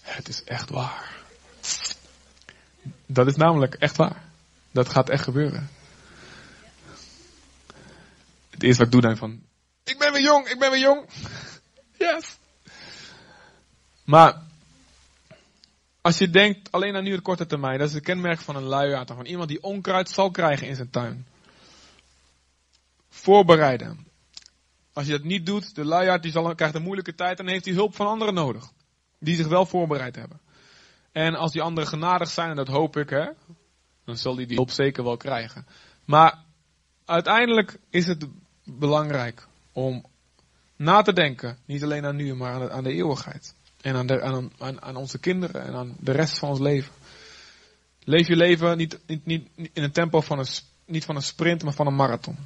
Het 0.00 0.28
is 0.28 0.44
echt 0.44 0.70
waar. 0.70 1.16
Dat 3.06 3.26
is 3.26 3.36
namelijk 3.36 3.74
echt 3.74 3.96
waar. 3.96 4.24
Dat 4.70 4.88
gaat 4.88 5.08
echt 5.08 5.24
gebeuren. 5.24 5.68
Het 8.58 8.66
eerste 8.66 8.84
wat 8.84 8.94
ik 8.94 9.00
doe 9.00 9.10
dan 9.10 9.16
van, 9.16 9.42
ik 9.84 9.98
ben 9.98 10.12
weer 10.12 10.22
jong, 10.22 10.48
ik 10.48 10.58
ben 10.58 10.70
weer 10.70 10.80
jong. 10.80 11.08
Yes. 11.98 12.36
Maar, 14.04 14.42
als 16.00 16.18
je 16.18 16.30
denkt 16.30 16.72
alleen 16.72 16.96
aan 16.96 17.04
nu 17.04 17.12
het 17.12 17.22
korte 17.22 17.46
termijn, 17.46 17.78
dat 17.78 17.88
is 17.88 17.94
het 17.94 18.04
kenmerk 18.04 18.40
van 18.40 18.56
een 18.56 18.62
luiaard, 18.62 19.10
van 19.10 19.26
iemand 19.26 19.48
die 19.48 19.62
onkruid 19.62 20.08
zal 20.08 20.30
krijgen 20.30 20.66
in 20.66 20.74
zijn 20.74 20.90
tuin. 20.90 21.26
Voorbereiden. 23.08 24.06
Als 24.92 25.06
je 25.06 25.12
dat 25.12 25.24
niet 25.24 25.46
doet, 25.46 25.74
de 25.74 25.84
luiaard 25.84 26.22
die 26.22 26.32
zal, 26.32 26.54
krijgt 26.54 26.74
een 26.74 26.82
moeilijke 26.82 27.14
tijd 27.14 27.38
en 27.38 27.44
dan 27.44 27.54
heeft 27.54 27.64
hij 27.64 27.74
hulp 27.74 27.94
van 27.94 28.06
anderen 28.06 28.34
nodig. 28.34 28.70
Die 29.18 29.36
zich 29.36 29.48
wel 29.48 29.66
voorbereid 29.66 30.16
hebben. 30.16 30.40
En 31.12 31.34
als 31.34 31.52
die 31.52 31.62
anderen 31.62 31.88
genadig 31.88 32.30
zijn, 32.30 32.50
en 32.50 32.56
dat 32.56 32.68
hoop 32.68 32.96
ik, 32.96 33.10
hè, 33.10 33.26
dan 34.04 34.16
zal 34.16 34.36
hij 34.36 34.46
die 34.46 34.56
hulp 34.56 34.70
zeker 34.70 35.04
wel 35.04 35.16
krijgen. 35.16 35.66
Maar 36.04 36.44
uiteindelijk 37.04 37.78
is 37.90 38.06
het 38.06 38.26
belangrijk 38.70 39.46
om 39.72 40.04
na 40.76 41.02
te 41.02 41.12
denken, 41.12 41.58
niet 41.64 41.82
alleen 41.82 42.04
aan 42.04 42.16
nu, 42.16 42.34
maar 42.34 42.52
aan 42.52 42.60
de, 42.60 42.70
aan 42.70 42.84
de 42.84 42.92
eeuwigheid. 42.92 43.54
En 43.80 43.96
aan, 43.96 44.06
de, 44.06 44.22
aan, 44.58 44.82
aan, 44.82 44.96
onze 44.96 45.18
kinderen 45.18 45.64
en 45.64 45.74
aan 45.74 45.96
de 46.00 46.12
rest 46.12 46.38
van 46.38 46.48
ons 46.48 46.58
leven. 46.58 46.92
Leef 48.04 48.26
je 48.26 48.36
leven 48.36 48.76
niet, 48.76 48.98
niet, 49.24 49.48
in 49.54 49.82
een 49.82 49.92
tempo 49.92 50.20
van 50.20 50.38
een, 50.38 50.46
niet 50.84 51.04
van 51.04 51.16
een 51.16 51.22
sprint, 51.22 51.62
maar 51.62 51.72
van 51.72 51.86
een 51.86 51.94
marathon. 51.94 52.36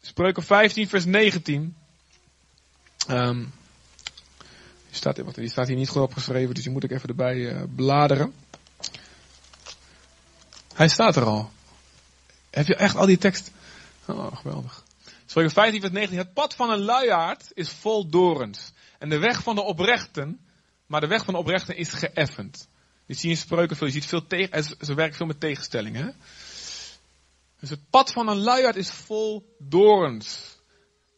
Spreuken 0.00 0.42
15, 0.42 0.88
vers 0.88 1.04
19. 1.04 1.76
Um, 3.10 3.52
die, 4.86 4.96
staat, 4.96 5.34
die 5.34 5.48
staat 5.48 5.66
hier 5.66 5.76
niet 5.76 5.88
goed 5.88 6.02
opgeschreven, 6.02 6.54
dus 6.54 6.64
die 6.64 6.72
moet 6.72 6.84
ik 6.84 6.90
even 6.90 7.08
erbij 7.08 7.36
uh, 7.36 7.62
bladeren. 7.74 8.34
Hij 10.74 10.88
staat 10.88 11.16
er 11.16 11.24
al. 11.24 11.50
Heb 12.50 12.66
je 12.66 12.76
echt 12.76 12.96
al 12.96 13.06
die 13.06 13.18
tekst? 13.18 13.50
Oh, 14.08 14.36
geweldig. 14.36 14.84
Spreuken 15.26 15.54
15, 15.54 15.80
vers 15.80 15.92
19. 15.92 16.18
Het 16.18 16.32
pad 16.32 16.54
van 16.54 16.70
een 16.70 16.84
luiaard 16.84 17.50
is 17.54 17.70
vol 17.70 18.08
dorens. 18.08 18.72
En 18.98 19.08
de 19.08 19.18
weg 19.18 19.42
van 19.42 19.54
de 19.54 19.62
oprechten, 19.62 20.40
maar 20.86 21.00
de 21.00 21.06
weg 21.06 21.24
van 21.24 21.34
de 21.34 21.40
oprechten 21.40 21.76
is 21.76 21.92
geëffend. 21.92 22.68
Je 23.06 23.14
ziet 23.14 23.30
in 23.30 23.36
spreuken 23.36 23.76
veel, 23.76 23.86
je 23.86 23.92
ziet 23.92 24.06
veel 24.06 24.26
tegen, 24.26 24.64
ze 24.64 24.94
werken 24.94 25.16
veel 25.16 25.26
met 25.26 25.40
tegenstellingen. 25.40 26.16
Dus 27.60 27.70
het 27.70 27.90
pad 27.90 28.12
van 28.12 28.28
een 28.28 28.38
luiaard 28.38 28.76
is 28.76 28.90
vol 28.90 29.56
dorens. 29.58 30.58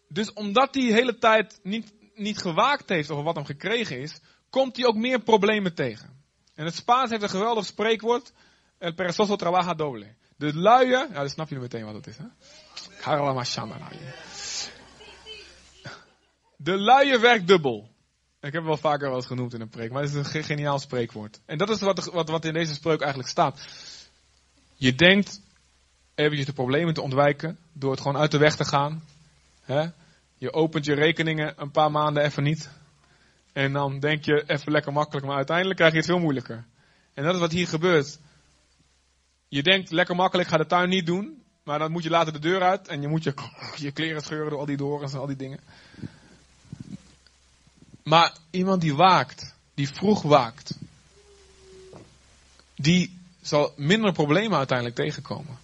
Dus 0.09 0.33
omdat 0.33 0.75
hij 0.75 0.87
de 0.87 0.93
hele 0.93 1.19
tijd 1.19 1.61
niet, 1.63 1.93
niet 2.15 2.39
gewaakt 2.39 2.89
heeft 2.89 3.11
over 3.11 3.25
wat 3.25 3.35
hem 3.35 3.45
gekregen 3.45 4.01
is, 4.01 4.21
komt 4.51 4.77
hij 4.77 4.87
ook 4.87 4.97
meer 4.97 5.23
problemen 5.23 5.75
tegen. 5.75 6.19
En 6.55 6.65
het 6.65 6.75
Spaans 6.75 7.11
heeft 7.11 7.23
een 7.23 7.29
geweldig 7.29 7.67
spreekwoord. 7.67 8.33
El 8.79 8.95
perezoso 8.95 9.37
trabaja 9.37 9.75
doble. 9.75 10.15
De 10.37 10.55
luie, 10.55 10.89
ja, 10.89 11.07
dan 11.07 11.29
snap 11.29 11.49
je 11.49 11.59
meteen 11.59 11.85
wat 11.85 11.95
het 11.95 12.07
is. 12.07 12.17
Hè? 12.17 12.25
De 16.57 16.79
luie 16.79 17.19
werkt 17.19 17.47
dubbel. 17.47 17.89
Ik 18.41 18.53
heb 18.53 18.65
wel 18.65 18.77
vaker 18.77 19.15
eens 19.15 19.27
genoemd 19.27 19.55
in 19.55 19.61
een 19.61 19.69
preek, 19.69 19.91
maar 19.91 20.03
het 20.03 20.15
is 20.15 20.35
een 20.35 20.45
geniaal 20.45 20.79
spreekwoord. 20.79 21.41
En 21.47 21.59
dat 21.59 21.71
is 21.71 21.81
wat, 21.81 22.05
wat, 22.05 22.29
wat 22.29 22.45
in 22.45 22.53
deze 22.53 22.75
spreuk 22.75 23.01
eigenlijk 23.01 23.31
staat. 23.31 23.67
Je 24.75 24.95
denkt 24.95 25.41
eventjes 26.15 26.47
de 26.47 26.53
problemen 26.53 26.95
te 26.95 27.03
ontwijken 27.03 27.59
door 27.73 27.91
het 27.91 28.01
gewoon 28.01 28.17
uit 28.17 28.31
de 28.31 28.39
weg 28.39 28.57
te 28.57 28.65
gaan. 28.65 29.03
Je 30.39 30.53
opent 30.53 30.85
je 30.85 30.95
rekeningen 30.95 31.55
een 31.57 31.71
paar 31.71 31.91
maanden 31.91 32.23
even 32.23 32.43
niet. 32.43 32.71
En 33.53 33.73
dan 33.73 33.99
denk 33.99 34.25
je 34.25 34.45
even 34.47 34.73
lekker 34.73 34.93
makkelijk, 34.93 35.27
maar 35.27 35.37
uiteindelijk 35.37 35.77
krijg 35.77 35.93
je 35.93 35.99
het 35.99 36.09
veel 36.09 36.19
moeilijker. 36.19 36.65
En 37.15 37.25
dat 37.25 37.35
is 37.35 37.41
wat 37.41 37.53
hier 37.53 37.67
gebeurt. 37.67 38.19
Je 39.49 39.63
denkt 39.63 39.91
lekker 39.91 40.17
makkelijk, 40.17 40.49
ga 40.49 40.57
de 40.57 40.67
tuin 40.67 40.89
niet 40.89 41.07
doen. 41.07 41.40
Maar 41.71 41.79
dan 41.79 41.93
moet 41.93 42.03
je 42.03 42.11
later 42.11 42.33
de 42.33 42.39
deur 42.39 42.63
uit 42.63 42.89
en 42.89 43.01
je 43.01 43.09
moet 43.09 43.23
je, 43.23 43.35
je 43.77 43.91
kleren 43.91 44.23
scheuren 44.23 44.51
door 44.51 44.59
al 44.59 44.67
die 44.67 44.77
dorens 44.77 45.13
en 45.13 45.19
al 45.19 45.27
die 45.27 45.37
dingen. 45.37 45.61
Maar 48.03 48.33
iemand 48.51 48.81
die 48.81 48.95
waakt, 48.95 49.55
die 49.75 49.89
vroeg 49.89 50.23
waakt, 50.23 50.75
die 52.75 53.19
zal 53.43 53.73
minder 53.77 54.13
problemen 54.13 54.59
uiteindelijk 54.59 54.97
tegenkomen. 54.97 55.59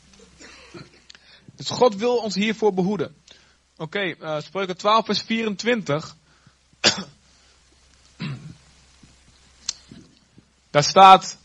Dus 1.55 1.71
God 1.71 1.95
wil 1.95 2.17
ons 2.17 2.35
hiervoor 2.35 2.75
behoeden. 2.75 3.17
Oké, 3.77 3.83
okay, 3.83 4.37
uh, 4.37 4.43
spreuken 4.43 4.77
12 4.77 5.05
vers 5.05 5.23
24. 5.23 6.17
Daar 10.71 10.85
staat, 10.85 11.39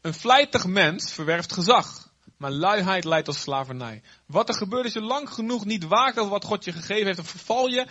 een 0.00 0.14
vlijtig 0.14 0.66
mens 0.66 1.12
verwerft 1.12 1.52
gezag, 1.52 2.01
maar 2.42 2.50
luiheid 2.50 3.04
leidt 3.04 3.26
tot 3.26 3.34
slavernij. 3.34 4.02
Wat 4.26 4.48
er 4.48 4.54
gebeurt 4.54 4.84
als 4.84 4.92
je 4.92 5.00
lang 5.00 5.30
genoeg 5.30 5.64
niet 5.64 5.84
waakt 5.84 6.18
over 6.18 6.30
wat 6.30 6.44
God 6.44 6.64
je 6.64 6.72
gegeven 6.72 7.04
heeft, 7.04 7.16
dan 7.16 7.24
verval 7.24 7.66
je 7.66 7.86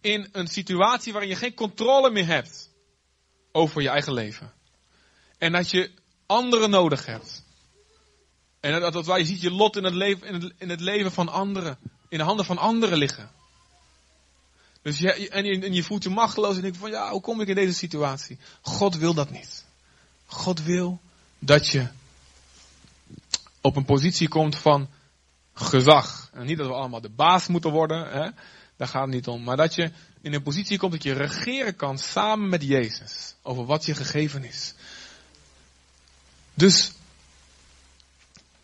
in 0.00 0.28
een 0.32 0.46
situatie 0.46 1.12
waarin 1.12 1.30
je 1.30 1.36
geen 1.36 1.54
controle 1.54 2.10
meer 2.10 2.26
hebt 2.26 2.70
over 3.52 3.82
je 3.82 3.88
eigen 3.88 4.12
leven. 4.12 4.52
En 5.38 5.52
dat 5.52 5.70
je 5.70 5.90
anderen 6.26 6.70
nodig 6.70 7.06
hebt. 7.06 7.44
En 8.60 8.80
dat, 8.80 8.92
dat 8.92 9.06
waar 9.06 9.18
je 9.18 9.24
ziet 9.24 9.40
je 9.40 9.50
lot 9.50 9.76
in 9.76 9.84
het, 9.84 9.94
leven, 9.94 10.52
in 10.58 10.70
het 10.70 10.80
leven 10.80 11.12
van 11.12 11.28
anderen, 11.28 11.78
in 12.08 12.18
de 12.18 12.24
handen 12.24 12.44
van 12.44 12.58
anderen 12.58 12.98
liggen. 12.98 13.30
Dus 14.82 14.98
je, 14.98 15.28
en, 15.28 15.44
je, 15.44 15.60
en 15.60 15.74
je 15.74 15.82
voelt 15.82 16.02
je 16.02 16.10
machteloos 16.10 16.56
en 16.56 16.62
denkt 16.62 16.76
van 16.76 16.90
ja, 16.90 17.10
hoe 17.10 17.20
kom 17.20 17.40
ik 17.40 17.48
in 17.48 17.54
deze 17.54 17.74
situatie? 17.74 18.38
God 18.60 18.96
wil 18.96 19.14
dat 19.14 19.30
niet. 19.30 19.64
God 20.26 20.62
wil 20.62 21.00
dat 21.38 21.68
je 21.68 21.88
op 23.62 23.76
een 23.76 23.84
positie 23.84 24.28
komt 24.28 24.56
van 24.56 24.88
gezag. 25.54 26.30
En 26.32 26.46
niet 26.46 26.58
dat 26.58 26.66
we 26.66 26.72
allemaal 26.72 27.00
de 27.00 27.10
baas 27.10 27.46
moeten 27.46 27.70
worden, 27.70 28.10
hè? 28.10 28.30
daar 28.76 28.88
gaat 28.88 29.02
het 29.02 29.14
niet 29.14 29.26
om. 29.26 29.42
Maar 29.42 29.56
dat 29.56 29.74
je 29.74 29.90
in 30.20 30.34
een 30.34 30.42
positie 30.42 30.78
komt 30.78 30.92
dat 30.92 31.02
je 31.02 31.12
regeren 31.12 31.76
kan 31.76 31.98
samen 31.98 32.48
met 32.48 32.62
Jezus 32.62 33.34
over 33.42 33.64
wat 33.64 33.84
je 33.84 33.94
gegeven 33.94 34.44
is. 34.44 34.74
Dus 36.54 36.92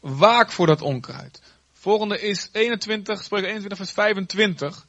waak 0.00 0.52
voor 0.52 0.66
dat 0.66 0.80
onkruid. 0.80 1.40
Volgende 1.72 2.20
is 2.20 2.48
21, 2.52 3.22
spreek 3.22 3.44
21 3.44 3.78
vers 3.78 3.92
25. 3.92 4.86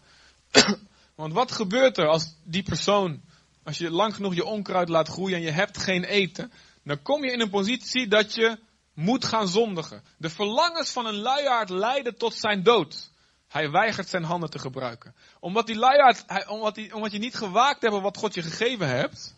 Want 1.16 1.34
wat 1.34 1.51
gebeurt 1.51 1.97
er 1.97 2.07
als 2.07 2.34
die 2.43 2.64
persoon, 2.64 3.22
als 3.64 3.78
je 3.78 3.91
lang 3.91 4.16
genoeg 4.16 4.36
je 4.36 4.45
onkruid 4.45 4.89
laat 4.89 5.07
groeien 5.07 5.36
en 5.36 5.41
je 5.43 5.51
hebt 5.51 5.78
geen 5.78 6.03
eten, 6.03 6.51
dan 6.84 7.01
kom 7.01 7.24
je 7.24 7.32
in 7.32 7.41
een 7.41 7.49
positie 7.49 8.07
dat 8.07 8.36
je 8.36 8.60
moet 9.00 9.26
gaan 9.26 9.47
zondigen. 9.47 10.04
De 10.18 10.30
verlangens 10.30 10.91
van 10.91 11.06
een 11.06 11.16
luiaard 11.16 11.70
leiden 11.70 12.18
tot 12.18 12.34
zijn 12.34 12.64
dood. 12.64 13.12
Hij 13.47 13.72
weigert 13.72 14.10
zijn 14.10 14.24
handen 14.24 14.50
te 14.50 14.60
gebruiken. 14.60 15.16
Omdat, 15.39 15.68
die 15.68 15.76
luiaard, 15.76 16.24
hij, 16.28 16.47
omdat, 16.47 16.93
omdat 16.93 17.12
je 17.12 17.20
niet 17.20 17.36
gewaakt 17.36 17.82
hebt 17.82 18.02
wat 18.02 18.18
God 18.18 18.34
je 18.34 18.41
gegeven 18.41 18.88
hebt, 18.88 19.36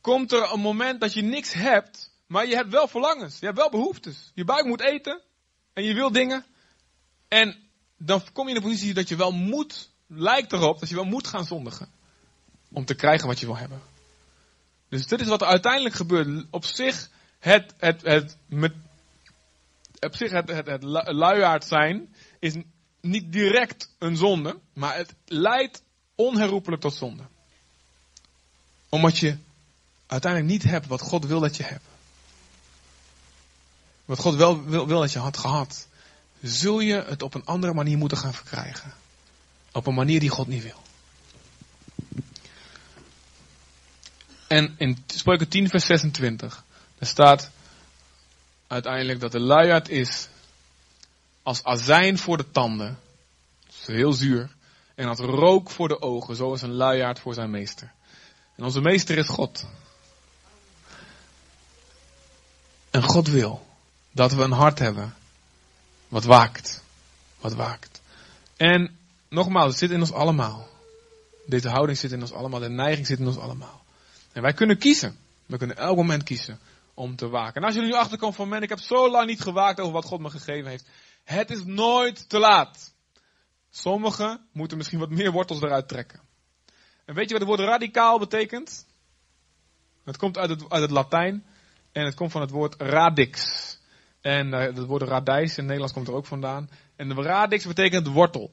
komt 0.00 0.32
er 0.32 0.52
een 0.52 0.60
moment 0.60 1.00
dat 1.00 1.12
je 1.12 1.22
niks 1.22 1.52
hebt, 1.52 2.10
maar 2.26 2.46
je 2.46 2.54
hebt 2.54 2.70
wel 2.70 2.88
verlangens. 2.88 3.38
Je 3.38 3.46
hebt 3.46 3.58
wel 3.58 3.70
behoeftes. 3.70 4.30
Je 4.34 4.44
buik 4.44 4.64
moet 4.64 4.80
eten 4.80 5.20
en 5.72 5.84
je 5.84 5.94
wil 5.94 6.12
dingen. 6.12 6.44
En 7.28 7.56
dan 7.96 8.22
kom 8.32 8.48
je 8.48 8.54
in 8.54 8.60
de 8.60 8.66
positie 8.66 8.94
dat 8.94 9.08
je 9.08 9.16
wel 9.16 9.32
moet, 9.32 9.90
lijkt 10.06 10.52
erop, 10.52 10.80
dat 10.80 10.88
je 10.88 10.94
wel 10.94 11.04
moet 11.04 11.26
gaan 11.26 11.44
zondigen. 11.44 11.88
Om 12.72 12.84
te 12.84 12.94
krijgen 12.94 13.26
wat 13.26 13.40
je 13.40 13.46
wil 13.46 13.56
hebben. 13.56 13.82
Dus 14.88 15.06
dit 15.06 15.20
is 15.20 15.28
wat 15.28 15.40
er 15.40 15.46
uiteindelijk 15.46 15.94
gebeurt. 15.94 16.46
Op 16.50 16.64
zich, 16.64 17.10
het, 17.44 17.74
het, 17.78 18.02
het, 18.02 18.36
met, 18.46 18.72
op 20.00 20.16
zich 20.16 20.30
het, 20.30 20.48
het, 20.48 20.82
luiaard 21.12 21.64
zijn 21.64 22.14
is 22.38 22.54
niet 23.00 23.32
direct 23.32 23.94
een 23.98 24.16
zonde, 24.16 24.58
maar 24.72 24.96
het 24.96 25.14
leidt 25.24 25.82
onherroepelijk 26.14 26.82
tot 26.82 26.94
zonde. 26.94 27.22
Omdat 28.88 29.18
je 29.18 29.36
uiteindelijk 30.06 30.52
niet 30.52 30.62
hebt 30.62 30.86
wat 30.86 31.00
God 31.00 31.26
wil 31.26 31.40
dat 31.40 31.56
je 31.56 31.62
hebt. 31.62 31.84
Wat 34.04 34.18
God 34.18 34.34
wel 34.34 34.64
wil, 34.64 34.86
wil 34.86 35.00
dat 35.00 35.12
je 35.12 35.18
had 35.18 35.36
gehad. 35.36 35.88
Zul 36.42 36.80
je 36.80 37.04
het 37.06 37.22
op 37.22 37.34
een 37.34 37.44
andere 37.44 37.74
manier 37.74 37.98
moeten 37.98 38.18
gaan 38.18 38.34
verkrijgen. 38.34 38.92
Op 39.72 39.86
een 39.86 39.94
manier 39.94 40.20
die 40.20 40.30
God 40.30 40.46
niet 40.46 40.62
wil. 40.62 40.82
En 44.48 44.74
in 44.78 45.04
Spreuken 45.06 45.48
10 45.48 45.68
vers 45.68 45.86
26. 45.86 46.63
Daar 47.04 47.12
staat 47.12 47.50
uiteindelijk 48.66 49.20
dat 49.20 49.32
de 49.32 49.40
luiaard 49.40 49.88
is 49.88 50.28
als 51.42 51.64
azijn 51.64 52.18
voor 52.18 52.36
de 52.36 52.50
tanden. 52.50 52.98
heel 53.86 54.12
zuur. 54.12 54.50
En 54.94 55.08
als 55.08 55.18
rook 55.18 55.70
voor 55.70 55.88
de 55.88 56.02
ogen. 56.02 56.36
Zoals 56.36 56.62
een 56.62 56.72
luiaard 56.72 57.18
voor 57.18 57.34
zijn 57.34 57.50
meester. 57.50 57.92
En 58.56 58.64
onze 58.64 58.80
meester 58.80 59.18
is 59.18 59.28
God. 59.28 59.66
En 62.90 63.02
God 63.02 63.28
wil 63.28 63.66
dat 64.12 64.32
we 64.32 64.42
een 64.42 64.52
hart 64.52 64.78
hebben 64.78 65.14
wat 66.08 66.24
waakt. 66.24 66.82
Wat 67.40 67.54
waakt. 67.54 68.00
En 68.56 68.98
nogmaals, 69.28 69.68
het 69.68 69.78
zit 69.78 69.90
in 69.90 70.00
ons 70.00 70.12
allemaal. 70.12 70.68
Deze 71.46 71.68
houding 71.68 71.98
zit 71.98 72.12
in 72.12 72.20
ons 72.20 72.32
allemaal. 72.32 72.60
De 72.60 72.68
neiging 72.68 73.06
zit 73.06 73.18
in 73.18 73.26
ons 73.26 73.38
allemaal. 73.38 73.84
En 74.32 74.42
wij 74.42 74.52
kunnen 74.52 74.78
kiezen. 74.78 75.18
We 75.46 75.56
kunnen 75.56 75.76
elk 75.76 75.96
moment 75.96 76.22
kiezen 76.22 76.60
om 76.94 77.16
te 77.16 77.28
waken. 77.28 77.54
En 77.54 77.66
als 77.66 77.74
jullie 77.74 77.90
nu 77.90 77.96
achterkomen 77.96 78.34
van, 78.34 78.48
man, 78.48 78.62
ik 78.62 78.68
heb 78.68 78.78
zo 78.78 79.10
lang 79.10 79.26
niet 79.26 79.40
gewaakt 79.40 79.80
over 79.80 79.92
wat 79.92 80.04
God 80.04 80.20
me 80.20 80.30
gegeven 80.30 80.70
heeft. 80.70 80.88
Het 81.24 81.50
is 81.50 81.64
nooit 81.64 82.28
te 82.28 82.38
laat. 82.38 82.94
Sommigen 83.70 84.48
moeten 84.52 84.76
misschien 84.76 84.98
wat 84.98 85.10
meer 85.10 85.32
wortels 85.32 85.60
eruit 85.60 85.88
trekken. 85.88 86.20
En 87.04 87.14
weet 87.14 87.28
je 87.28 87.38
wat 87.38 87.48
het 87.48 87.58
woord 87.58 87.68
radicaal 87.68 88.18
betekent? 88.18 88.86
Het 90.04 90.16
komt 90.16 90.38
uit 90.38 90.50
het, 90.50 90.70
uit 90.70 90.82
het 90.82 90.90
Latijn. 90.90 91.44
En 91.92 92.04
het 92.04 92.14
komt 92.14 92.32
van 92.32 92.40
het 92.40 92.50
woord 92.50 92.74
radix. 92.78 93.62
En 94.20 94.46
uh, 94.46 94.60
het 94.60 94.86
woord 94.86 95.02
radijs 95.02 95.48
in 95.48 95.54
het 95.56 95.62
Nederlands 95.64 95.92
komt 95.92 96.08
er 96.08 96.14
ook 96.14 96.26
vandaan. 96.26 96.70
En 96.96 97.08
de 97.08 97.14
radix 97.14 97.66
betekent 97.66 98.06
wortel. 98.06 98.52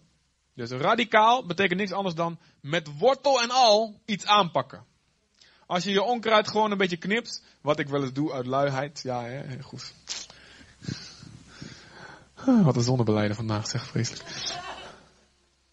Dus 0.56 0.70
radicaal 0.70 1.46
betekent 1.46 1.80
niks 1.80 1.92
anders 1.92 2.16
dan 2.16 2.40
met 2.62 2.98
wortel 2.98 3.42
en 3.42 3.50
al 3.52 4.02
iets 4.06 4.26
aanpakken. 4.26 4.86
Als 5.72 5.84
je 5.84 5.92
je 5.92 6.04
onkruid 6.04 6.48
gewoon 6.48 6.72
een 6.72 6.78
beetje 6.78 6.98
knipt, 6.98 7.44
wat 7.62 7.80
ik 7.80 7.88
wel 7.88 8.02
eens 8.02 8.14
doe 8.14 8.32
uit 8.32 8.46
luiheid, 8.46 9.02
ja, 9.04 9.24
hè, 9.24 9.62
goed. 9.62 9.94
Wat 12.64 12.76
een 12.76 12.82
zonnebeleider 12.82 13.36
vandaag, 13.36 13.68
zeg 13.68 13.86
vreselijk. 13.86 14.54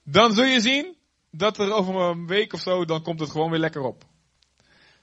Dan 0.03 0.33
zul 0.33 0.45
je 0.45 0.61
zien 0.61 0.97
dat 1.31 1.59
er 1.59 1.73
over 1.73 1.95
een 1.95 2.27
week 2.27 2.53
of 2.53 2.61
zo, 2.61 2.85
dan 2.85 3.03
komt 3.03 3.21
het 3.21 3.31
gewoon 3.31 3.51
weer 3.51 3.61
lekker 3.61 3.83
op. 3.83 4.05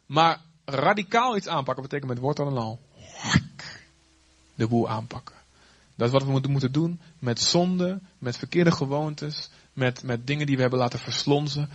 Maar 0.05 0.41
radicaal 0.65 1.37
iets 1.37 1.47
aanpakken 1.47 1.83
betekent 1.83 2.09
met 2.09 2.19
wortel 2.19 2.47
en 2.47 2.57
al 2.57 2.79
de 4.55 4.67
boel 4.67 4.89
aanpakken. 4.89 5.35
Dat 5.95 6.07
is 6.07 6.13
wat 6.13 6.23
we 6.23 6.49
moeten 6.49 6.71
doen 6.71 7.01
met 7.19 7.41
zonde, 7.41 8.01
met 8.17 8.37
verkeerde 8.37 8.71
gewoontes, 8.71 9.49
met, 9.73 10.03
met 10.03 10.27
dingen 10.27 10.45
die 10.45 10.55
we 10.55 10.61
hebben 10.61 10.79
laten 10.79 10.99
verslonzen. 10.99 11.69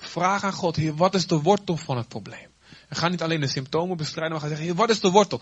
Vraag 0.00 0.44
aan 0.44 0.52
God, 0.52 0.76
Heer, 0.76 0.94
wat 0.94 1.14
is 1.14 1.26
de 1.26 1.40
wortel 1.40 1.76
van 1.76 1.96
het 1.96 2.08
probleem? 2.08 2.48
En 2.88 2.96
ga 2.96 3.08
niet 3.08 3.22
alleen 3.22 3.40
de 3.40 3.46
symptomen 3.46 3.96
bestrijden, 3.96 4.32
maar 4.32 4.40
ga 4.40 4.48
zeggen, 4.48 4.66
Heer, 4.66 4.74
wat 4.74 4.90
is 4.90 5.00
de 5.00 5.10
wortel? 5.10 5.40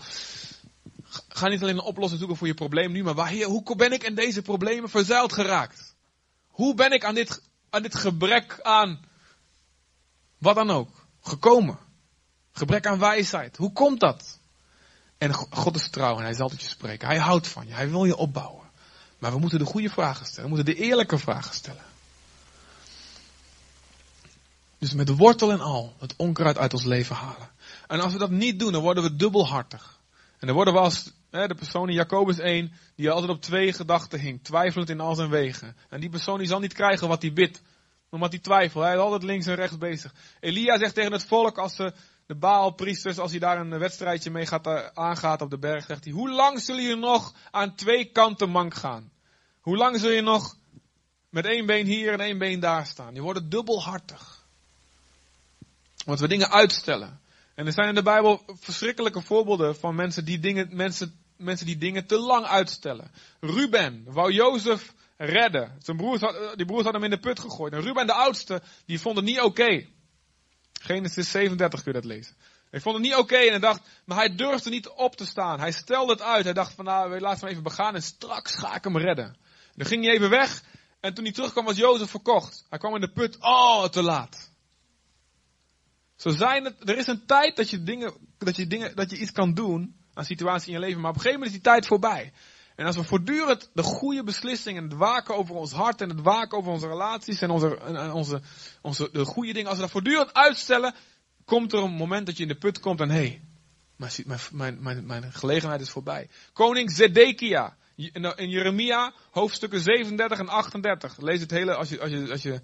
Ga 1.27 1.47
niet 1.47 1.61
alleen 1.61 1.77
een 1.77 1.83
oplossing 1.83 2.19
zoeken 2.19 2.37
voor 2.37 2.47
je 2.47 2.53
probleem 2.53 2.91
nu, 2.91 3.03
maar 3.03 3.13
waar, 3.13 3.27
Heer, 3.27 3.45
hoe 3.45 3.75
ben 3.75 3.91
ik 3.91 4.03
in 4.03 4.15
deze 4.15 4.41
problemen 4.41 4.89
verzuild 4.89 5.33
geraakt? 5.33 5.95
Hoe 6.47 6.73
ben 6.73 6.91
ik 6.91 7.03
aan 7.03 7.15
dit, 7.15 7.41
aan 7.69 7.81
dit 7.81 7.95
gebrek 7.95 8.59
aan, 8.61 8.99
wat 10.37 10.55
dan 10.55 10.71
ook, 10.71 11.07
gekomen? 11.21 11.79
Gebrek 12.51 12.85
aan 12.85 12.99
wijsheid. 12.99 13.57
Hoe 13.57 13.71
komt 13.71 13.99
dat? 13.99 14.39
En 15.17 15.33
God 15.33 15.75
is 15.75 15.89
trouw 15.89 16.17
en 16.17 16.23
hij 16.23 16.33
zal 16.33 16.49
tot 16.49 16.61
je 16.61 16.67
spreken. 16.67 17.07
Hij 17.07 17.17
houdt 17.17 17.47
van 17.47 17.67
je. 17.67 17.73
Hij 17.73 17.89
wil 17.89 18.05
je 18.05 18.15
opbouwen. 18.15 18.69
Maar 19.19 19.31
we 19.31 19.39
moeten 19.39 19.59
de 19.59 19.65
goede 19.65 19.89
vragen 19.89 20.25
stellen. 20.25 20.49
We 20.49 20.55
moeten 20.55 20.75
de 20.75 20.81
eerlijke 20.81 21.17
vragen 21.17 21.53
stellen. 21.53 21.83
Dus 24.79 24.93
met 24.93 25.17
wortel 25.17 25.51
en 25.51 25.61
al 25.61 25.95
het 25.99 26.13
onkruid 26.17 26.57
uit 26.57 26.73
ons 26.73 26.83
leven 26.83 27.15
halen. 27.15 27.49
En 27.87 27.99
als 27.99 28.13
we 28.13 28.19
dat 28.19 28.29
niet 28.29 28.59
doen, 28.59 28.71
dan 28.71 28.81
worden 28.81 29.03
we 29.03 29.15
dubbelhartig. 29.15 29.99
En 30.39 30.47
dan 30.47 30.55
worden 30.55 30.73
we 30.73 30.79
als 30.79 31.11
hè, 31.29 31.47
de 31.47 31.55
persoon 31.55 31.89
in 31.89 31.95
Jacobus 31.95 32.39
1, 32.39 32.71
die 32.95 33.11
altijd 33.11 33.31
op 33.31 33.41
twee 33.41 33.73
gedachten 33.73 34.19
hing, 34.19 34.43
twijfelend 34.43 34.89
in 34.89 34.99
al 34.99 35.15
zijn 35.15 35.29
wegen. 35.29 35.75
En 35.89 35.99
die 35.99 36.09
persoon 36.09 36.37
die 36.37 36.47
zal 36.47 36.59
niet 36.59 36.73
krijgen 36.73 37.07
wat 37.07 37.21
hij 37.21 37.33
bidt, 37.33 37.61
omdat 38.09 38.31
hij 38.31 38.39
twijfelt. 38.39 38.83
Hij 38.83 38.93
is 38.93 38.99
altijd 38.99 39.23
links 39.23 39.45
en 39.45 39.55
rechts 39.55 39.77
bezig. 39.77 40.13
Elia 40.39 40.77
zegt 40.77 40.95
tegen 40.95 41.11
het 41.11 41.25
volk, 41.25 41.57
als 41.57 41.75
ze 41.75 41.93
de 42.25 42.35
Baalpriesters, 42.35 43.17
als 43.17 43.31
hij 43.31 43.39
daar 43.39 43.59
een 43.59 43.79
wedstrijdje 43.79 44.31
mee 44.31 44.45
gaat, 44.45 44.67
eh, 44.67 44.85
aangaat 44.93 45.41
op 45.41 45.49
de 45.49 45.59
berg, 45.59 45.85
zegt 45.85 46.03
hij, 46.03 46.13
hoe 46.13 46.29
lang 46.29 46.59
zullen 46.59 46.83
je 46.83 46.95
nog 46.95 47.33
aan 47.51 47.75
twee 47.75 48.05
kanten 48.05 48.49
mank 48.49 48.73
gaan? 48.73 49.11
Hoe 49.59 49.77
lang 49.77 49.99
zul 49.99 50.09
je 50.09 50.21
nog 50.21 50.57
met 51.29 51.45
één 51.45 51.65
been 51.65 51.85
hier 51.85 52.13
en 52.13 52.19
één 52.19 52.37
been 52.37 52.59
daar 52.59 52.85
staan? 52.85 53.13
Je 53.13 53.21
wordt 53.21 53.51
dubbelhartig. 53.51 54.38
Want 56.09 56.21
we 56.21 56.27
dingen 56.27 56.51
uitstellen. 56.51 57.19
En 57.55 57.65
er 57.65 57.71
zijn 57.71 57.87
in 57.87 57.95
de 57.95 58.01
Bijbel 58.01 58.43
verschrikkelijke 58.59 59.21
voorbeelden 59.21 59.75
van 59.75 59.95
mensen 59.95 60.25
die 60.25 60.39
dingen, 60.39 60.69
mensen, 60.71 61.19
mensen 61.37 61.65
die 61.65 61.77
dingen 61.77 62.05
te 62.05 62.17
lang 62.17 62.45
uitstellen. 62.45 63.11
Ruben 63.39 64.03
wou 64.07 64.31
Jozef 64.31 64.93
redden. 65.17 65.75
Zijn 65.79 65.97
broers 65.97 66.21
had, 66.21 66.53
die 66.55 66.65
broers 66.65 66.83
hadden 66.83 67.01
hem 67.01 67.11
in 67.11 67.17
de 67.17 67.27
put 67.27 67.39
gegooid. 67.39 67.73
En 67.73 67.81
Ruben 67.81 68.07
de 68.07 68.13
oudste, 68.13 68.61
die 68.85 68.99
vond 68.99 69.15
het 69.15 69.25
niet 69.25 69.41
oké. 69.41 69.85
Genesis 70.81 71.31
37 71.31 71.83
kun 71.83 71.91
je 71.93 71.99
dat 72.01 72.09
lezen. 72.09 72.35
Hij 72.69 72.79
vond 72.79 72.95
het 72.95 73.03
niet 73.03 73.15
oké 73.15 73.37
en 73.37 73.49
hij 73.49 73.59
dacht, 73.59 73.81
maar 74.05 74.17
hij 74.17 74.35
durfde 74.35 74.69
niet 74.69 74.89
op 74.89 75.15
te 75.15 75.25
staan. 75.25 75.59
Hij 75.59 75.71
stelde 75.71 76.11
het 76.11 76.21
uit. 76.21 76.43
Hij 76.43 76.53
dacht 76.53 76.73
van 76.73 76.85
nou, 76.85 77.19
laat 77.19 77.41
me 77.41 77.49
even 77.49 77.63
begaan 77.63 77.95
en 77.95 78.03
straks 78.03 78.55
ga 78.55 78.75
ik 78.75 78.83
hem 78.83 78.97
redden. 78.97 79.37
dan 79.75 79.87
ging 79.87 80.03
hij 80.03 80.13
even 80.13 80.29
weg 80.29 80.63
en 80.99 81.13
toen 81.13 81.23
hij 81.23 81.33
terugkwam 81.33 81.65
was 81.65 81.77
Jozef 81.77 82.09
verkocht. 82.09 82.65
Hij 82.69 82.79
kwam 82.79 82.95
in 82.95 83.01
de 83.01 83.11
put, 83.11 83.37
oh 83.39 83.85
te 83.85 84.01
laat. 84.01 84.48
Zo 86.19 86.29
zijn 86.29 86.63
het, 86.63 86.89
er 86.89 86.97
is 86.97 87.07
een 87.07 87.25
tijd 87.25 87.55
dat 87.55 87.69
je 87.69 87.83
dingen, 87.83 88.13
dat 88.37 88.55
je 88.55 88.67
dingen, 88.67 88.95
dat 88.95 89.09
je 89.09 89.17
iets 89.17 89.31
kan 89.31 89.53
doen 89.53 89.95
aan 90.13 90.25
situaties 90.25 90.67
in 90.67 90.73
je 90.73 90.79
leven, 90.79 91.01
maar 91.01 91.09
op 91.09 91.15
een 91.15 91.21
gegeven 91.21 91.39
moment 91.39 91.57
is 91.57 91.63
die 91.63 91.71
tijd 91.71 91.87
voorbij. 91.87 92.31
En 92.75 92.85
als 92.85 92.95
we 92.95 93.03
voortdurend 93.03 93.69
de 93.73 93.83
goede 93.83 94.23
beslissingen, 94.23 94.83
het 94.83 94.93
waken 94.93 95.35
over 95.35 95.55
ons 95.55 95.71
hart 95.71 96.01
en 96.01 96.09
het 96.09 96.21
waken 96.21 96.57
over 96.57 96.71
onze 96.71 96.87
relaties 96.87 97.41
en 97.41 97.49
onze, 97.49 97.79
onze, 98.13 98.41
onze 98.81 99.09
de 99.11 99.25
goede 99.25 99.53
dingen, 99.53 99.67
als 99.67 99.75
we 99.75 99.81
dat 99.81 99.91
voortdurend 99.91 100.33
uitstellen, 100.33 100.95
komt 101.45 101.73
er 101.73 101.83
een 101.83 101.91
moment 101.91 102.25
dat 102.25 102.37
je 102.37 102.43
in 102.43 102.49
de 102.49 102.57
put 102.57 102.79
komt 102.79 102.99
en 102.99 103.09
hé, 103.09 103.15
hey, 103.15 103.41
mijn, 103.95 104.39
mijn, 104.51 104.81
mijn, 104.81 105.05
mijn 105.05 105.33
gelegenheid 105.33 105.81
is 105.81 105.89
voorbij. 105.89 106.29
Koning 106.53 106.91
Zedekia, 106.91 107.77
in 107.95 108.49
Jeremia, 108.49 109.13
hoofdstukken 109.31 109.79
37 109.79 110.39
en 110.39 110.49
38. 110.49 111.17
Lees 111.17 111.39
het 111.41 111.51
hele, 111.51 111.75
als 111.75 111.89
je, 111.89 111.99
als 111.99 112.11
je, 112.11 112.31
als 112.31 112.41
je, 112.41 112.61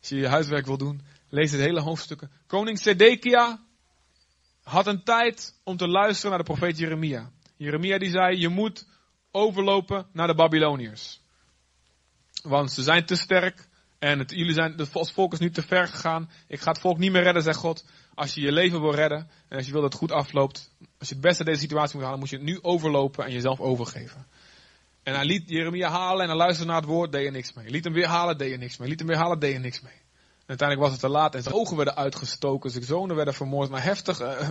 als 0.00 0.08
je, 0.08 0.16
je 0.16 0.28
huiswerk 0.28 0.66
wil 0.66 0.78
doen, 0.78 1.02
lees 1.34 1.52
het 1.52 1.60
hele 1.60 1.80
hoofdstukken. 1.80 2.30
Koning 2.46 2.78
Zedekia 2.78 3.60
had 4.62 4.86
een 4.86 5.02
tijd 5.02 5.60
om 5.64 5.76
te 5.76 5.88
luisteren 5.88 6.30
naar 6.30 6.44
de 6.44 6.52
profeet 6.52 6.78
Jeremia. 6.78 7.30
Jeremia 7.56 7.98
die 7.98 8.10
zei, 8.10 8.38
je 8.38 8.48
moet 8.48 8.86
overlopen 9.30 10.06
naar 10.12 10.26
de 10.26 10.34
Babyloniërs. 10.34 11.22
Want 12.42 12.72
ze 12.72 12.82
zijn 12.82 13.06
te 13.06 13.16
sterk 13.16 13.68
en 13.98 14.18
het, 14.18 14.30
jullie 14.30 14.52
zijn, 14.52 14.74
het 14.76 15.12
volk 15.12 15.32
is 15.32 15.38
nu 15.38 15.50
te 15.50 15.62
ver 15.62 15.88
gegaan. 15.88 16.30
Ik 16.48 16.60
ga 16.60 16.70
het 16.70 16.80
volk 16.80 16.98
niet 16.98 17.12
meer 17.12 17.22
redden, 17.22 17.42
zegt 17.42 17.58
God. 17.58 17.84
Als 18.14 18.34
je 18.34 18.40
je 18.40 18.52
leven 18.52 18.80
wil 18.80 18.94
redden 18.94 19.30
en 19.48 19.56
als 19.56 19.66
je 19.66 19.72
wil 19.72 19.80
dat 19.80 19.92
het 19.92 20.00
goed 20.00 20.12
afloopt, 20.12 20.70
als 20.98 21.08
je 21.08 21.14
het 21.14 21.24
beste 21.24 21.44
deze 21.44 21.60
situatie 21.60 21.94
moet 21.94 22.04
halen, 22.04 22.18
moet 22.20 22.30
je 22.30 22.36
het 22.36 22.44
nu 22.44 22.58
overlopen 22.62 23.24
en 23.24 23.32
jezelf 23.32 23.60
overgeven. 23.60 24.26
En 25.02 25.14
hij 25.14 25.24
liet 25.24 25.48
Jeremia 25.48 25.90
halen 25.90 26.22
en 26.22 26.28
hij 26.28 26.36
luisterde 26.36 26.72
naar 26.72 26.80
het 26.80 26.90
woord, 26.90 27.12
deed 27.12 27.26
er 27.26 27.32
niks 27.32 27.52
mee. 27.52 27.70
Liet 27.70 27.84
hem 27.84 27.92
weer 27.92 28.06
halen, 28.06 28.38
deed 28.38 28.52
er 28.52 28.58
niks 28.58 28.76
mee. 28.76 28.88
Liet 28.88 28.98
hem 28.98 29.08
weer 29.08 29.16
halen, 29.16 29.38
deed 29.38 29.54
er 29.54 29.60
niks 29.60 29.80
mee. 29.80 30.03
Uiteindelijk 30.46 30.88
was 30.88 30.90
het 30.90 31.00
te 31.00 31.08
laat 31.18 31.34
en 31.34 31.42
zijn 31.42 31.54
ogen 31.54 31.76
werden 31.76 31.96
uitgestoken, 31.96 32.70
zijn 32.70 32.84
zonen 32.84 33.16
werden 33.16 33.34
vermoord, 33.34 33.70
maar 33.70 33.82
heftig. 33.82 34.20
Uh, 34.20 34.48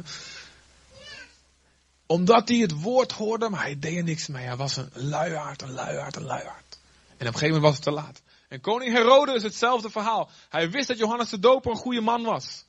Omdat 2.06 2.48
hij 2.50 2.58
het 2.58 2.82
woord 2.82 3.12
hoorde, 3.12 3.50
maar 3.50 3.62
hij 3.62 3.80
deed 3.80 3.98
er 3.98 4.04
niks 4.04 4.28
mee. 4.28 4.46
Hij 4.46 4.56
was 4.56 4.78
een 4.78 4.90
luiaard, 4.94 5.62
een 5.62 5.72
luiaard, 5.72 6.16
een 6.16 6.24
luiaard. 6.26 6.80
En 7.08 7.28
op 7.28 7.34
een 7.34 7.40
gegeven 7.40 7.48
moment 7.48 7.64
was 7.64 7.74
het 7.74 7.84
te 7.84 7.92
laat. 7.92 8.22
En 8.48 8.62
koning 8.62 8.94
Herodes 8.94 9.44
hetzelfde 9.44 9.90
verhaal. 9.90 10.30
Hij 10.50 10.70
wist 10.70 10.88
dat 10.88 10.98
Johannes 10.98 11.30
de 11.30 11.40
Doper 11.40 11.72
een 11.72 11.78
goede 11.78 12.02
man 12.02 12.24
was. 12.24 12.66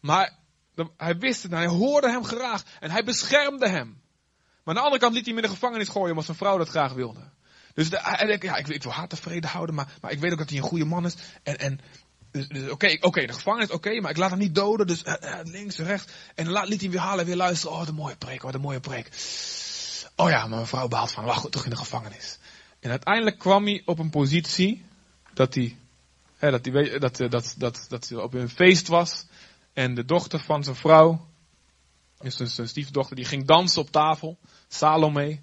Maar 0.00 0.38
hij 0.96 1.18
wist 1.18 1.42
het, 1.42 1.52
hij 1.52 1.66
hoorde 1.66 2.10
hem 2.10 2.24
graag 2.24 2.62
en 2.80 2.90
hij 2.90 3.04
beschermde 3.04 3.68
hem. 3.68 4.02
Maar 4.64 4.74
aan 4.74 4.74
de 4.74 4.80
andere 4.80 5.00
kant 5.00 5.14
liet 5.14 5.24
hij 5.24 5.34
hem 5.34 5.44
in 5.44 5.48
de 5.48 5.56
gevangenis 5.56 5.88
gooien 5.88 6.10
omdat 6.10 6.24
zijn 6.24 6.36
vrouw 6.36 6.58
dat 6.58 6.68
graag 6.68 6.92
wilde. 6.92 7.20
Dus 7.74 7.88
hij 7.90 8.26
denkt, 8.26 8.44
ja, 8.44 8.56
ik, 8.56 8.82
wil 8.82 8.92
haar 8.92 9.08
tevreden 9.08 9.50
houden, 9.50 9.74
maar, 9.74 9.94
maar 10.00 10.10
ik 10.10 10.18
weet 10.18 10.32
ook 10.32 10.38
dat 10.38 10.48
hij 10.48 10.58
een 10.58 10.64
goede 10.64 10.84
man 10.84 11.04
is. 11.04 11.14
En, 11.42 11.58
en 11.58 11.80
dus, 12.34 12.48
dus 12.48 12.70
oké, 12.70 12.96
oké, 13.00 13.26
de 13.26 13.32
gevangenis, 13.32 13.70
oké, 13.70 14.00
maar 14.00 14.10
ik 14.10 14.16
laat 14.16 14.30
hem 14.30 14.38
niet 14.38 14.54
doden. 14.54 14.86
Dus 14.86 15.04
uh, 15.04 15.14
links, 15.42 15.78
rechts. 15.78 16.12
En 16.34 16.48
laat, 16.48 16.68
liet 16.68 16.80
hij 16.80 16.90
weer 16.90 17.00
halen 17.00 17.20
en 17.20 17.26
weer 17.26 17.36
luisteren. 17.36 17.76
Oh, 17.76 17.86
de 17.86 17.92
mooie 17.92 18.16
preek, 18.16 18.42
wat 18.42 18.54
een 18.54 18.60
mooie 18.60 18.80
preek. 18.80 19.08
Oh 20.16 20.30
ja, 20.30 20.46
mijn 20.46 20.66
vrouw 20.66 20.88
behaalt 20.88 21.12
van, 21.12 21.24
wacht, 21.24 21.52
toch 21.52 21.64
in 21.64 21.70
de 21.70 21.76
gevangenis. 21.76 22.38
En 22.80 22.90
uiteindelijk 22.90 23.38
kwam 23.38 23.64
hij 23.64 23.82
op 23.84 23.98
een 23.98 24.10
positie 24.10 24.84
dat 25.34 25.54
hij, 25.54 25.76
hè, 26.36 26.50
dat, 26.50 26.64
hij 26.64 26.98
dat, 26.98 27.16
dat, 27.16 27.30
dat, 27.30 27.54
dat, 27.58 27.86
dat 27.88 28.12
op 28.12 28.34
een 28.34 28.48
feest 28.48 28.88
was. 28.88 29.26
En 29.72 29.94
de 29.94 30.04
dochter 30.04 30.40
van 30.40 30.64
zijn 30.64 30.76
vrouw, 30.76 31.26
dus 32.18 32.36
zijn 32.36 32.68
stiefdochter, 32.68 33.16
die 33.16 33.24
ging 33.24 33.46
dansen 33.46 33.80
op 33.80 33.90
tafel. 33.90 34.38
Salome. 34.68 35.40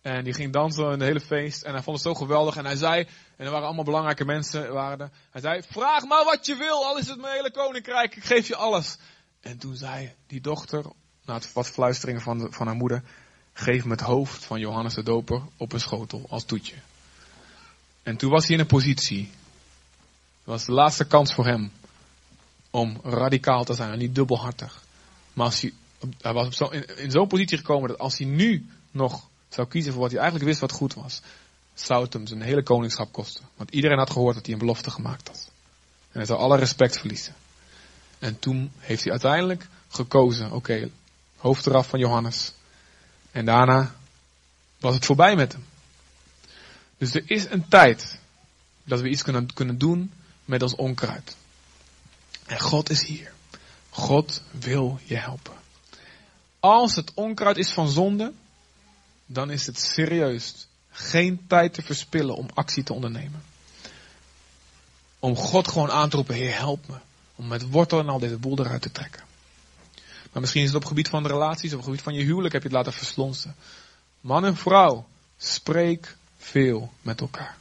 En 0.00 0.24
die 0.24 0.34
ging 0.34 0.52
dansen 0.52 0.84
in 0.84 0.90
het 0.90 1.00
hele 1.00 1.20
feest. 1.20 1.62
En 1.62 1.72
hij 1.72 1.82
vond 1.82 1.96
het 1.96 2.06
zo 2.06 2.14
geweldig. 2.14 2.56
En 2.56 2.64
hij 2.64 2.76
zei, 2.76 3.06
en 3.36 3.44
er 3.44 3.50
waren 3.50 3.66
allemaal 3.66 3.84
belangrijke 3.84 4.24
mensen. 4.24 4.72
Waren 4.72 5.12
hij 5.30 5.40
zei, 5.40 5.62
vraag 5.68 6.04
maar 6.04 6.24
wat 6.24 6.46
je 6.46 6.56
wil, 6.56 6.84
al 6.84 6.98
is 6.98 7.08
het 7.08 7.20
mijn 7.20 7.34
hele 7.34 7.50
koninkrijk, 7.50 8.16
ik 8.16 8.24
geef 8.24 8.48
je 8.48 8.56
alles. 8.56 8.96
En 9.40 9.58
toen 9.58 9.76
zei 9.76 10.14
die 10.26 10.40
dochter, 10.40 10.84
na 11.24 11.40
wat 11.52 11.68
fluisteringen 11.68 12.22
van, 12.22 12.46
van 12.50 12.66
haar 12.66 12.76
moeder, 12.76 13.02
geef 13.52 13.84
me 13.84 13.90
het 13.90 14.00
hoofd 14.00 14.44
van 14.44 14.60
Johannes 14.60 14.94
de 14.94 15.02
Doper 15.02 15.42
op 15.56 15.72
een 15.72 15.80
schotel 15.80 16.26
als 16.28 16.44
toetje. 16.44 16.74
En 18.02 18.16
toen 18.16 18.30
was 18.30 18.46
hij 18.46 18.54
in 18.54 18.60
een 18.60 18.66
positie. 18.66 19.30
Het 20.38 20.50
was 20.52 20.64
de 20.64 20.72
laatste 20.72 21.06
kans 21.06 21.34
voor 21.34 21.46
hem 21.46 21.72
om 22.70 23.00
radicaal 23.02 23.64
te 23.64 23.74
zijn 23.74 23.92
en 23.92 23.98
niet 23.98 24.14
dubbelhartig. 24.14 24.82
Maar 25.32 25.46
als 25.46 25.60
hij, 25.60 25.72
hij 26.20 26.32
was 26.32 26.56
zo, 26.56 26.66
in, 26.66 26.98
in 26.98 27.10
zo'n 27.10 27.28
positie 27.28 27.58
gekomen 27.58 27.88
dat 27.88 27.98
als 27.98 28.18
hij 28.18 28.26
nu 28.26 28.66
nog 28.90 29.28
zou 29.48 29.68
kiezen 29.68 29.92
voor 29.92 30.02
wat 30.02 30.10
hij 30.10 30.20
eigenlijk 30.20 30.48
wist 30.48 30.60
wat 30.60 30.72
goed 30.72 30.94
was, 30.94 31.22
zou 31.74 32.04
het 32.04 32.12
hem 32.12 32.26
zijn 32.26 32.42
hele 32.42 32.62
koningschap 32.62 33.12
kosten. 33.12 33.44
Want 33.56 33.70
iedereen 33.70 33.98
had 33.98 34.10
gehoord 34.10 34.34
dat 34.34 34.44
hij 34.44 34.54
een 34.54 34.60
belofte 34.60 34.90
gemaakt 34.90 35.28
had. 35.28 35.50
En 36.02 36.18
hij 36.18 36.24
zou 36.26 36.38
alle 36.38 36.58
respect 36.58 36.98
verliezen. 36.98 37.34
En 38.18 38.38
toen 38.38 38.72
heeft 38.78 39.02
hij 39.02 39.12
uiteindelijk 39.12 39.68
gekozen, 39.88 40.52
oké, 40.52 40.90
hoofd 41.36 41.66
eraf 41.66 41.88
van 41.88 41.98
Johannes. 41.98 42.52
En 43.30 43.44
daarna 43.44 43.94
was 44.78 44.94
het 44.94 45.04
voorbij 45.04 45.36
met 45.36 45.52
hem. 45.52 45.64
Dus 46.98 47.14
er 47.14 47.22
is 47.26 47.50
een 47.50 47.68
tijd 47.68 48.18
dat 48.84 49.00
we 49.00 49.08
iets 49.08 49.22
kunnen, 49.22 49.52
kunnen 49.52 49.78
doen 49.78 50.12
met 50.44 50.62
ons 50.62 50.74
onkruid. 50.74 51.36
En 52.46 52.60
God 52.60 52.90
is 52.90 53.06
hier. 53.06 53.32
God 53.90 54.42
wil 54.50 55.00
je 55.04 55.16
helpen. 55.16 55.54
Als 56.60 56.96
het 56.96 57.14
onkruid 57.14 57.56
is 57.56 57.70
van 57.70 57.88
zonde, 57.88 58.32
dan 59.26 59.50
is 59.50 59.66
het 59.66 59.78
serieus 59.78 60.66
geen 60.92 61.44
tijd 61.46 61.74
te 61.74 61.82
verspillen 61.82 62.36
om 62.36 62.48
actie 62.54 62.82
te 62.82 62.92
ondernemen. 62.92 63.42
Om 65.18 65.36
God 65.36 65.68
gewoon 65.68 65.90
aan 65.90 66.08
te 66.08 66.16
roepen, 66.16 66.34
Heer 66.34 66.58
help 66.58 66.88
me. 66.88 66.96
Om 67.34 67.46
met 67.46 67.70
wortel 67.70 67.98
en 67.98 68.08
al 68.08 68.18
deze 68.18 68.38
boel 68.38 68.58
eruit 68.58 68.82
te 68.82 68.92
trekken. 68.92 69.22
Maar 70.32 70.40
misschien 70.40 70.62
is 70.62 70.68
het 70.68 70.76
op 70.76 70.84
gebied 70.84 71.08
van 71.08 71.22
de 71.22 71.28
relaties, 71.28 71.70
op 71.70 71.76
het 71.76 71.84
gebied 71.84 72.02
van 72.02 72.14
je 72.14 72.24
huwelijk 72.24 72.52
heb 72.52 72.62
je 72.62 72.68
het 72.68 72.76
laten 72.76 72.92
verslonsen. 72.92 73.56
Man 74.20 74.44
en 74.44 74.56
vrouw, 74.56 75.06
spreek 75.36 76.16
veel 76.38 76.92
met 77.02 77.20
elkaar. 77.20 77.56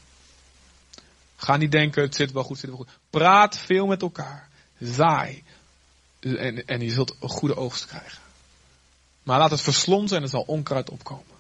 Ga 1.36 1.58
niet 1.58 1.72
denken, 1.72 2.02
het 2.02 2.16
zit 2.16 2.32
wel 2.32 2.44
goed, 2.44 2.52
het 2.52 2.60
zit 2.60 2.70
wel 2.70 2.80
goed. 2.80 2.98
Praat 3.10 3.58
veel 3.58 3.86
met 3.86 4.02
elkaar. 4.02 4.50
Zaai. 4.80 5.44
En, 6.20 6.66
en 6.66 6.82
je 6.82 6.92
zult 6.92 7.16
een 7.20 7.30
goede 7.30 7.56
oogst 7.56 7.86
krijgen. 7.86 8.22
Maar 9.24 9.40
laat 9.40 9.52
het 9.52 9.62
verslonsen 9.62 10.18
en 10.18 10.24
er 10.24 10.30
zal 10.30 10.44
onkruid 10.48 10.90
opkomen. 10.90 11.31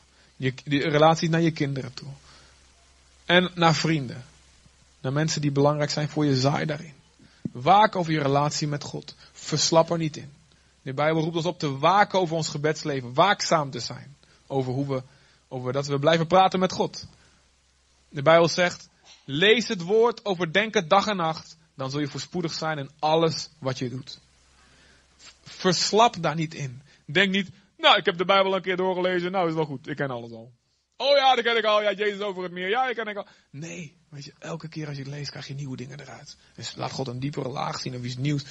Je, 0.42 0.54
die 0.64 0.89
relatie 0.89 1.30
naar 1.30 1.42
je 1.42 1.52
kinderen 1.52 1.94
toe. 1.94 2.08
En 3.26 3.52
naar 3.56 3.76
vrienden. 3.76 4.26
Naar 5.02 5.14
mensen 5.14 5.42
die 5.42 5.52
belangrijk 5.52 5.89
zijn 5.89 6.10
voor 6.10 6.26
je 6.26 6.36
zaai 6.36 6.66
daarin. 6.66 6.94
Waak 7.52 7.96
over 7.96 8.12
je 8.12 8.22
relatie 8.22 8.68
met 8.68 8.84
God. 8.84 9.16
Verslap 9.32 9.89
er 9.89 9.98
niet 9.98 10.18
in. 10.18 10.32
De 10.82 10.94
Bijbel 10.94 11.22
roept 11.22 11.36
ons 11.36 11.46
op 11.46 11.60
te 11.60 11.78
waken 11.78 12.20
over 12.20 12.36
ons 12.36 12.48
gebedsleven. 12.48 13.14
Waakzaam 13.14 13.72
te 13.72 13.80
zijn. 13.80 14.16
Over 14.48 14.74
hoe 14.74 14.88
we, 14.88 15.04
over 15.48 15.74
dat 15.74 15.88
we 15.88 16.00
blijven 16.00 16.28
praten 16.28 16.60
met 16.60 16.72
God. 16.72 17.08
De 18.10 18.22
Bijbel 18.22 18.48
zegt, 18.48 18.89
lees 19.26 19.68
het 19.68 19.82
woord, 19.82 20.26
overdenk 20.26 20.74
het 20.74 20.89
dag 20.89 21.08
en 21.08 21.18
nacht. 21.18 21.58
Dan 21.76 21.92
zul 21.92 22.00
je 22.00 22.08
voorspoedig 22.08 22.54
zijn 22.54 22.78
in 22.78 22.89
alles 23.00 23.50
wat 23.60 23.80
je 23.80 23.89
doet. 23.89 24.20
Verslap 25.44 26.16
daar 26.22 26.36
niet 26.36 26.54
in. 26.54 26.82
Denk 27.06 27.32
niet, 27.32 27.50
nou, 27.82 27.98
ik 27.98 28.06
heb 28.06 28.18
de 28.18 28.26
Bijbel 28.26 28.56
een 28.56 28.62
keer 28.62 28.78
doorgelezen. 28.78 29.32
Nou, 29.32 29.48
is 29.48 29.54
wel 29.54 29.66
goed. 29.66 29.88
Ik 29.88 29.96
ken 29.96 30.10
alles 30.10 30.32
al. 30.32 30.52
Oh 30.98 31.18
ja, 31.18 31.36
dat 31.36 31.44
ken 31.44 31.58
ik 31.58 31.66
al. 31.66 31.82
Ja, 31.82 31.94
Jezus 31.94 32.20
over 32.20 32.44
het 32.44 32.52
meer. 32.52 32.70
Ja, 32.70 32.90
ik 32.90 32.96
ken 32.96 33.08
ik 33.08 33.18
al. 33.18 33.28
Nee, 33.50 33.98
weet 34.10 34.26
je, 34.26 34.34
elke 34.40 34.68
keer 34.68 34.88
als 34.88 34.96
je 34.96 35.04
het 35.04 35.12
leest, 35.12 35.30
krijg 35.30 35.48
je 35.48 35.54
nieuwe 35.54 35.78
dingen 35.78 36.00
eruit. 36.00 36.38
Dus 36.56 36.76
laat 36.76 36.92
God 36.92 37.08
een 37.08 37.20
diepere 37.20 37.50
laag 37.50 37.80
zien 37.80 37.96
of 37.96 38.04
iets 38.04 38.18
nieuws. 38.18 38.44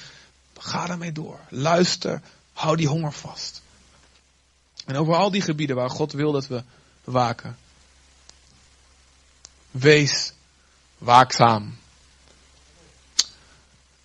Ga 0.57 0.87
daarmee 0.87 1.11
door. 1.11 1.39
Luister. 1.49 2.21
Hou 2.53 2.75
die 2.77 2.87
honger 2.87 3.13
vast. 3.13 3.61
En 4.85 4.95
over 4.95 5.15
al 5.15 5.31
die 5.31 5.41
gebieden 5.41 5.75
waar 5.75 5.89
God 5.89 6.11
wil 6.11 6.31
dat 6.31 6.47
we 6.47 6.63
waken. 7.03 7.57
Wees 9.71 10.33
waakzaam. 10.97 11.77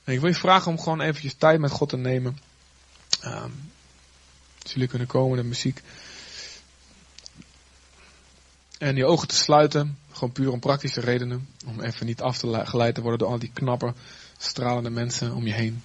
Ik 0.04 0.20
wil 0.20 0.28
je 0.28 0.34
vragen 0.34 0.70
om 0.70 0.78
gewoon 0.78 1.00
eventjes 1.00 1.34
tijd 1.34 1.60
met 1.60 1.70
God 1.70 1.88
te 1.88 1.96
nemen. 1.96 2.38
Um, 3.24 3.72
jullie 4.70 4.88
kunnen 4.88 5.06
komen, 5.06 5.36
de 5.36 5.44
muziek. 5.44 5.82
En 8.78 8.96
je 8.96 9.06
ogen 9.06 9.28
te 9.28 9.34
sluiten, 9.34 9.98
gewoon 10.12 10.32
puur 10.32 10.52
om 10.52 10.60
praktische 10.60 11.00
redenen. 11.00 11.48
Om 11.66 11.80
even 11.80 12.06
niet 12.06 12.20
af 12.20 12.38
te 12.38 12.62
geleid 12.66 12.94
te 12.94 13.00
worden 13.00 13.18
door 13.18 13.28
al 13.28 13.38
die 13.38 13.50
knappe, 13.52 13.94
stralende 14.38 14.90
mensen 14.90 15.34
om 15.34 15.46
je 15.46 15.52
heen. 15.52 15.82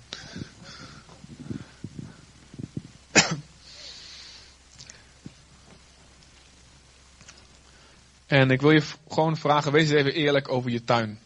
En 8.32 8.52
ik 8.52 8.62
wil 8.62 8.72
je 8.72 8.84
gewoon 9.10 9.38
vragen, 9.38 9.72
wees 9.72 9.82
eens 9.82 9.92
even 9.92 10.14
eerlijk 10.14 10.50
over 10.50 10.72
je 10.72 10.84
tuin. 10.84 11.20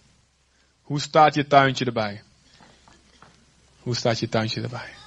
Hoe 0.81 1.01
staat 1.01 1.33
je 1.33 1.47
tuintje 1.47 1.85
erbij? 1.85 2.23
Hoe 3.79 3.95
staat 3.95 4.19
je 4.19 4.29
tuintje 4.29 4.61
erbij? 4.61 5.04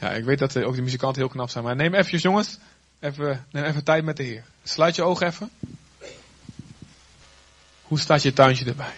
Ja, 0.00 0.10
ik 0.10 0.24
weet 0.24 0.38
dat 0.38 0.56
ook 0.56 0.74
de 0.74 0.82
muzikanten 0.82 1.22
heel 1.22 1.30
knap 1.30 1.50
zijn. 1.50 1.64
Maar 1.64 1.76
neem 1.76 1.94
even, 1.94 2.18
jongens, 2.18 2.58
even, 3.00 3.46
neem 3.50 3.64
even 3.64 3.84
tijd 3.84 4.04
met 4.04 4.16
de 4.16 4.22
Heer. 4.22 4.44
Sluit 4.64 4.96
je 4.96 5.02
ogen 5.02 5.26
even. 5.26 5.50
Hoe 7.82 7.98
staat 7.98 8.22
je 8.22 8.32
tuintje 8.32 8.64
erbij? 8.64 8.94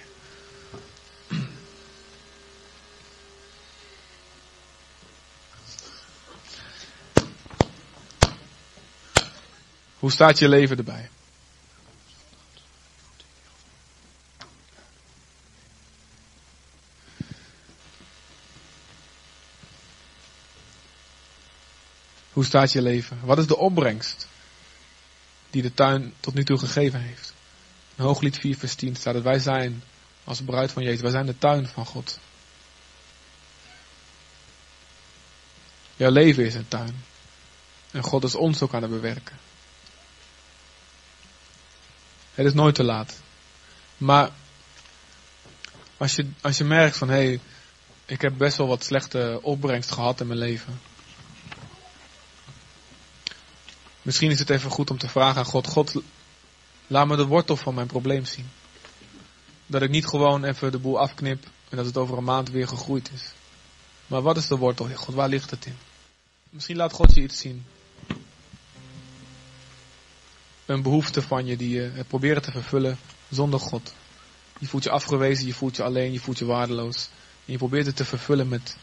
Hoe 9.99 10.11
staat 10.11 10.39
je 10.39 10.49
leven 10.49 10.77
erbij? 10.77 11.09
Hoe 22.39 22.47
staat 22.47 22.73
je 22.73 22.83
leven? 22.83 23.19
Wat 23.25 23.39
is 23.39 23.47
de 23.47 23.57
opbrengst 23.57 24.27
die 25.51 25.63
de 25.63 25.75
tuin 25.75 26.15
tot 26.21 26.35
nu 26.35 26.45
toe 26.45 26.59
gegeven 26.59 27.01
heeft? 27.01 27.35
In 27.97 28.05
Hooglied 28.05 28.39
4 28.39 28.59
vers 28.59 28.75
10 28.75 28.97
staat 28.97 29.15
dat 29.15 29.23
wij 29.23 29.39
zijn 29.39 29.83
als 30.25 30.43
bruid 30.43 30.73
van 30.73 30.83
Jezus. 30.83 31.01
Wij 31.01 31.11
zijn 31.11 31.27
de 31.27 31.39
tuin 31.39 31.67
van 31.67 31.87
God. 31.87 32.19
Jouw 35.97 36.11
leven 36.11 36.45
is 36.45 36.55
een 36.55 36.69
tuin. 36.69 37.05
En 37.91 38.03
God 38.03 38.25
is 38.25 38.35
ons 38.35 38.63
ook 38.63 38.75
aan 38.75 38.83
het 38.83 38.91
bewerken. 38.91 39.39
Het 42.35 42.47
is 42.47 42.55
nooit 42.55 42.75
te 42.75 42.85
laat. 42.85 43.21
Maar 43.97 44.31
als 45.97 46.15
je, 46.15 46.29
als 46.41 46.59
je 46.59 46.65
merkt 46.65 46.97
van 46.97 47.09
hé, 47.09 47.15
hey, 47.15 47.41
ik 48.07 48.21
heb 48.21 48.37
best 48.37 48.57
wel 48.57 48.69
wat 48.69 48.85
slechte 48.85 49.39
opbrengst 49.43 49.91
gehad 49.91 50.21
in 50.21 50.27
mijn 50.27 50.39
leven. 50.39 50.81
Misschien 54.09 54.31
is 54.31 54.39
het 54.39 54.51
even 54.51 54.71
goed 54.71 54.91
om 54.91 54.99
te 54.99 55.09
vragen 55.09 55.39
aan 55.39 55.45
God, 55.45 55.67
God, 55.67 55.95
laat 56.87 57.07
me 57.07 57.17
de 57.17 57.27
wortel 57.27 57.57
van 57.57 57.75
mijn 57.75 57.87
probleem 57.87 58.25
zien. 58.25 58.51
Dat 59.67 59.83
ik 59.83 59.91
niet 59.91 60.07
gewoon 60.07 60.45
even 60.45 60.73
de 60.73 60.79
boel 60.79 60.99
afknip 60.99 61.45
en 61.69 61.77
dat 61.77 61.87
het 61.87 61.97
over 61.97 62.19
een 62.19 62.25
maand 62.25 62.51
weer 62.51 62.69
gegroeid 62.69 63.11
is. 63.15 63.33
Maar 64.07 64.23
wat 64.23 64.37
is 64.37 64.47
de 64.47 64.57
wortel, 64.57 64.89
God? 64.95 65.15
Waar 65.15 65.29
ligt 65.29 65.51
het 65.51 65.67
in? 65.67 65.77
Misschien 66.51 66.77
laat 66.77 66.93
God 66.93 67.15
je 67.15 67.23
iets 67.23 67.39
zien. 67.39 67.67
een 70.67 70.83
behoefte 70.83 71.23
van 71.23 71.47
je 71.47 71.57
die 71.57 71.71
je 71.71 71.91
hebt 71.95 72.09
proberen 72.09 72.43
te 72.43 72.51
vervullen 72.51 72.99
zonder 73.31 73.61
God. 73.61 73.95
Je 74.59 74.67
voelt 74.67 74.85
je 74.85 74.91
afgewezen, 74.91 75.47
je 75.47 75.55
voelt 75.55 75.77
je 75.77 75.83
alleen, 75.83 76.13
je 76.13 76.21
voelt 76.21 76.39
je 76.39 76.45
waardeloos. 76.45 77.09
En 77.45 77.53
je 77.53 77.59
probeert 77.59 77.87
het 77.87 77.97
te 77.97 78.05
vervullen 78.05 78.49
met, 78.49 78.77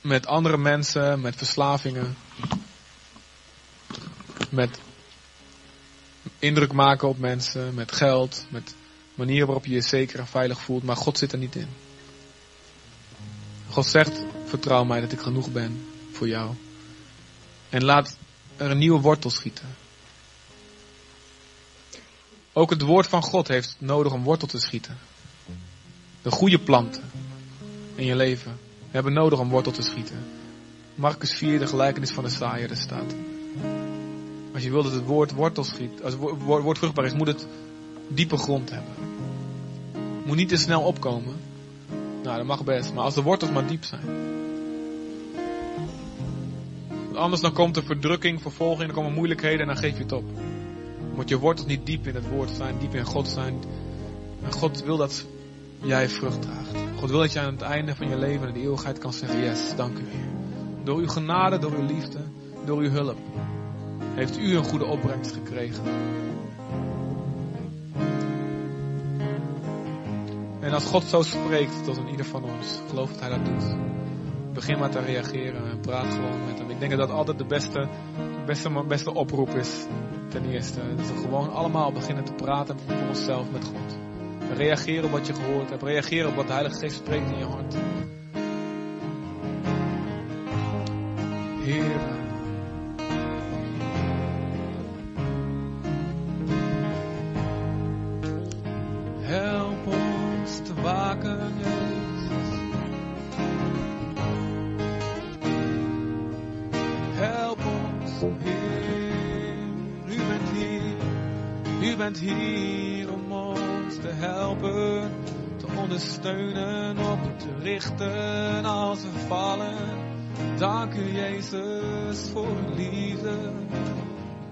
met 0.00 0.26
andere 0.26 0.58
mensen, 0.58 1.20
met 1.20 1.36
verslavingen, 1.36 2.16
met 4.50 4.80
indruk 6.38 6.72
maken 6.72 7.08
op 7.08 7.18
mensen, 7.18 7.74
met 7.74 7.92
geld, 7.92 8.46
met 8.48 8.74
manieren 9.14 9.46
waarop 9.46 9.66
je 9.66 9.74
je 9.74 9.80
zeker 9.80 10.18
en 10.18 10.26
veilig 10.26 10.60
voelt, 10.60 10.82
maar 10.82 10.96
God 10.96 11.18
zit 11.18 11.32
er 11.32 11.38
niet 11.38 11.56
in. 11.56 11.68
God 13.68 13.86
zegt, 13.86 14.20
vertrouw 14.44 14.84
mij 14.84 15.00
dat 15.00 15.12
ik 15.12 15.20
genoeg 15.20 15.52
ben 15.52 15.86
voor 16.12 16.28
jou. 16.28 16.54
En 17.68 17.84
laat 17.84 18.16
er 18.56 18.70
een 18.70 18.78
nieuwe 18.78 19.00
wortel 19.00 19.30
schieten. 19.30 19.66
Ook 22.52 22.70
het 22.70 22.82
woord 22.82 23.06
van 23.06 23.22
God 23.22 23.48
heeft 23.48 23.76
nodig 23.78 24.12
om 24.12 24.22
wortel 24.22 24.48
te 24.48 24.60
schieten. 24.60 24.98
De 26.22 26.30
goede 26.30 26.58
planten 26.58 27.10
in 27.94 28.04
je 28.04 28.16
leven 28.16 28.58
hebben 28.90 29.12
nodig 29.12 29.38
om 29.38 29.48
wortel 29.48 29.72
te 29.72 29.82
schieten. 29.82 30.26
Marcus 30.94 31.34
4, 31.34 31.58
de 31.58 31.66
gelijkenis 31.66 32.10
van 32.10 32.24
de 32.24 32.30
saaier, 32.30 32.76
staat. 32.76 33.14
Als 34.58 34.66
je 34.66 34.72
wilt 34.72 34.84
dat 34.84 34.94
het 34.94 35.04
woord 35.04 35.32
wortel 35.32 35.64
schiet, 35.64 36.02
als 36.02 36.12
het 36.12 36.42
woord 36.42 36.78
vruchtbaar 36.78 37.04
is, 37.04 37.12
moet 37.12 37.26
het 37.26 37.46
diepe 38.08 38.36
grond 38.36 38.70
hebben. 38.70 38.92
Moet 40.24 40.36
niet 40.36 40.48
te 40.48 40.56
snel 40.56 40.82
opkomen. 40.82 41.36
Nou, 42.22 42.36
dat 42.36 42.46
mag 42.46 42.64
best, 42.64 42.94
maar 42.94 43.04
als 43.04 43.14
de 43.14 43.22
wortels 43.22 43.50
maar 43.50 43.66
diep 43.66 43.84
zijn. 43.84 44.02
Anders 47.14 47.40
dan 47.40 47.52
komt 47.52 47.76
er 47.76 47.82
verdrukking, 47.82 48.42
vervolging, 48.42 48.86
dan 48.86 48.94
komen 48.94 49.12
moeilijkheden 49.12 49.60
en 49.60 49.66
dan 49.66 49.76
geef 49.76 49.96
je 49.96 50.02
het 50.02 50.12
op. 50.12 50.24
Moet 51.14 51.28
je 51.28 51.38
wortels 51.38 51.66
niet 51.66 51.86
diep 51.86 52.06
in 52.06 52.14
het 52.14 52.28
woord 52.28 52.50
zijn, 52.50 52.78
diep 52.78 52.94
in 52.94 53.04
God 53.04 53.28
zijn. 53.28 53.54
En 54.42 54.52
God 54.52 54.82
wil 54.84 54.96
dat 54.96 55.26
jij 55.82 56.08
vrucht 56.08 56.42
draagt. 56.42 56.70
God 56.98 57.10
wil 57.10 57.18
dat 57.18 57.32
je 57.32 57.40
aan 57.40 57.52
het 57.52 57.62
einde 57.62 57.94
van 57.94 58.08
je 58.08 58.16
leven 58.16 58.46
en 58.46 58.54
de 58.54 58.60
eeuwigheid 58.60 58.98
kan 58.98 59.12
zeggen, 59.12 59.40
yes, 59.42 59.76
dank 59.76 59.98
u 59.98 60.04
Heer. 60.08 60.28
Door 60.84 60.98
uw 60.98 61.08
genade, 61.08 61.58
door 61.58 61.72
uw 61.72 61.86
liefde, 61.86 62.18
door 62.64 62.78
uw 62.78 62.90
hulp, 62.90 63.18
heeft 64.14 64.38
u 64.38 64.56
een 64.56 64.64
goede 64.64 64.84
opbrengst 64.84 65.32
gekregen. 65.32 65.82
En 70.60 70.72
als 70.74 70.84
God 70.84 71.04
zo 71.04 71.22
spreekt 71.22 71.84
tot 71.84 71.96
een 71.96 72.08
ieder 72.08 72.26
van 72.26 72.44
ons, 72.44 72.80
geloof 72.88 73.10
dat 73.10 73.20
hij 73.20 73.28
dat 73.28 73.44
doet. 73.44 73.76
Begin 74.52 74.78
maar 74.78 74.90
te 74.90 75.00
reageren 75.00 75.70
en 75.70 75.80
praat 75.80 76.14
gewoon 76.14 76.44
met 76.46 76.58
hem. 76.58 76.70
Ik 76.70 76.78
denk 76.78 76.90
dat 76.90 77.08
dat 77.08 77.16
altijd 77.16 77.38
de 77.38 77.44
beste, 77.44 77.88
beste, 78.46 78.84
beste 78.88 79.14
oproep 79.14 79.48
is. 79.48 79.86
Ten 80.28 80.50
eerste. 80.50 80.80
Dat 80.96 81.06
we 81.06 81.20
gewoon 81.20 81.52
allemaal 81.52 81.92
beginnen 81.92 82.24
te 82.24 82.32
praten 82.32 82.78
voor 82.86 83.08
onszelf 83.08 83.50
met 83.50 83.64
God. 83.64 83.96
Reageren 84.56 85.04
op 85.04 85.10
wat 85.10 85.26
je 85.26 85.34
gehoord 85.34 85.70
hebt. 85.70 85.82
Reageren 85.82 86.28
op 86.28 86.36
wat 86.36 86.46
de 86.46 86.52
Heilige 86.52 86.78
Geest 86.78 86.96
spreekt 86.96 87.30
in 87.30 87.38
je 87.38 87.44
hart. 87.44 87.74
Heer. 91.60 92.17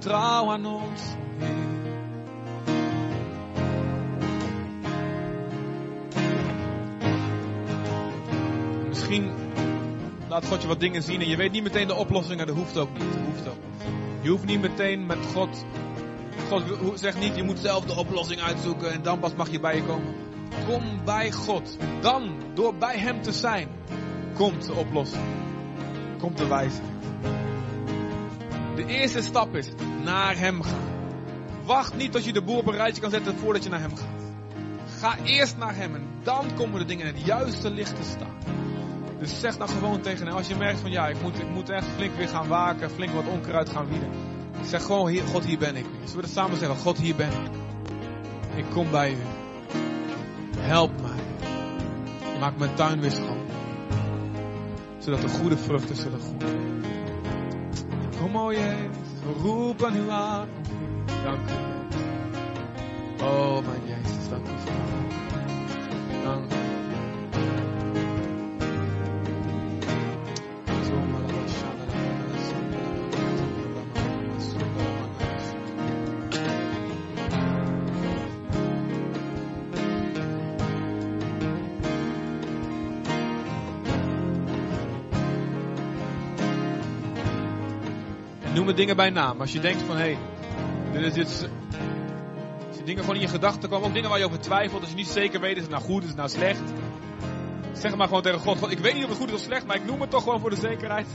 Trouw 0.07 0.51
aan 0.51 0.67
ons. 0.67 1.03
Misschien 8.89 9.31
laat 10.29 10.47
God 10.47 10.63
je 10.63 10.69
wat 10.69 10.81
dingen 10.81 11.03
zien 11.03 11.21
en 11.21 11.29
je 11.29 11.37
weet 11.37 11.53
niet 11.53 11.63
meteen 11.63 11.87
de 11.87 11.95
oplossing 11.95 12.41
en 12.41 12.47
dat 12.47 12.57
hoeft 12.57 12.77
ook 12.77 12.93
niet. 12.93 13.17
Hoeft 13.25 13.49
ook. 13.49 13.57
Je 14.21 14.29
hoeft 14.29 14.45
niet 14.45 14.61
meteen 14.61 15.07
met 15.07 15.19
God. 15.35 15.65
God 16.49 16.63
zegt 17.01 17.19
niet, 17.19 17.37
je 17.37 17.43
moet 17.43 17.59
zelf 17.59 17.85
de 17.85 17.97
oplossing 17.97 18.41
uitzoeken 18.41 18.93
en 18.93 19.03
dan 19.03 19.19
pas 19.19 19.35
mag 19.35 19.51
je 19.51 19.61
bij 19.61 19.77
je 19.77 19.83
komen. 19.83 20.15
Kom 20.67 20.83
bij 21.05 21.33
God. 21.33 21.77
Dan, 22.01 22.31
door 22.55 22.75
bij 22.75 22.99
Hem 22.99 23.23
te 23.23 23.33
zijn, 23.33 23.69
komt 24.35 24.67
de 24.67 24.75
oplossing. 24.75 25.25
Komt 26.19 26.39
de 26.39 26.47
wijsheid. 26.47 26.96
De 28.77 28.87
eerste 28.87 29.23
stap 29.23 29.55
is 29.55 29.69
naar 30.05 30.39
Hem 30.39 30.63
gaan. 30.63 30.95
Wacht 31.65 31.97
niet 31.97 32.13
tot 32.13 32.25
je 32.25 32.33
de 32.33 32.43
boer 32.43 32.59
op 32.59 32.67
een 32.67 32.75
rijtje 32.75 33.01
kan 33.01 33.11
zetten 33.11 33.37
voordat 33.39 33.63
je 33.63 33.71
naar 33.71 33.81
Hem 33.81 33.97
gaat. 33.97 34.25
Ga 34.99 35.17
eerst 35.25 35.57
naar 35.57 35.77
Hem 35.77 35.95
en 35.95 36.07
dan 36.23 36.55
komen 36.55 36.79
de 36.79 36.85
dingen 36.85 37.07
in 37.07 37.15
het 37.15 37.27
juiste 37.27 37.71
licht 37.71 37.97
te 37.97 38.03
staan. 38.03 38.37
Dus 39.19 39.41
zeg 39.41 39.57
dan 39.57 39.69
gewoon 39.69 40.01
tegen 40.01 40.27
hem, 40.27 40.37
als 40.37 40.47
je 40.47 40.57
merkt 40.57 40.81
van 40.81 40.91
ja, 40.91 41.09
ik 41.09 41.23
moet, 41.23 41.39
ik 41.39 41.51
moet 41.51 41.69
echt 41.69 41.87
flink 41.97 42.15
weer 42.17 42.29
gaan 42.29 42.49
waken, 42.49 42.91
flink 42.91 43.13
wat 43.13 43.27
onkruid 43.27 43.69
gaan 43.69 43.89
wieden. 43.89 44.09
Zeg 44.65 44.83
gewoon, 44.83 45.19
God, 45.19 45.45
hier 45.45 45.59
ben 45.59 45.77
ik. 45.77 45.87
Zullen 46.05 46.25
we 46.25 46.31
samen 46.31 46.59
zeggen, 46.59 46.77
God, 46.77 46.99
hier 46.99 47.17
ben 47.17 47.31
ik. 47.31 47.51
Ik 48.57 48.65
kom 48.71 48.91
bij 48.91 49.11
u. 49.11 49.17
Help 50.59 50.91
mij. 51.01 51.51
Maak 52.41 52.59
mijn 52.59 52.75
tuin 52.75 53.01
weer 53.01 53.11
schoon. 53.11 53.45
Zodat 54.99 55.21
de 55.21 55.29
goede 55.29 55.57
vruchten 55.57 55.97
zullen 55.97 56.21
groeien. 56.21 56.76
Kom 58.27 58.37
o 58.37 58.51
Jezus, 58.51 59.21
we 59.23 59.33
roepen 59.43 59.97
u 59.97 60.11
aan. 60.11 60.49
Dank 61.25 61.51
u. 61.51 63.25
Oh 63.25 63.67
mijn 63.67 63.81
Jezus, 63.87 64.29
dank 64.29 64.47
u 64.47 64.51
Vader. 64.59 66.25
Dank 66.25 66.53
u. 66.53 66.56
noem 88.67 88.77
dingen 88.77 88.97
bij 88.97 89.11
naam. 89.11 89.41
Als 89.41 89.53
je 89.53 89.61
denkt 89.61 89.83
van, 89.83 89.97
hé, 89.97 90.17
hey, 90.93 91.03
dit 91.11 91.17
is. 91.17 91.43
Als 92.69 92.77
je 92.77 92.83
dingen 92.85 93.01
gewoon 93.01 93.15
in 93.17 93.23
je 93.23 93.29
gedachten 93.29 93.69
komen, 93.69 93.87
ook 93.87 93.95
dingen 93.95 94.11
waar 94.11 94.19
je 94.19 94.25
over 94.25 94.41
twijfelt, 94.41 94.81
als 94.81 94.91
je 94.91 94.97
niet 94.97 95.07
zeker 95.07 95.41
weet, 95.41 95.57
is 95.57 95.63
het 95.63 95.71
nou 95.71 95.83
goed, 95.83 96.03
is 96.03 96.09
het 96.09 96.17
nou 96.17 96.29
slecht. 96.29 96.63
Zeg 97.73 97.97
maar 97.97 98.07
gewoon 98.07 98.23
tegen 98.23 98.41
God, 98.41 98.59
God, 98.59 98.71
ik 98.71 98.79
weet 98.79 98.95
niet 98.95 99.03
of 99.03 99.09
het 99.09 99.19
goed 99.19 99.29
is 99.29 99.35
of 99.35 99.41
slecht, 99.41 99.67
maar 99.67 99.77
ik 99.77 99.85
noem 99.85 100.01
het 100.01 100.11
toch 100.11 100.23
gewoon 100.23 100.41
voor 100.41 100.51
de 100.51 100.57
zekerheid. 100.57 101.07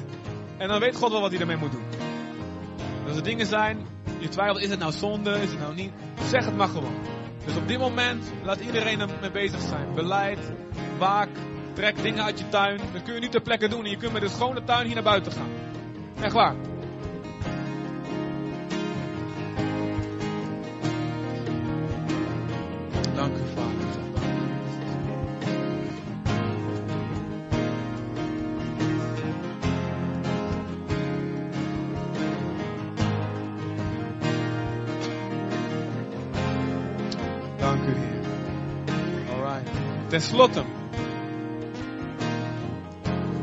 En 0.57 0.67
dan 0.67 0.79
weet 0.79 0.95
God 0.95 1.11
wel 1.11 1.21
wat 1.21 1.31
hij 1.31 1.39
ermee 1.39 1.57
moet 1.57 1.71
doen. 1.71 1.83
Als 3.07 3.17
er 3.17 3.23
dingen 3.23 3.45
zijn, 3.45 3.85
je 4.19 4.29
twijfelt, 4.29 4.59
is 4.59 4.69
het 4.69 4.79
nou 4.79 4.91
zonde, 4.91 5.31
is 5.31 5.49
het 5.49 5.59
nou 5.59 5.75
niet? 5.75 5.91
Zeg 6.29 6.45
het 6.45 6.57
maar 6.57 6.67
gewoon. 6.67 6.95
Dus 7.45 7.55
op 7.55 7.67
dit 7.67 7.79
moment, 7.79 8.31
laat 8.43 8.59
iedereen 8.59 8.99
ermee 8.99 9.31
bezig 9.31 9.61
zijn. 9.61 9.93
Beleid, 9.93 10.39
waak, 10.97 11.29
trek 11.73 12.01
dingen 12.01 12.23
uit 12.23 12.39
je 12.39 12.49
tuin. 12.49 12.79
Dat 12.93 13.03
kun 13.03 13.13
je 13.13 13.19
nu 13.19 13.29
ter 13.29 13.41
plekke 13.41 13.67
doen 13.67 13.83
en 13.83 13.89
je 13.89 13.97
kunt 13.97 14.13
met 14.13 14.21
een 14.21 14.29
schone 14.29 14.63
tuin 14.63 14.85
hier 14.85 14.93
naar 14.93 15.03
buiten 15.03 15.31
gaan. 15.31 15.49
Echt 16.21 16.33
waar. 16.33 16.55
Ten 40.11 40.21
slotte. 40.21 40.63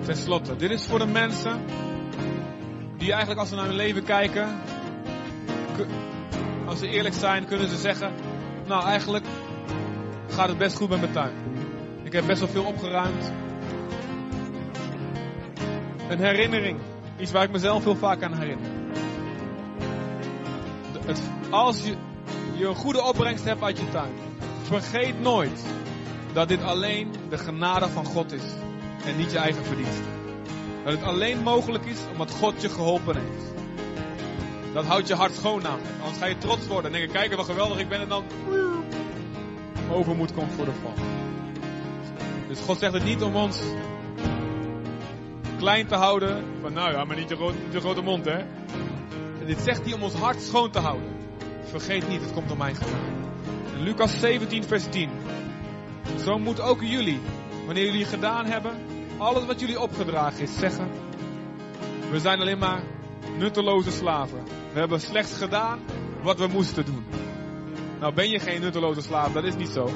Ten 0.04 0.16
slotte. 0.16 0.56
Dit 0.56 0.70
is 0.70 0.84
voor 0.84 0.98
de 0.98 1.06
mensen 1.06 1.60
die 2.96 3.10
eigenlijk 3.10 3.40
als 3.40 3.48
ze 3.48 3.54
naar 3.54 3.66
hun 3.66 3.74
leven 3.74 4.04
kijken, 4.04 4.58
als 6.66 6.78
ze 6.78 6.88
eerlijk 6.88 7.14
zijn, 7.14 7.46
kunnen 7.46 7.68
ze 7.68 7.76
zeggen, 7.76 8.12
nou 8.66 8.84
eigenlijk 8.84 9.24
gaat 10.28 10.48
het 10.48 10.58
best 10.58 10.76
goed 10.76 10.88
met 10.88 11.00
mijn 11.00 11.12
tuin. 11.12 11.32
Ik 12.02 12.12
heb 12.12 12.26
best 12.26 12.40
wel 12.40 12.48
veel 12.48 12.64
opgeruimd. 12.64 13.32
Een 16.08 16.18
herinnering. 16.18 16.78
Iets 17.18 17.32
waar 17.32 17.44
ik 17.44 17.50
mezelf 17.50 17.84
heel 17.84 17.96
vaak 17.96 18.22
aan 18.22 18.34
herinner. 18.34 18.70
Het, 21.06 21.20
als 21.50 21.84
je, 21.84 21.94
je 22.56 22.66
een 22.66 22.74
goede 22.74 23.02
opbrengst 23.02 23.44
hebt 23.44 23.62
uit 23.62 23.78
je 23.78 23.88
tuin, 23.88 24.12
vergeet 24.62 25.20
nooit 25.20 25.62
dat 26.38 26.48
dit 26.48 26.62
alleen 26.62 27.10
de 27.28 27.38
genade 27.38 27.88
van 27.88 28.04
God 28.04 28.32
is 28.32 28.42
en 29.04 29.16
niet 29.16 29.32
je 29.32 29.38
eigen 29.38 29.64
verdienst. 29.64 30.00
Dat 30.84 30.92
het 30.92 31.02
alleen 31.02 31.42
mogelijk 31.42 31.84
is 31.84 31.98
omdat 32.12 32.30
God 32.30 32.62
je 32.62 32.68
geholpen 32.68 33.16
heeft. 33.16 33.54
Dat 34.72 34.84
houdt 34.84 35.08
je 35.08 35.14
hart 35.14 35.34
schoon 35.34 35.62
namelijk. 35.62 35.88
Anders 36.00 36.18
ga 36.18 36.26
je 36.26 36.38
trots 36.38 36.66
worden 36.66 36.92
en 36.92 36.98
denken, 36.98 37.20
kijk 37.20 37.34
wat 37.34 37.46
geweldig 37.46 37.78
ik 37.78 37.88
ben 37.88 38.00
en 38.00 38.08
dan 38.08 38.24
overmoed 39.90 40.34
komt 40.34 40.52
voor 40.52 40.64
de 40.64 40.72
val. 40.82 40.92
Dus 42.48 42.60
God 42.60 42.78
zegt 42.78 42.92
het 42.92 43.04
niet 43.04 43.22
om 43.22 43.36
ons 43.36 43.60
klein 45.56 45.86
te 45.86 45.94
houden. 45.94 46.44
Van 46.60 46.72
nou 46.72 46.92
ja, 46.92 47.04
maar 47.04 47.16
niet 47.16 47.28
de, 47.28 47.36
gro 47.36 47.52
de 47.70 47.80
grote 47.80 48.02
mond 48.02 48.24
hè. 48.24 48.38
En 49.40 49.46
dit 49.46 49.60
zegt 49.60 49.84
hij 49.84 49.92
om 49.92 50.02
ons 50.02 50.14
hart 50.14 50.40
schoon 50.40 50.70
te 50.70 50.78
houden. 50.78 51.16
Vergeet 51.64 52.08
niet, 52.08 52.20
het 52.20 52.32
komt 52.32 52.48
door 52.48 52.56
mijn 52.58 52.76
genade. 52.76 53.16
Lucas 53.78 54.20
17 54.20 54.64
vers 54.64 54.84
10. 54.90 55.10
Zo 56.24 56.38
moeten 56.38 56.64
ook 56.64 56.82
jullie, 56.82 57.20
wanneer 57.64 57.84
jullie 57.84 58.04
gedaan 58.04 58.44
hebben, 58.44 58.72
alles 59.18 59.44
wat 59.44 59.60
jullie 59.60 59.80
opgedragen 59.80 60.42
is, 60.42 60.58
zeggen. 60.58 60.88
We 62.10 62.20
zijn 62.20 62.40
alleen 62.40 62.58
maar 62.58 62.82
nutteloze 63.38 63.90
slaven. 63.90 64.42
We 64.72 64.78
hebben 64.78 65.00
slechts 65.00 65.38
gedaan 65.38 65.80
wat 66.22 66.38
we 66.38 66.46
moesten 66.46 66.84
doen. 66.84 67.04
Nou 68.00 68.14
ben 68.14 68.30
je 68.30 68.38
geen 68.38 68.60
nutteloze 68.60 69.00
slaaf, 69.00 69.32
dat 69.32 69.44
is 69.44 69.56
niet 69.56 69.68
zo. 69.68 69.90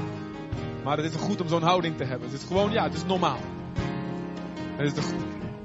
Maar 0.85 0.97
het 0.97 1.15
is 1.15 1.21
goed 1.21 1.41
om 1.41 1.49
zo'n 1.49 1.63
houding 1.63 1.97
te 1.97 2.05
hebben. 2.05 2.31
Het 2.31 2.41
is 2.41 2.47
gewoon, 2.47 2.73
ja, 2.73 2.83
het 2.83 2.95
is 2.95 3.05
normaal. 3.05 3.39
Het 4.77 4.97
is 4.97 5.05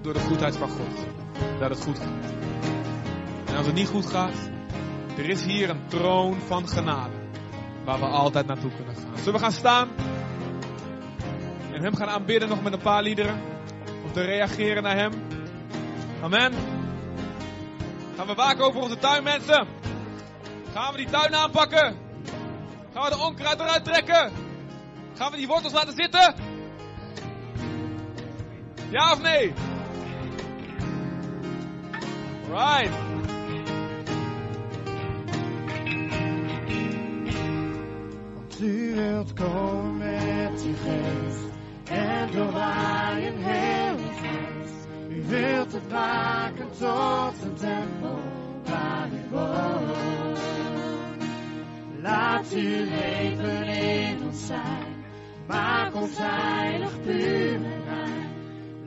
door 0.01 0.13
de 0.13 0.19
goedheid 0.19 0.55
van 0.55 0.69
God 0.69 1.05
dat 1.59 1.69
het 1.69 1.83
goed 1.83 1.99
gaat. 1.99 2.31
En 3.45 3.55
als 3.55 3.65
het 3.65 3.75
niet 3.75 3.87
goed 3.87 4.05
gaat, 4.05 4.49
er 5.17 5.29
is 5.29 5.45
hier 5.45 5.69
een 5.69 5.87
troon 5.87 6.35
van 6.47 6.67
genade. 6.67 7.15
Waar 7.85 7.99
we 7.99 8.05
altijd 8.05 8.47
naartoe 8.47 8.71
kunnen 8.75 8.95
gaan. 8.95 9.17
Zullen 9.17 9.33
we 9.33 9.39
gaan 9.39 9.51
staan? 9.51 9.89
En 11.77 11.83
hem 11.83 11.95
gaan 11.95 12.09
aanbidden 12.09 12.49
nog 12.49 12.63
met 12.63 12.73
een 12.73 12.79
paar 12.79 13.01
liederen. 13.01 13.41
Om 14.03 14.11
te 14.11 14.21
reageren 14.21 14.83
naar 14.83 14.95
hem. 14.95 15.11
Amen. 16.21 16.53
Gaan 18.15 18.27
we 18.27 18.33
waken 18.33 18.65
over 18.65 18.81
onze 18.81 18.97
tuin, 18.97 19.23
mensen? 19.23 19.67
Gaan 20.73 20.91
we 20.91 20.97
die 20.97 21.09
tuin 21.09 21.35
aanpakken? 21.35 21.97
Gaan 22.93 23.03
we 23.03 23.09
de 23.09 23.17
onkruid 23.17 23.59
eruit 23.59 23.83
trekken? 23.83 24.31
Gaan 25.13 25.31
we 25.31 25.37
die 25.37 25.47
wortels 25.47 25.73
laten 25.73 25.93
zitten? 25.93 26.35
Ja 28.89 29.11
of 29.11 29.21
nee? 29.21 29.53
Right. 32.49 32.91
Want 38.33 38.61
u 38.61 38.95
wilt 38.95 39.33
komen 39.33 39.97
met 39.97 40.63
uw 40.63 40.75
geest 40.83 41.46
en 41.89 42.31
doorwaaien 42.31 43.37
heel 43.37 43.95
het 43.97 44.25
huis. 44.25 44.71
U 45.09 45.23
wilt 45.27 45.73
het 45.73 45.91
maken 45.91 46.69
tot 46.79 47.43
een 47.43 47.53
tempel 47.53 48.19
waar 48.63 49.07
u 49.11 49.29
woont. 49.29 50.39
Laat 52.01 52.51
uw 52.53 52.85
leven 52.85 53.67
in 53.67 54.23
ons 54.25 54.45
zijn, 54.45 55.05
maak 55.47 55.95
ons 55.95 56.17
heilig, 56.17 57.01
puur 57.01 57.53
en 57.53 57.83
rein. 57.85 58.29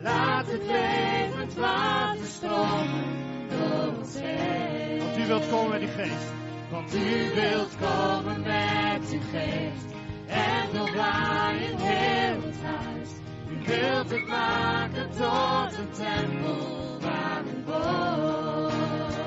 Laat 0.02 0.46
het 0.46 0.62
levend 0.66 1.54
water 1.54 2.26
stromen 2.26 3.04
door 3.48 3.96
ons 3.98 4.14
heen. 4.18 4.98
Want 4.98 5.18
u 5.18 5.26
wilt 5.26 5.48
komen 5.48 5.70
met 5.70 5.80
die 5.80 5.88
geest. 5.88 6.32
Want 6.70 6.94
u 6.94 7.34
wilt 7.34 7.76
komen 7.80 8.40
met 8.40 9.10
uw 9.12 9.20
geest 9.30 9.99
en 10.30 10.68
doorwaaien 10.72 11.78
heel 11.78 12.42
het 12.42 12.62
huis. 12.62 13.08
U 13.48 13.64
wilt 13.66 14.10
het 14.10 14.28
maken 14.28 15.10
tot 15.10 15.78
een 15.78 15.90
tempel 15.90 16.98
waar 17.00 17.42
u 17.44 17.64
woont. 17.64 19.18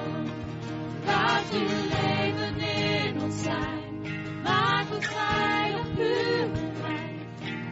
Laat 1.06 1.54
uw 1.54 1.68
leven 1.90 2.60
in 2.60 3.22
ons 3.22 3.44
zijn, 3.44 4.02
maak 4.44 4.86
ons 4.96 5.08
heilig, 5.10 5.94
puur 5.96 6.42
en 6.42 6.74
rein. 6.82 7.20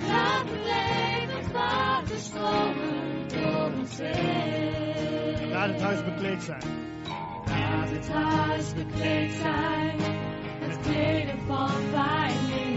Laat 0.07 0.45
het 0.45 0.65
levend 0.65 1.51
water 1.51 2.17
stromen 2.17 3.27
door 3.27 3.71
ons 3.79 3.97
heen. 3.97 5.49
Laat 5.49 5.69
het 5.69 5.81
huis 5.81 6.03
bekleed 6.03 6.43
zijn. 6.43 6.89
Laat 7.45 7.89
het 7.89 8.09
huis 8.09 8.73
bekleed 8.73 9.31
zijn 9.33 9.95
met 10.67 10.79
kleden 10.79 11.39
van 11.47 11.69
fijn 11.91 12.70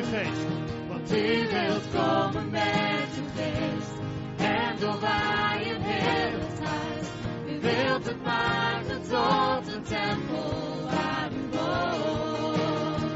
uw 0.00 0.06
geest. 0.06 0.46
Want 0.88 1.12
u 1.12 1.48
wilt 1.48 1.84
komen 1.94 2.50
met 2.50 3.10
uw 3.18 3.28
geest 3.36 3.98
en 4.36 4.76
doorwaaien 4.78 5.82
heel 5.82 6.38
het 6.40 6.68
huis. 6.68 7.06
U 7.46 7.60
wilt 7.60 8.04
het 8.04 8.22
maken 8.24 9.02
tot 9.02 9.74
een 9.74 9.82
tempel 9.82 10.80
waar 10.84 11.30
u 11.32 11.56
woont. 11.56 13.12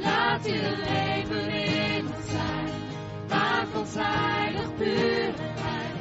Laat 0.00 0.46
uw 0.46 0.52
leven 0.84 1.48
in 1.48 2.06
ons 2.16 2.30
zijn, 2.30 2.70
maak 3.28 3.66
ons 3.76 3.94
heilig, 3.94 4.74
puur 4.76 5.24
en 5.24 5.54
rein. 5.56 5.96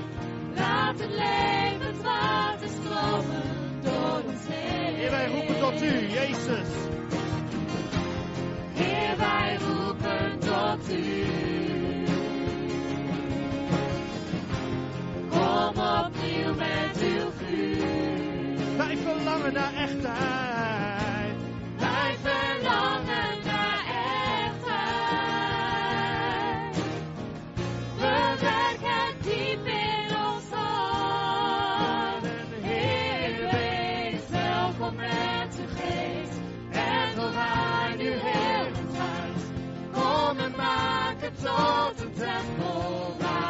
Laat 0.55 0.99
het 0.99 1.11
levend 1.11 2.01
water 2.03 2.69
stromen 2.69 3.43
door 3.83 4.21
ons 4.27 4.47
heen. 4.47 4.95
Heer, 4.95 5.11
wij 5.11 5.27
roepen 5.27 5.59
tot 5.59 5.81
u, 5.81 6.07
Jezus. 6.07 6.69
Wij 9.15 9.57
roepen 9.57 10.39
tot 10.39 10.91
u. 10.93 11.25
Kom 15.29 15.83
opnieuw 16.05 16.53
met 16.55 17.01
uw 17.01 17.31
vuur. 17.37 18.77
Wij 18.77 18.97
verlangen 18.97 19.53
naar 19.53 19.73
echtheid. 19.73 21.35
Wij 21.77 22.15
verlangen 22.21 22.23
naar 22.23 22.23
echtheid. 22.23 22.56
of 41.45 41.97
the 41.97 42.25
temple 42.25 43.46